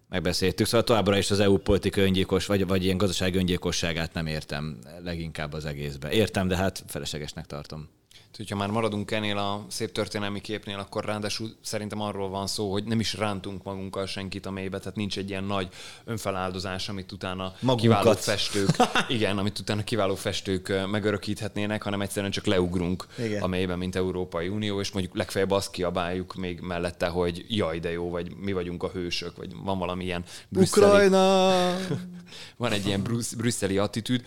megbeszéltük. 0.08 0.66
Szóval 0.66 0.84
továbbra 0.84 1.18
is 1.18 1.30
az 1.30 1.40
EU 1.40 1.56
politikai 1.56 2.04
öngyilkos, 2.04 2.46
vagy, 2.46 2.66
vagy 2.66 2.84
ilyen 2.84 2.96
gazdasági 2.96 3.38
öngyilkosságát 3.38 4.14
nem 4.14 4.26
értem 4.26 4.78
leginkább 5.04 5.52
az 5.52 5.64
egészbe. 5.64 6.10
Értem, 6.10 6.48
de 6.48 6.56
hát 6.56 6.84
feleslegesnek 6.86 7.46
tartom 7.46 7.88
hogyha 8.36 8.56
már 8.56 8.70
maradunk 8.70 9.10
ennél 9.10 9.38
a 9.38 9.64
szép 9.68 9.92
történelmi 9.92 10.40
képnél, 10.40 10.78
akkor 10.78 11.04
ráadásul 11.04 11.56
szerintem 11.60 12.00
arról 12.00 12.28
van 12.28 12.46
szó, 12.46 12.72
hogy 12.72 12.84
nem 12.84 13.00
is 13.00 13.14
rántunk 13.14 13.62
magunkkal 13.62 14.06
senkit 14.06 14.46
a 14.46 14.50
mélybe, 14.50 14.78
tehát 14.78 14.96
nincs 14.96 15.18
egy 15.18 15.28
ilyen 15.28 15.44
nagy 15.44 15.68
önfeláldozás, 16.04 16.88
amit 16.88 17.12
utána 17.12 17.52
Magunkat. 17.60 17.80
kiváló 17.80 18.12
festők, 18.12 18.70
igen, 19.08 19.38
amit 19.38 19.58
utána 19.58 19.84
kiváló 19.84 20.14
festők 20.14 20.72
megörökíthetnének, 20.90 21.82
hanem 21.82 22.00
egyszerűen 22.00 22.32
csak 22.32 22.46
leugrunk 22.46 23.06
igen. 23.18 23.42
a 23.42 23.46
mélybe, 23.46 23.76
mint 23.76 23.96
Európai 23.96 24.48
Unió, 24.48 24.80
és 24.80 24.92
mondjuk 24.92 25.16
legfeljebb 25.16 25.50
azt 25.50 25.70
kiabáljuk 25.70 26.34
még 26.34 26.60
mellette, 26.60 27.06
hogy 27.06 27.44
jaj, 27.48 27.78
de 27.78 27.90
jó, 27.90 28.10
vagy 28.10 28.36
mi 28.36 28.52
vagyunk 28.52 28.82
a 28.82 28.88
hősök, 28.88 29.36
vagy 29.36 29.52
van 29.64 29.78
valamilyen 29.78 30.24
brüsszeli... 30.48 30.86
Ukrajna! 30.86 31.76
van 32.56 32.72
egy 32.72 32.86
ilyen 32.86 33.02
brüsszeli 33.36 33.78
attitűd. 33.78 34.24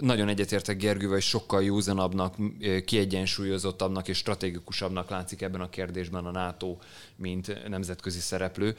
Nagyon 0.00 0.28
egyetértek 0.28 0.76
Gergővel, 0.76 1.14
hogy 1.14 1.22
sokkal 1.22 1.62
józanabbnak, 1.64 2.34
kiegyensúlyozottabbnak 2.84 4.08
és 4.08 4.16
stratégikusabbnak 4.16 5.10
látszik 5.10 5.42
ebben 5.42 5.60
a 5.60 5.68
kérdésben 5.68 6.24
a 6.24 6.30
NATO, 6.30 6.76
mint 7.18 7.68
nemzetközi 7.68 8.20
szereplő. 8.20 8.76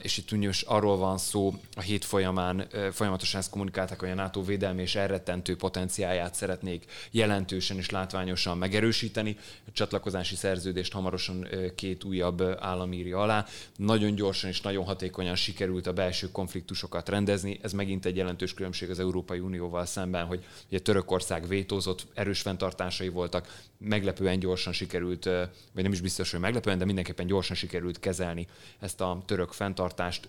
És 0.00 0.18
itt 0.18 0.32
uniós 0.32 0.62
arról 0.62 0.96
van 0.96 1.18
szó, 1.18 1.54
a 1.76 1.80
hét 1.80 2.04
folyamán 2.04 2.68
folyamatosan 2.92 3.40
ezt 3.40 3.50
kommunikálták, 3.50 4.00
hogy 4.00 4.10
a 4.10 4.14
NATO 4.14 4.44
védelmi 4.44 4.82
és 4.82 4.94
elrettentő 4.94 5.56
potenciáját 5.56 6.34
szeretnék 6.34 6.84
jelentősen 7.10 7.76
és 7.76 7.90
látványosan 7.90 8.58
megerősíteni. 8.58 9.36
A 9.66 9.70
csatlakozási 9.72 10.34
szerződést 10.34 10.92
hamarosan 10.92 11.46
két 11.74 12.04
újabb 12.04 12.42
állam 12.60 12.92
írja 12.92 13.18
alá. 13.18 13.46
Nagyon 13.76 14.14
gyorsan 14.14 14.50
és 14.50 14.60
nagyon 14.60 14.84
hatékonyan 14.84 15.36
sikerült 15.36 15.86
a 15.86 15.92
belső 15.92 16.30
konfliktusokat 16.30 17.08
rendezni. 17.08 17.58
Ez 17.62 17.72
megint 17.72 18.04
egy 18.04 18.16
jelentős 18.16 18.54
különbség 18.54 18.90
az 18.90 18.98
Európai 18.98 19.38
Unióval 19.38 19.86
szemben, 19.86 20.24
hogy 20.24 20.44
ugye 20.68 20.78
Törökország 20.78 21.48
vétózott, 21.48 22.06
erős 22.14 22.40
fenntartásai 22.40 23.08
voltak, 23.08 23.62
meglepően 23.78 24.38
gyorsan 24.38 24.72
sikerült, 24.72 25.24
vagy 25.72 25.82
nem 25.82 25.92
is 25.92 26.00
biztos, 26.00 26.30
hogy 26.30 26.40
meglepően, 26.40 26.78
de 26.78 26.84
mindenképpen 26.84 27.26
gyorsan 27.26 27.56
sikerült 27.64 27.98
kezelni 27.98 28.46
ezt 28.78 29.00
a 29.00 29.22
török 29.26 29.52
fenntartást, 29.52 30.28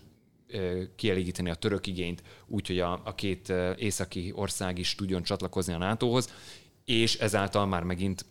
kielégíteni 0.95 1.50
a 1.50 1.56
török 1.56 1.88
igényt, 1.88 2.24
úgyhogy 2.48 2.80
a, 2.80 3.02
a 3.04 3.15
két 3.15 3.54
északi 3.78 4.32
ország 4.36 4.78
is 4.78 4.95
tudjon 4.95 5.24
csatlakozni 5.24 5.74
a 5.74 5.78
NATO-hoz, 5.78 6.34
és 6.86 7.15
ezáltal 7.15 7.65
már 7.65 7.84
megint 7.84 8.26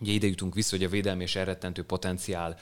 Ugye 0.00 0.12
ide 0.12 0.26
jutunk 0.26 0.54
vissza, 0.54 0.76
hogy 0.76 0.84
a 0.84 0.88
védelmi 0.88 1.22
és 1.22 1.36
elrettentő 1.36 1.82
potenciál 1.82 2.56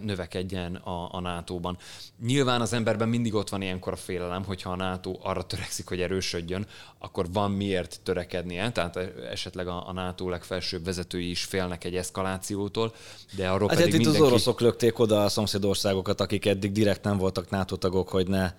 növekedjen 0.00 0.74
a, 0.74 1.14
a 1.14 1.20
NATO-ban. 1.20 1.78
Nyilván 2.22 2.60
az 2.60 2.72
emberben 2.72 3.08
mindig 3.08 3.34
ott 3.34 3.48
van 3.48 3.62
ilyenkor 3.62 3.92
a 3.92 3.96
félelem, 3.96 4.44
hogyha 4.44 4.70
a 4.70 4.76
NATO 4.76 5.18
arra 5.22 5.42
törekszik, 5.42 5.88
hogy 5.88 6.00
erősödjön, 6.00 6.66
akkor 6.98 7.32
van 7.32 7.50
miért 7.50 8.00
törekednie, 8.02 8.70
tehát 8.70 8.96
esetleg 9.30 9.68
a, 9.68 9.88
a 9.88 9.92
NATO 9.92 10.28
legfelsőbb 10.28 10.84
vezetői 10.84 11.30
is 11.30 11.44
félnek 11.44 11.84
egy 11.84 11.96
eszkalációtól, 11.96 12.94
de 13.36 13.48
arról 13.48 13.68
hát 13.68 13.76
pedig 13.76 13.92
itt 13.92 13.98
mindenki... 13.98 14.22
az 14.22 14.26
oroszok 14.26 14.60
lökték 14.60 14.98
oda 14.98 15.24
a 15.24 15.28
szomszédországokat, 15.28 16.20
akik 16.20 16.46
eddig 16.46 16.72
direkt 16.72 17.04
nem 17.04 17.16
voltak 17.16 17.50
NATO 17.50 17.76
tagok, 17.76 18.08
hogy 18.08 18.28
ne 18.28 18.52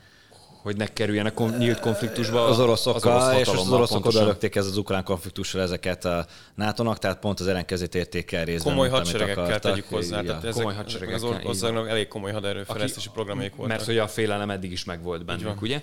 hogy 0.61 0.77
ne 0.77 0.87
kerüljenek 0.87 1.33
kon- 1.33 1.57
nyílt 1.57 1.79
konfliktusba 1.79 2.45
az 2.45 2.59
oroszokkal, 2.59 3.17
az 3.17 3.27
orosz 3.27 3.39
és 3.39 3.47
az 3.47 3.71
oroszok 3.71 4.05
oda 4.05 4.23
rögték 4.23 4.55
ez 4.55 4.65
az 4.65 4.77
ukrán 4.77 5.03
konfliktusra 5.03 5.61
ezeket 5.61 6.05
a 6.05 6.25
nato 6.55 6.93
tehát 6.93 7.19
pont 7.19 7.39
az 7.39 7.47
ellenkezőt 7.47 7.95
érték 7.95 8.31
el 8.31 8.45
részben. 8.45 8.73
Komoly 8.73 8.89
hadseregekkel 8.89 9.59
tegyük 9.59 9.85
hozzá. 9.89 10.17
Ja. 10.17 10.23
Tehát 10.23 10.43
ezek, 10.43 10.63
komoly. 10.63 11.13
Az 11.13 11.23
országnak 11.43 11.89
elég 11.89 12.07
komoly 12.07 12.31
haderőfejlesztési 12.31 13.09
programjaik 13.09 13.55
voltak. 13.55 13.75
Mert 13.75 13.87
hogy 13.87 13.97
a 13.97 14.07
félelem 14.07 14.49
eddig 14.49 14.71
is 14.71 14.83
megvolt 14.83 15.25
bennük, 15.25 15.61
ugye? 15.61 15.81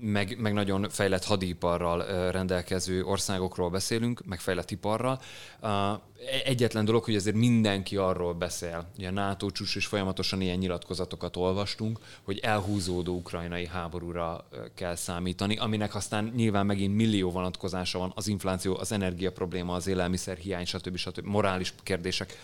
Meg, 0.00 0.36
meg 0.38 0.52
nagyon 0.52 0.88
fejlett 0.90 1.24
hadiparral 1.24 2.30
rendelkező 2.30 3.04
országokról 3.04 3.70
beszélünk, 3.70 4.22
meg 4.24 4.40
fejlett 4.40 4.70
iparral. 4.70 5.20
Egyetlen 6.44 6.84
dolog, 6.84 7.04
hogy 7.04 7.14
azért 7.16 7.36
mindenki 7.36 7.96
arról 7.96 8.34
beszél, 8.34 8.88
ugye 8.98 9.08
a 9.08 9.10
NATO 9.10 9.50
csúcs 9.50 9.76
és 9.76 9.86
folyamatosan 9.86 10.40
ilyen 10.40 10.58
nyilatkozatokat 10.58 11.36
olvastunk, 11.36 11.98
hogy 12.22 12.38
elhúzódó 12.38 13.14
ukrajnai 13.14 13.66
háborúra 13.66 14.48
kell 14.74 14.94
számítani, 14.94 15.56
aminek 15.56 15.94
aztán 15.94 16.32
nyilván 16.36 16.66
megint 16.66 16.96
millió 16.96 17.30
vonatkozása 17.30 17.98
van, 17.98 18.12
az 18.14 18.28
infláció, 18.28 18.76
az 18.78 18.92
energia 18.92 19.32
probléma, 19.32 19.74
az 19.74 19.86
élelmiszer 19.86 20.36
hiány, 20.36 20.64
stb. 20.64 20.96
stb. 20.96 21.26
morális 21.26 21.74
kérdések 21.82 22.38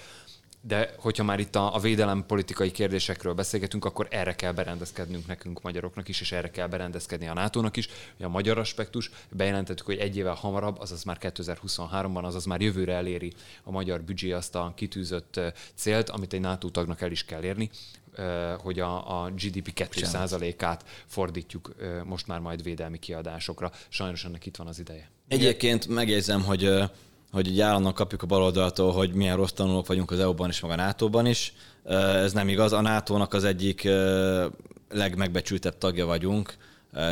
de 0.65 0.95
hogyha 0.99 1.25
már 1.25 1.41
itt 1.41 1.55
a, 1.55 1.75
a 1.75 1.79
védelem 1.79 2.27
politikai 2.27 2.71
kérdésekről 2.71 3.35
beszélgetünk, 3.35 3.85
akkor 3.85 4.07
erre 4.11 4.35
kell 4.35 4.53
berendezkednünk 4.53 5.27
nekünk 5.27 5.63
magyaroknak 5.63 6.09
is, 6.09 6.21
és 6.21 6.33
erre 6.33 6.51
kell 6.51 6.67
berendezkedni 6.67 7.29
a 7.29 7.35
NATO-nak 7.35 7.77
is. 7.77 7.89
A 8.21 8.29
magyar 8.29 8.59
aspektus, 8.59 9.11
bejelentettük, 9.31 9.87
hogy 9.87 9.99
egy 9.99 10.17
évvel 10.17 10.35
hamarabb, 10.35 10.79
azaz 10.79 11.05
már 11.05 11.19
2023-ban, 11.21 12.23
azaz 12.23 12.45
már 12.45 12.61
jövőre 12.61 12.95
eléri 12.95 13.33
a 13.63 13.71
magyar 13.71 14.03
büdzsé 14.03 14.33
azt 14.33 14.55
a 14.55 14.73
kitűzött 14.77 15.41
célt, 15.75 16.09
amit 16.09 16.33
egy 16.33 16.41
NATO 16.41 16.69
tagnak 16.69 17.01
el 17.01 17.11
is 17.11 17.25
kell 17.25 17.43
érni, 17.43 17.71
hogy 18.59 18.81
a, 18.81 19.23
a 19.23 19.31
GDP 19.31 19.73
2%-át 19.75 20.85
fordítjuk 21.07 21.75
most 22.05 22.27
már 22.27 22.41
majd 22.41 22.63
védelmi 22.63 22.99
kiadásokra. 22.99 23.73
Sajnos 23.89 24.25
ennek 24.25 24.47
itt 24.47 24.57
van 24.57 24.67
az 24.67 24.79
ideje. 24.79 25.11
Egyébként 25.29 25.87
megjegyzem, 25.87 26.43
hogy 26.43 26.91
hogy 27.33 27.47
így 27.47 27.61
állandóan 27.61 27.95
kapjuk 27.95 28.23
a 28.23 28.27
baloldaltól, 28.27 28.93
hogy 28.93 29.13
milyen 29.13 29.37
rossz 29.37 29.51
tanulók 29.51 29.87
vagyunk 29.87 30.11
az 30.11 30.19
EU-ban 30.19 30.49
is, 30.49 30.61
meg 30.61 30.71
a 30.71 30.77
NATO-ban 30.77 31.27
is. 31.27 31.53
Ez 31.85 32.33
nem 32.33 32.49
igaz. 32.49 32.73
A 32.73 32.81
NATO-nak 32.81 33.35
az 33.35 33.45
egyik 33.45 33.89
legmegbecsültebb 34.91 35.79
tagja 35.79 36.07
vagyunk, 36.07 36.55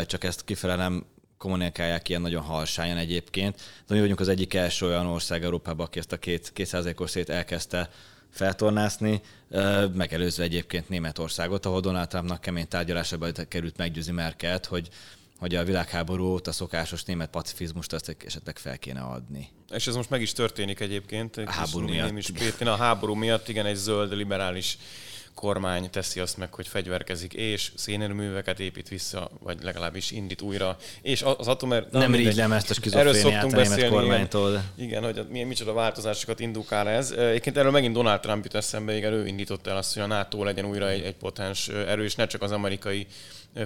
csak 0.06 0.24
ezt 0.24 0.44
kifele 0.44 0.76
nem 0.76 1.04
kommunikálják 1.38 2.08
ilyen 2.08 2.20
nagyon 2.20 2.42
halsányan 2.42 2.96
egyébként. 2.96 3.60
De 3.86 3.94
mi 3.94 4.00
vagyunk 4.00 4.20
az 4.20 4.28
egyik 4.28 4.54
első 4.54 4.86
olyan 4.86 5.06
ország 5.06 5.44
Európában, 5.44 5.86
aki 5.86 5.98
ezt 5.98 6.12
a 6.12 6.16
két, 6.16 6.52
2%-os 6.56 7.10
szét 7.10 7.28
elkezdte 7.28 7.90
feltornászni, 8.30 9.20
megelőzve 9.94 10.42
egyébként 10.42 10.88
Németországot, 10.88 11.66
ahol 11.66 11.80
Donald 11.80 12.08
Trumpnak 12.08 12.40
kemény 12.40 12.68
tárgyalásában 12.68 13.32
került 13.48 13.76
meggyőzni 13.76 14.12
Merkelt, 14.12 14.66
hogy 14.66 14.88
hogy 15.40 15.54
a 15.54 15.64
világháború 15.64 16.24
óta 16.24 16.52
szokásos 16.52 17.04
német 17.04 17.30
pacifizmust 17.30 17.92
azt 17.92 18.16
esetleg 18.26 18.58
fel 18.58 18.78
kéne 18.78 19.00
adni. 19.00 19.48
És 19.72 19.86
ez 19.86 19.94
most 19.94 20.10
meg 20.10 20.20
is 20.20 20.32
történik 20.32 20.80
egyébként. 20.80 21.36
A 21.36 21.50
háború 21.50 21.88
miatt. 21.88 22.18
Is 22.18 22.60
a 22.60 22.76
háború 22.76 23.14
miatt, 23.14 23.48
igen, 23.48 23.66
egy 23.66 23.76
zöld, 23.76 24.12
liberális 24.12 24.78
kormány 25.40 25.90
teszi 25.90 26.20
azt 26.20 26.36
meg, 26.36 26.54
hogy 26.54 26.68
fegyverkezik, 26.68 27.32
és 27.32 27.72
szénerőműveket 27.74 28.60
épít 28.60 28.88
vissza, 28.88 29.30
vagy 29.42 29.62
legalábbis 29.62 30.10
indít 30.10 30.40
újra, 30.42 30.76
és 31.02 31.22
az 31.22 31.48
atomer... 31.48 31.86
Nem 31.90 32.14
rigylem 32.14 32.52
ezt 32.52 32.70
a 32.70 32.74
skizofréniát 32.74 33.44
a 33.44 33.46
német 33.46 33.88
kormánytól. 33.88 34.50
Igen, 34.50 34.64
igen, 34.76 35.02
hogy 35.02 35.26
milyen 35.28 35.46
micsoda 35.46 35.72
változásokat 35.72 36.40
indukál 36.40 36.88
ez. 36.88 37.10
Egyébként 37.10 37.56
erről 37.56 37.70
megint 37.70 37.94
Donald 37.94 38.20
Trump 38.20 38.44
jut 38.44 38.54
eszembe, 38.54 38.96
igen, 38.96 39.12
ő 39.12 39.26
indította 39.26 39.70
el 39.70 39.76
azt, 39.76 39.94
hogy 39.94 40.02
a 40.02 40.06
NATO 40.06 40.44
legyen 40.44 40.64
újra 40.64 40.88
egy, 40.88 41.02
egy 41.02 41.16
potens 41.16 41.68
erő, 41.68 42.04
és 42.04 42.14
ne 42.14 42.26
csak 42.26 42.42
az 42.42 42.52
amerikai 42.52 43.06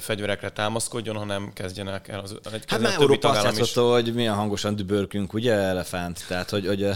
fegyverekre 0.01 0.51
támaszkodjon, 0.51 1.17
hanem 1.17 1.53
kezdjenek 1.53 2.09
el 2.09 2.21
az 2.21 2.37
egy 2.53 2.65
Hát 2.67 2.81
már 2.81 2.93
Európa 2.93 3.29
azt 3.29 3.43
játszotta, 3.43 3.93
hogy 3.93 4.15
milyen 4.15 4.35
hangosan 4.35 4.77
dübörkünk, 4.77 5.33
ugye, 5.33 5.53
elefánt, 5.53 6.25
tehát 6.29 6.51
hogy, 6.51 6.67
hogy 6.67 6.89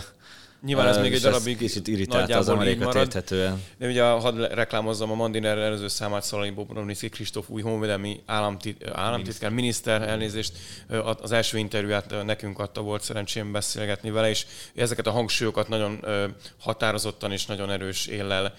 Nyilván 0.62 0.88
ez 0.88 0.98
még 0.98 1.12
egy 1.12 1.20
darabig 1.20 1.56
kicsit 1.56 1.88
irritált 1.88 2.34
az 2.34 2.48
Amerikat 2.48 2.94
érthetően. 2.94 3.62
De 3.78 3.86
ugye 3.86 4.02
hadd 4.02 4.36
reklámozzam 4.36 5.10
a 5.10 5.14
Mandiner 5.14 5.58
előző 5.58 5.88
számát 5.88 6.22
Szalai 6.22 6.50
Bobrovnici 6.50 7.08
Kristóf 7.08 7.48
új 7.48 7.62
honvédelmi 7.62 8.20
államtit, 8.26 8.90
államtitkár, 8.92 9.50
miniszter 9.50 10.02
elnézést, 10.02 10.52
az 11.22 11.32
első 11.32 11.58
interjúját 11.58 12.24
nekünk 12.24 12.58
adta, 12.58 12.80
volt 12.80 13.02
szerencsém 13.02 13.52
beszélgetni 13.52 14.10
vele, 14.10 14.28
és 14.28 14.46
ezeket 14.74 15.06
a 15.06 15.10
hangsúlyokat 15.10 15.68
nagyon 15.68 16.04
határozottan 16.58 17.32
és 17.32 17.46
nagyon 17.46 17.70
erős 17.70 18.06
éllel 18.06 18.54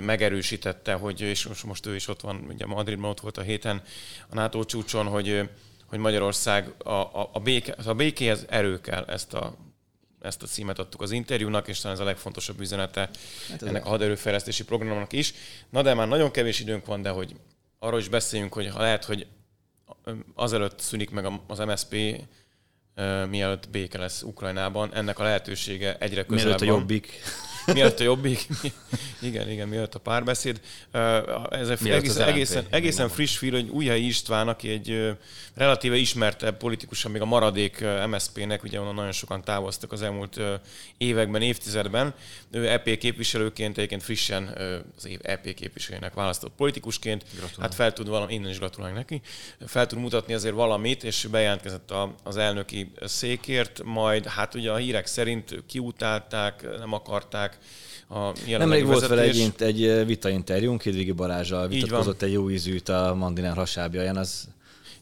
megerősítette, 0.00 0.92
hogy, 0.92 1.20
és 1.20 1.48
most 1.66 1.86
ő 1.86 1.94
is 1.94 2.08
ott 2.08 2.20
van, 2.20 2.44
ugye 2.48 2.66
Madridban 2.66 3.10
ott 3.10 3.20
volt 3.20 3.38
a 3.38 3.42
héten 3.42 3.82
a 4.28 4.34
NATO 4.34 4.64
csúcson, 4.64 5.06
hogy 5.06 5.48
hogy 5.86 5.98
Magyarország 5.98 6.72
a, 6.78 6.90
a, 6.90 7.30
a, 7.32 7.38
béke, 7.38 7.74
a 7.86 7.94
békéhez 7.94 8.44
erő 8.48 8.80
kell 8.80 9.04
ezt 9.04 9.34
a 9.34 9.54
ezt 10.20 10.42
a 10.42 10.46
címet 10.46 10.78
adtuk 10.78 11.02
az 11.02 11.10
interjúnak, 11.10 11.68
és 11.68 11.80
talán 11.80 11.96
ez 11.96 12.02
a 12.02 12.06
legfontosabb 12.06 12.60
üzenete 12.60 13.10
hát 13.50 13.62
ennek 13.62 13.84
a 13.84 13.88
haderőfejlesztési 13.88 14.64
programnak 14.64 15.12
is. 15.12 15.34
Na 15.70 15.82
de 15.82 15.94
már 15.94 16.08
nagyon 16.08 16.30
kevés 16.30 16.60
időnk 16.60 16.86
van, 16.86 17.02
de 17.02 17.10
hogy 17.10 17.34
arról 17.78 17.98
is 17.98 18.08
beszéljünk, 18.08 18.52
hogy 18.52 18.68
ha 18.68 18.80
lehet, 18.80 19.04
hogy 19.04 19.26
azelőtt 20.34 20.80
szűnik 20.80 21.10
meg 21.10 21.32
az 21.46 21.58
MSP, 21.58 21.96
mielőtt 23.28 23.68
béke 23.70 23.98
lesz 23.98 24.22
Ukrajnában, 24.22 24.94
ennek 24.94 25.18
a 25.18 25.22
lehetősége 25.22 25.96
egyre 25.98 26.24
közelebb 26.24 26.60
Mielőtt 26.60 26.76
a 26.76 26.80
jobbik. 26.80 27.22
Mielőtt 27.72 28.00
a 28.00 28.02
jobbik. 28.02 28.46
igen, 29.20 29.50
igen, 29.50 29.68
mielőtt 29.68 29.94
a 29.94 29.98
párbeszéd. 29.98 30.60
Ez 31.50 31.68
egészen, 31.68 32.28
egészen, 32.28 32.66
egészen 32.70 33.08
friss 33.08 33.36
fír, 33.36 33.52
hogy 33.52 33.68
Újhely 33.68 34.00
István, 34.00 34.48
aki 34.48 34.68
egy 34.68 35.16
relatíve 35.54 35.96
ismertebb 35.96 36.56
politikusan, 36.56 37.10
még 37.10 37.20
a 37.20 37.24
maradék 37.24 37.84
MSZP-nek, 38.06 38.62
ugye 38.62 38.80
onnan 38.80 38.94
nagyon 38.94 39.12
sokan 39.12 39.44
távoztak 39.44 39.92
az 39.92 40.02
elmúlt 40.02 40.40
években, 40.98 41.42
évtizedben. 41.42 42.14
Ő 42.50 42.68
EP 42.68 42.98
képviselőként, 42.98 43.76
egyébként 43.76 44.02
frissen 44.02 44.56
az 44.96 45.06
év 45.06 45.18
EP 45.22 45.54
képviselőjének 45.54 46.14
választott 46.14 46.52
politikusként. 46.56 47.24
Gratulál. 47.30 47.68
Hát 47.68 47.74
fel 47.74 47.92
tud 47.92 48.08
valami, 48.08 48.34
innen 48.34 48.50
is 48.50 48.58
gratulálok 48.58 48.96
neki, 48.96 49.20
fel 49.66 49.86
tud 49.86 49.98
mutatni 49.98 50.34
azért 50.34 50.54
valamit, 50.54 51.04
és 51.04 51.26
bejelentkezett 51.30 51.92
az 52.22 52.36
elnöki 52.36 52.92
székért, 53.04 53.82
majd 53.84 54.26
hát 54.26 54.54
ugye 54.54 54.70
a 54.70 54.76
hírek 54.76 55.06
szerint 55.06 55.62
kiutálták, 55.66 56.78
nem 56.78 56.92
akarták, 56.92 57.58
a 58.08 58.32
Nemrég 58.46 58.86
volt 58.86 59.06
vele 59.06 59.22
egy, 59.22 59.52
egy 59.58 60.06
vitainterjúnk, 60.06 60.82
Hidvigi 60.82 61.12
Balázsral 61.12 61.68
vitatkozott 61.68 62.22
egy 62.22 62.32
jó 62.32 62.50
ízűt 62.50 62.88
a 62.88 63.14
Mandinár 63.14 63.56
hasábjaján, 63.56 64.16
az 64.16 64.48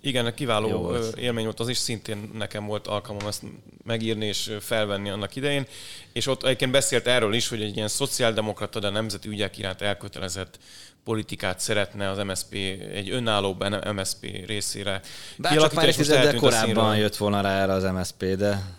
igen, 0.01 0.35
kiváló 0.35 0.69
volt. 0.69 1.17
élmény 1.17 1.45
volt 1.45 1.61
az 1.61 1.69
is, 1.69 1.77
szintén 1.77 2.31
nekem 2.35 2.67
volt 2.67 2.87
alkalmam 2.87 3.27
ezt 3.27 3.43
megírni 3.85 4.27
és 4.27 4.53
felvenni 4.61 5.11
annak 5.11 5.37
idején, 5.37 5.67
és 6.13 6.27
ott 6.27 6.45
egyébként 6.45 6.71
beszélt 6.71 7.07
erről 7.07 7.35
is, 7.35 7.49
hogy 7.49 7.63
egy 7.63 7.77
ilyen 7.77 7.89
szociáldemokrata, 7.89 8.79
de 8.79 8.91
nemzeti 8.91 9.29
ügyek 9.29 9.59
iránt 9.59 9.83
elkötelezett 9.83 10.59
politikát 11.05 11.61
szeretne 11.61 12.11
az 12.11 12.19
MSP 12.19 12.53
egy 12.93 13.11
önálló 13.11 13.57
MSP 13.95 14.45
részére. 14.47 15.01
Bár 15.37 15.57
csak 15.57 15.73
pár 15.73 15.89
évtizeddel 15.89 16.35
korábban 16.35 16.97
jött 16.97 17.17
volna 17.17 17.41
rá 17.41 17.63
erre 17.63 17.73
az 17.73 17.83
MSP, 17.83 18.25
de 18.25 18.78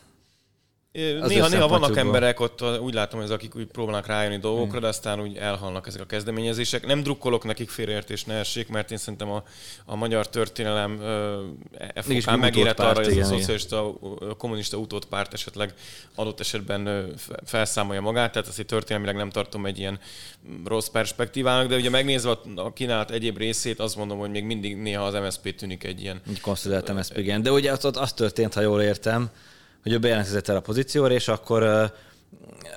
néha, 0.91 1.47
néha 1.47 1.67
vannak 1.67 1.97
emberek 1.97 2.39
ott, 2.39 2.79
úgy 2.79 2.93
látom, 2.93 3.19
hogy 3.19 3.31
akik 3.31 3.55
úgy 3.55 3.65
próbálnak 3.65 4.05
rájönni 4.05 4.37
dolgokra, 4.37 4.71
hmm. 4.71 4.81
de 4.81 4.87
aztán 4.87 5.21
úgy 5.21 5.37
elhalnak 5.37 5.87
ezek 5.87 6.01
a 6.01 6.05
kezdeményezések. 6.05 6.85
Nem 6.85 7.03
drukkolok 7.03 7.43
nekik 7.43 7.69
félreértés 7.69 8.23
ne 8.23 8.33
essék, 8.33 8.67
mert 8.67 8.91
én 8.91 8.97
szerintem 8.97 9.31
a, 9.31 9.43
a 9.85 9.95
magyar 9.95 10.29
történelem 10.29 11.01
e 11.77 12.01
fokán 12.01 12.39
megérett 12.39 12.79
arra, 12.79 13.03
hogy 13.03 13.17
ez 13.17 13.31
a 13.31 13.35
szocialista, 13.35 13.93
a 14.19 14.35
kommunista 14.37 14.77
utódpárt 14.77 15.33
esetleg 15.33 15.73
adott 16.15 16.39
esetben 16.39 17.13
felszámolja 17.45 18.01
magát, 18.01 18.31
tehát 18.31 18.47
azt 18.47 18.65
történelmileg 18.65 19.15
nem 19.15 19.29
tartom 19.29 19.65
egy 19.65 19.79
ilyen 19.79 19.99
rossz 20.65 20.87
perspektívának, 20.87 21.67
de 21.67 21.75
ugye 21.75 21.89
megnézve 21.89 22.37
a 22.55 22.73
kínálat 22.73 23.11
egyéb 23.11 23.37
részét, 23.37 23.79
azt 23.79 23.95
mondom, 23.95 24.17
hogy 24.17 24.29
még 24.29 24.43
mindig 24.43 24.77
néha 24.77 25.03
az 25.03 25.13
MSZP 25.13 25.55
tűnik 25.55 25.83
egy 25.83 26.01
ilyen... 26.01 26.21
Egy 26.29 26.41
konszolidált 26.41 26.93
MSZP, 26.93 27.17
igen. 27.17 27.41
De 27.41 27.51
ugye 27.51 27.71
az, 27.71 27.89
az 27.93 28.13
történt, 28.13 28.53
ha 28.53 28.61
jól 28.61 28.81
értem, 28.81 29.29
hogy 29.83 29.91
ő 29.91 29.99
bejelentkezett 29.99 30.47
el 30.47 30.55
a 30.55 30.59
pozícióra, 30.59 31.13
és 31.13 31.27
akkor 31.27 31.91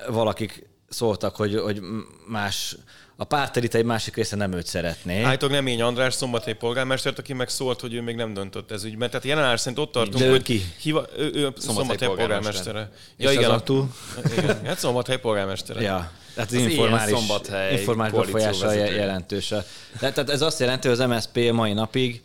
valakik 0.09 0.67
szóltak, 0.89 1.35
hogy, 1.35 1.59
hogy 1.59 1.81
más 2.27 2.75
a 3.15 3.23
pártelit 3.23 3.75
egy 3.75 3.85
másik 3.85 4.15
része 4.15 4.35
nem 4.35 4.53
őt 4.53 4.65
szeretné. 4.65 5.23
Állítólag 5.23 5.55
nem 5.55 5.67
én 5.67 5.81
András 5.81 6.13
szombathely 6.13 6.53
polgármestert, 6.53 7.19
aki 7.19 7.33
megszólt, 7.33 7.79
hogy 7.79 7.93
ő 7.93 8.01
még 8.01 8.15
nem 8.15 8.33
döntött 8.33 8.71
ez 8.71 8.83
ügyben. 8.83 9.09
Tehát 9.09 9.25
jelen 9.25 9.57
szerint 9.57 9.79
ott 9.79 9.91
tartunk, 9.91 10.23
De 10.23 10.29
hogy 10.29 10.41
ki? 10.41 10.61
Hiva, 10.81 11.05
ő, 11.17 11.31
ő 11.33 11.53
szombathely 11.57 12.07
polgármestere. 12.07 12.91
Ja, 13.17 13.31
igen, 13.31 13.51
a, 13.51 13.59
túl? 13.59 13.89
igen, 14.37 14.65
hát 14.65 14.77
szombathely 14.77 15.19
polgármestere. 15.19 15.81
Ja. 15.81 16.11
Tehát 16.35 16.51
az, 16.51 16.55
az 16.57 16.63
informális, 16.63 17.19
informális 17.71 18.13
befolyása 18.13 18.71
jelentős. 18.71 19.47
De, 19.99 20.11
tehát 20.11 20.29
ez 20.29 20.41
azt 20.41 20.59
jelenti, 20.59 20.87
hogy 20.87 20.99
az 20.99 21.07
MSP 21.07 21.51
mai 21.51 21.73
napig, 21.73 22.23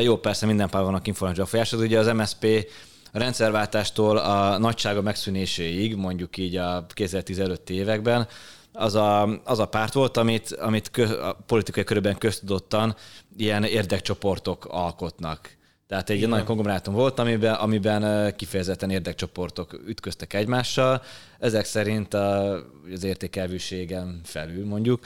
jó, 0.00 0.16
persze 0.18 0.46
minden 0.46 0.68
pár 0.68 0.82
vannak 0.82 1.06
informális 1.06 1.42
befolyása, 1.42 1.76
ugye 1.76 1.98
az 1.98 2.06
MSP 2.06 2.70
a 3.12 3.18
rendszerváltástól 3.18 4.16
a 4.16 4.58
nagysága 4.58 5.02
megszűnéséig, 5.02 5.96
mondjuk 5.96 6.36
így 6.36 6.56
a 6.56 6.86
2015 6.88 7.70
években, 7.70 8.28
az 8.72 8.94
a, 8.94 9.40
az 9.44 9.58
a 9.58 9.66
párt 9.66 9.92
volt, 9.92 10.16
amit, 10.16 10.52
amit 10.52 10.90
kö, 10.90 11.20
a 11.22 11.32
politikai 11.46 11.84
körülben 11.84 12.18
köztudottan 12.18 12.94
ilyen 13.36 13.64
érdekcsoportok 13.64 14.64
alkotnak. 14.64 15.58
Tehát 15.86 16.10
egy 16.10 16.16
Igen. 16.16 16.28
nagy 16.28 16.44
konglomerátum 16.44 16.94
volt, 16.94 17.18
amiben, 17.18 17.54
amiben 17.54 18.34
kifejezetten 18.36 18.90
érdekcsoportok 18.90 19.82
ütköztek 19.86 20.34
egymással. 20.34 21.02
Ezek 21.38 21.64
szerint 21.64 22.14
a, 22.14 22.54
az 22.92 23.04
értékelvűségen 23.04 24.20
felül 24.24 24.66
mondjuk. 24.66 25.04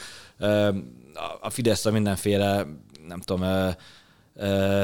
A 1.41 1.51
Fidesz 1.51 1.87
a 1.87 1.91
mindenféle, 1.91 2.67
nem 3.09 3.21
tudom, 3.21 3.75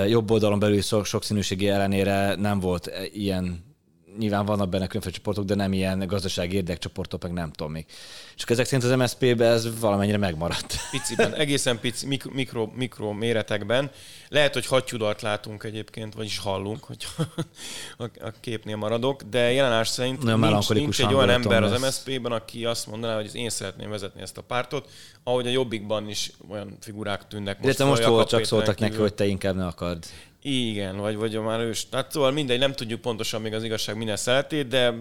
jobb 0.06 0.30
oldalon 0.30 0.58
belül 0.58 0.80
sokszínűségi 0.80 1.68
ellenére 1.68 2.34
nem 2.34 2.60
volt 2.60 2.90
ilyen 3.12 3.69
nyilván 4.18 4.44
vannak 4.44 4.68
benne 4.68 4.86
különféle 4.86 5.14
csoportok, 5.14 5.44
de 5.44 5.54
nem 5.54 5.72
ilyen 5.72 6.06
gazdasági 6.06 6.56
érdekcsoportok, 6.56 7.22
meg 7.22 7.32
nem 7.32 7.52
tudom 7.52 7.72
még. 7.72 7.86
Csak 8.34 8.50
ezek 8.50 8.66
szerint 8.66 8.90
az 8.90 8.98
MSZP-be 8.98 9.46
ez 9.46 9.80
valamennyire 9.80 10.16
megmaradt. 10.16 10.76
Piciben, 10.90 11.34
egészen 11.34 11.80
pici, 11.80 12.06
mikro, 12.06 12.30
mikro, 12.34 12.70
mikro 12.74 13.12
méretekben. 13.12 13.90
Lehet, 14.28 14.52
hogy 14.52 14.66
hattyúdart 14.66 15.22
látunk 15.22 15.64
egyébként, 15.64 16.14
vagyis 16.14 16.38
hallunk, 16.38 16.84
hogy 16.84 17.06
a, 17.98 18.04
a 18.04 18.32
képnél 18.40 18.76
maradok, 18.76 19.22
de 19.22 19.52
jelenállás 19.52 19.88
szerint 19.88 20.22
Nagyon 20.22 20.50
nincs, 20.50 20.68
nincs 20.68 21.00
egy 21.00 21.14
olyan 21.14 21.30
ember 21.30 21.62
az 21.62 21.70
lesz. 21.70 21.80
MSZP-ben, 21.80 22.32
aki 22.32 22.64
azt 22.64 22.86
mondaná, 22.86 23.14
hogy 23.14 23.34
én 23.34 23.50
szeretném 23.50 23.90
vezetni 23.90 24.20
ezt 24.20 24.38
a 24.38 24.42
pártot, 24.42 24.88
ahogy 25.24 25.46
a 25.46 25.50
Jobbikban 25.50 26.08
is 26.08 26.32
olyan 26.48 26.76
figurák 26.80 27.26
tűnnek 27.28 27.54
most. 27.54 27.64
Illetve 27.64 27.84
most 27.84 28.02
fel, 28.02 28.10
volt, 28.10 28.28
csak 28.28 28.44
szóltak 28.44 28.74
Péteren 28.74 28.90
neki, 28.90 28.90
kívül. 28.90 29.06
hogy 29.06 29.14
te 29.14 29.26
inkább 29.26 29.56
ne 29.56 29.66
akard. 29.66 30.06
Igen, 30.42 30.96
vagy, 30.96 31.16
vagy 31.16 31.40
már 31.40 31.60
ős. 31.60 31.86
Hát 31.92 32.10
szóval 32.12 32.30
mindegy, 32.30 32.58
nem 32.58 32.72
tudjuk 32.72 33.00
pontosan 33.00 33.40
még 33.40 33.54
az 33.54 33.64
igazság 33.64 33.96
minden 33.96 34.16
szeletét, 34.16 34.66
de 34.68 34.94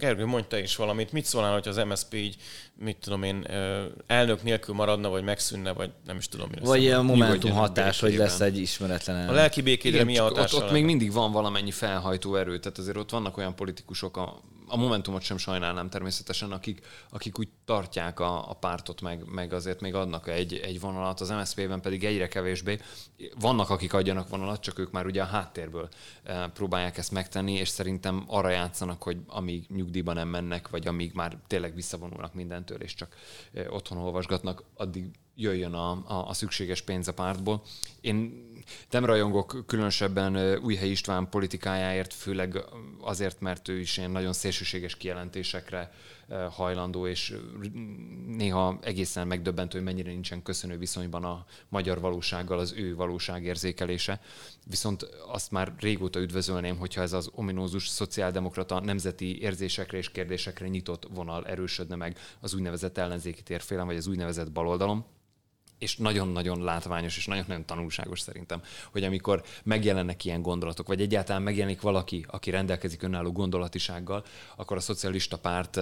Gergő, 0.00 0.24
mondj 0.24 0.46
te 0.48 0.62
is 0.62 0.76
valamit. 0.76 1.12
Mit 1.12 1.24
szólnál, 1.24 1.52
hogy 1.52 1.68
az 1.68 1.76
MSZP 1.76 2.14
így, 2.14 2.36
mit 2.74 2.96
tudom 2.96 3.22
én, 3.22 3.46
elnök 4.06 4.42
nélkül 4.42 4.74
maradna, 4.74 5.08
vagy 5.08 5.22
megszűnne, 5.22 5.72
vagy 5.72 5.90
nem 6.06 6.16
is 6.16 6.28
tudom, 6.28 6.48
mi 6.50 6.56
lesz. 6.56 6.66
Vagy 6.66 6.82
ilyen 6.82 7.04
momentum 7.04 7.50
hatás, 7.50 8.00
hogy 8.00 8.16
lesz 8.16 8.40
egy 8.40 8.58
ismeretlen 8.58 9.16
A 9.16 9.18
elnök. 9.18 9.34
lelki 9.34 9.62
békédre 9.62 9.94
Igen, 9.94 10.06
milyen 10.06 10.26
csak 10.26 10.38
ott, 10.38 10.54
ott 10.54 10.70
még 10.70 10.84
mindig 10.84 11.12
van 11.12 11.32
valamennyi 11.32 11.70
felhajtó 11.70 12.36
erő, 12.36 12.58
tehát 12.58 12.78
azért 12.78 12.96
ott 12.96 13.10
vannak 13.10 13.36
olyan 13.36 13.54
politikusok, 13.54 14.16
a, 14.16 14.40
a 14.70 14.76
Momentumot 14.76 15.22
sem 15.22 15.36
sajnálnám 15.36 15.90
természetesen, 15.90 16.52
akik, 16.52 16.86
akik 17.10 17.38
úgy 17.38 17.48
tartják 17.64 18.20
a, 18.20 18.50
a 18.50 18.54
pártot, 18.54 19.00
meg, 19.00 19.24
meg 19.24 19.52
azért 19.52 19.80
még 19.80 19.94
adnak 19.94 20.28
egy, 20.28 20.54
egy 20.54 20.80
vonalat, 20.80 21.20
az 21.20 21.30
MSZP-ben 21.30 21.80
pedig 21.80 22.04
egyre 22.04 22.28
kevésbé. 22.28 22.78
Vannak, 23.40 23.70
akik 23.70 23.92
adjanak 23.92 24.28
vonalat, 24.28 24.60
csak 24.60 24.78
ők 24.78 24.90
már 24.90 25.06
ugye 25.06 25.22
a 25.22 25.26
háttérből 25.26 25.88
eh, 26.22 26.46
próbálják 26.48 26.98
ezt 26.98 27.12
megtenni, 27.12 27.52
és 27.52 27.68
szerintem 27.68 28.24
arra 28.26 28.48
játszanak, 28.48 29.02
hogy 29.02 29.18
amíg 29.26 29.66
nyugdíjba 29.68 30.12
nem 30.12 30.28
mennek, 30.28 30.68
vagy 30.68 30.86
amíg 30.86 31.12
már 31.14 31.36
tényleg 31.46 31.74
visszavonulnak 31.74 32.34
mindentől, 32.34 32.82
és 32.82 32.94
csak 32.94 33.16
eh, 33.52 33.74
otthon 33.74 33.98
olvasgatnak, 33.98 34.62
addig 34.74 35.10
jöjjön 35.34 35.74
a, 35.74 35.90
a, 35.90 36.28
a 36.28 36.32
szükséges 36.32 36.82
pénz 36.82 37.08
a 37.08 37.14
pártból. 37.14 37.62
Én 38.00 38.48
nem 38.90 39.04
rajongok 39.04 39.64
különösebben 39.66 40.58
Újhely 40.62 40.90
István 40.90 41.28
politikájáért, 41.28 42.14
főleg 42.14 42.64
azért, 43.00 43.40
mert 43.40 43.68
ő 43.68 43.78
is 43.78 43.96
ilyen 43.96 44.10
nagyon 44.10 44.32
szélsőséges 44.32 44.96
kijelentésekre 44.96 45.90
hajlandó, 46.50 47.06
és 47.06 47.36
néha 48.26 48.78
egészen 48.82 49.26
megdöbbentő, 49.26 49.76
hogy 49.76 49.86
mennyire 49.86 50.10
nincsen 50.10 50.42
köszönő 50.42 50.78
viszonyban 50.78 51.24
a 51.24 51.46
magyar 51.68 52.00
valósággal 52.00 52.58
az 52.58 52.72
ő 52.76 52.94
valóságérzékelése. 52.94 54.20
Viszont 54.66 55.02
azt 55.32 55.50
már 55.50 55.72
régóta 55.78 56.20
üdvözölném, 56.20 56.76
hogyha 56.76 57.02
ez 57.02 57.12
az 57.12 57.30
ominózus 57.34 57.88
szociáldemokrata 57.88 58.80
nemzeti 58.80 59.40
érzésekre 59.40 59.98
és 59.98 60.10
kérdésekre 60.10 60.68
nyitott 60.68 61.08
vonal 61.14 61.46
erősödne 61.46 61.96
meg 61.96 62.18
az 62.40 62.54
úgynevezett 62.54 62.98
ellenzéki 62.98 63.42
térfélen, 63.42 63.86
vagy 63.86 63.96
az 63.96 64.06
úgynevezett 64.06 64.52
baloldalon 64.52 65.04
és 65.80 65.96
nagyon-nagyon 65.96 66.62
látványos, 66.62 67.16
és 67.16 67.26
nagyon-nagyon 67.26 67.64
tanulságos 67.64 68.20
szerintem, 68.20 68.62
hogy 68.90 69.04
amikor 69.04 69.42
megjelennek 69.62 70.24
ilyen 70.24 70.42
gondolatok, 70.42 70.86
vagy 70.86 71.00
egyáltalán 71.00 71.42
megjelenik 71.42 71.80
valaki, 71.80 72.26
aki 72.28 72.50
rendelkezik 72.50 73.02
önálló 73.02 73.32
gondolatisággal, 73.32 74.24
akkor 74.56 74.76
a 74.76 74.80
szocialista 74.80 75.38
párt 75.38 75.80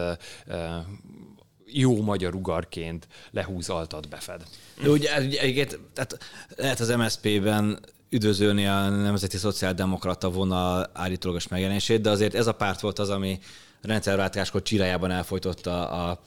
jó 1.66 2.02
magyar 2.02 2.34
ugarként 2.34 3.08
lehúz 3.30 3.68
altat 3.68 4.08
befed. 4.08 4.42
De 4.82 4.88
ugye, 4.88 5.16
egyébként, 5.16 5.80
tehát 5.92 6.18
lehet 6.56 6.80
az 6.80 6.88
MSZP-ben 6.88 7.78
üdvözölni 8.10 8.66
a 8.66 8.88
Nemzeti 8.88 9.36
Szociáldemokrata 9.36 10.30
vonal 10.30 10.90
állítólagos 10.92 11.48
megjelenését, 11.48 12.00
de 12.00 12.10
azért 12.10 12.34
ez 12.34 12.46
a 12.46 12.52
párt 12.52 12.80
volt 12.80 12.98
az, 12.98 13.10
ami 13.10 13.38
rendszerváltáskor 13.82 14.62
csirájában 14.62 15.10
elfolytotta 15.10 15.90
a 15.90 16.20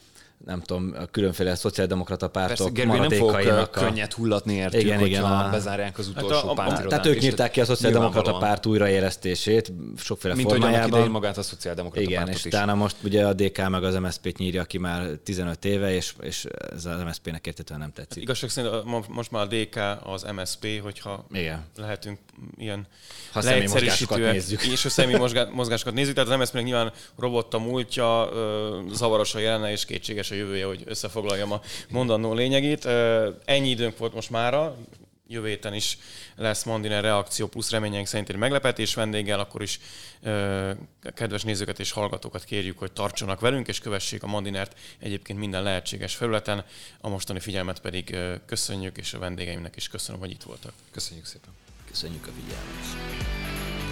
nem 0.44 0.60
tudom, 0.60 0.94
a 0.98 1.06
különféle 1.06 1.54
szociáldemokrata 1.54 2.28
pártok 2.28 2.72
Persze, 2.74 2.98
nem 2.98 3.10
fogok 3.10 3.70
könnyet 3.70 4.12
hullatni 4.12 4.54
értük, 4.54 4.80
Igen, 4.80 5.00
igen, 5.06 5.22
a- 5.24 5.48
bezárják 5.50 5.98
az 5.98 6.08
utolsó 6.08 6.34
Hát 6.34 6.44
a- 6.44 6.50
a- 6.50 6.54
pártirodát. 6.54 6.88
Tehát 6.88 7.06
ők 7.06 7.18
nyírták 7.20 7.50
ki 7.50 7.60
a 7.60 7.64
szociáldemokrata 7.64 8.38
párt 8.38 8.66
újraélesztését 8.66 9.72
sokféle 9.96 10.34
Mint 10.34 10.48
formájában. 10.48 11.08
magát 11.10 11.38
a 11.38 11.42
szociáldemokrata 11.42 12.02
Igen, 12.02 12.16
pártot 12.16 12.34
és 12.34 12.44
is. 12.44 12.52
utána 12.52 12.74
most 12.74 12.96
ugye 13.04 13.26
a 13.26 13.32
DK 13.32 13.68
meg 13.68 13.84
az 13.84 13.94
MSZP-t 13.94 14.38
nyírja 14.38 14.64
ki 14.64 14.78
már 14.78 15.06
15 15.24 15.64
éve, 15.64 15.94
és, 15.94 16.14
és 16.20 16.44
ez 16.74 16.84
az 16.84 17.02
MSZP-nek 17.02 17.46
értetően 17.46 17.80
nem 17.80 17.92
tetszik. 17.92 18.22
Igazság 18.22 18.50
szerint 18.50 19.08
most 19.08 19.30
már 19.30 19.42
a 19.42 19.46
DK 19.46 19.76
az 20.04 20.26
MSP, 20.36 20.80
hogyha 20.82 21.26
Igen. 21.32 21.64
lehetünk 21.76 22.18
ilyen 22.56 22.86
Ha 23.32 23.40
leegyszerűsítőek, 23.42 24.32
nézzük. 24.32 24.62
és 24.66 24.84
a 24.84 24.88
személyi 24.88 25.18
mozgá- 25.18 25.52
mozgásokat 25.52 25.94
nézzük, 25.94 26.14
tehát 26.14 26.30
az 26.30 26.38
MSZP-nek 26.38 26.64
nyilván 26.64 26.92
robott 27.18 27.54
a 27.54 27.58
múltja, 27.58 28.28
zavaros 28.92 29.34
a 29.34 29.38
jelene, 29.38 29.70
és 29.70 29.84
kétséges 29.84 30.30
a 30.32 30.34
jövője, 30.34 30.66
hogy 30.66 30.82
összefoglaljam 30.86 31.52
a 31.52 31.60
mondandó 31.88 32.34
lényegét. 32.34 32.84
Ennyi 33.44 33.68
időnk 33.68 33.98
volt 33.98 34.14
most 34.14 34.30
mára, 34.30 34.76
jövő 35.32 35.48
héten 35.48 35.74
is 35.74 35.98
lesz 36.36 36.64
Mandiner 36.64 37.02
reakció, 37.02 37.46
plusz 37.46 37.70
reményeink 37.70 38.06
szerint 38.06 38.28
egy 38.28 38.36
meglepetés 38.36 38.94
vendéggel, 38.94 39.40
akkor 39.40 39.62
is 39.62 39.80
ö, 40.22 40.70
kedves 41.14 41.42
nézőket 41.42 41.78
és 41.78 41.90
hallgatókat 41.90 42.44
kérjük, 42.44 42.78
hogy 42.78 42.92
tartsanak 42.92 43.40
velünk, 43.40 43.68
és 43.68 43.78
kövessék 43.78 44.22
a 44.22 44.26
Mandinert 44.26 44.78
egyébként 44.98 45.38
minden 45.38 45.62
lehetséges 45.62 46.14
felületen. 46.14 46.64
A 47.00 47.08
mostani 47.08 47.40
figyelmet 47.40 47.80
pedig 47.80 48.12
ö, 48.12 48.34
köszönjük, 48.46 48.96
és 48.98 49.14
a 49.14 49.18
vendégeimnek 49.18 49.76
is 49.76 49.88
köszönöm, 49.88 50.20
hogy 50.20 50.30
itt 50.30 50.42
voltak. 50.42 50.72
Köszönjük 50.90 51.26
szépen. 51.26 51.50
Köszönjük 51.88 52.26
a 52.26 52.30
figyelmet. 52.40 53.91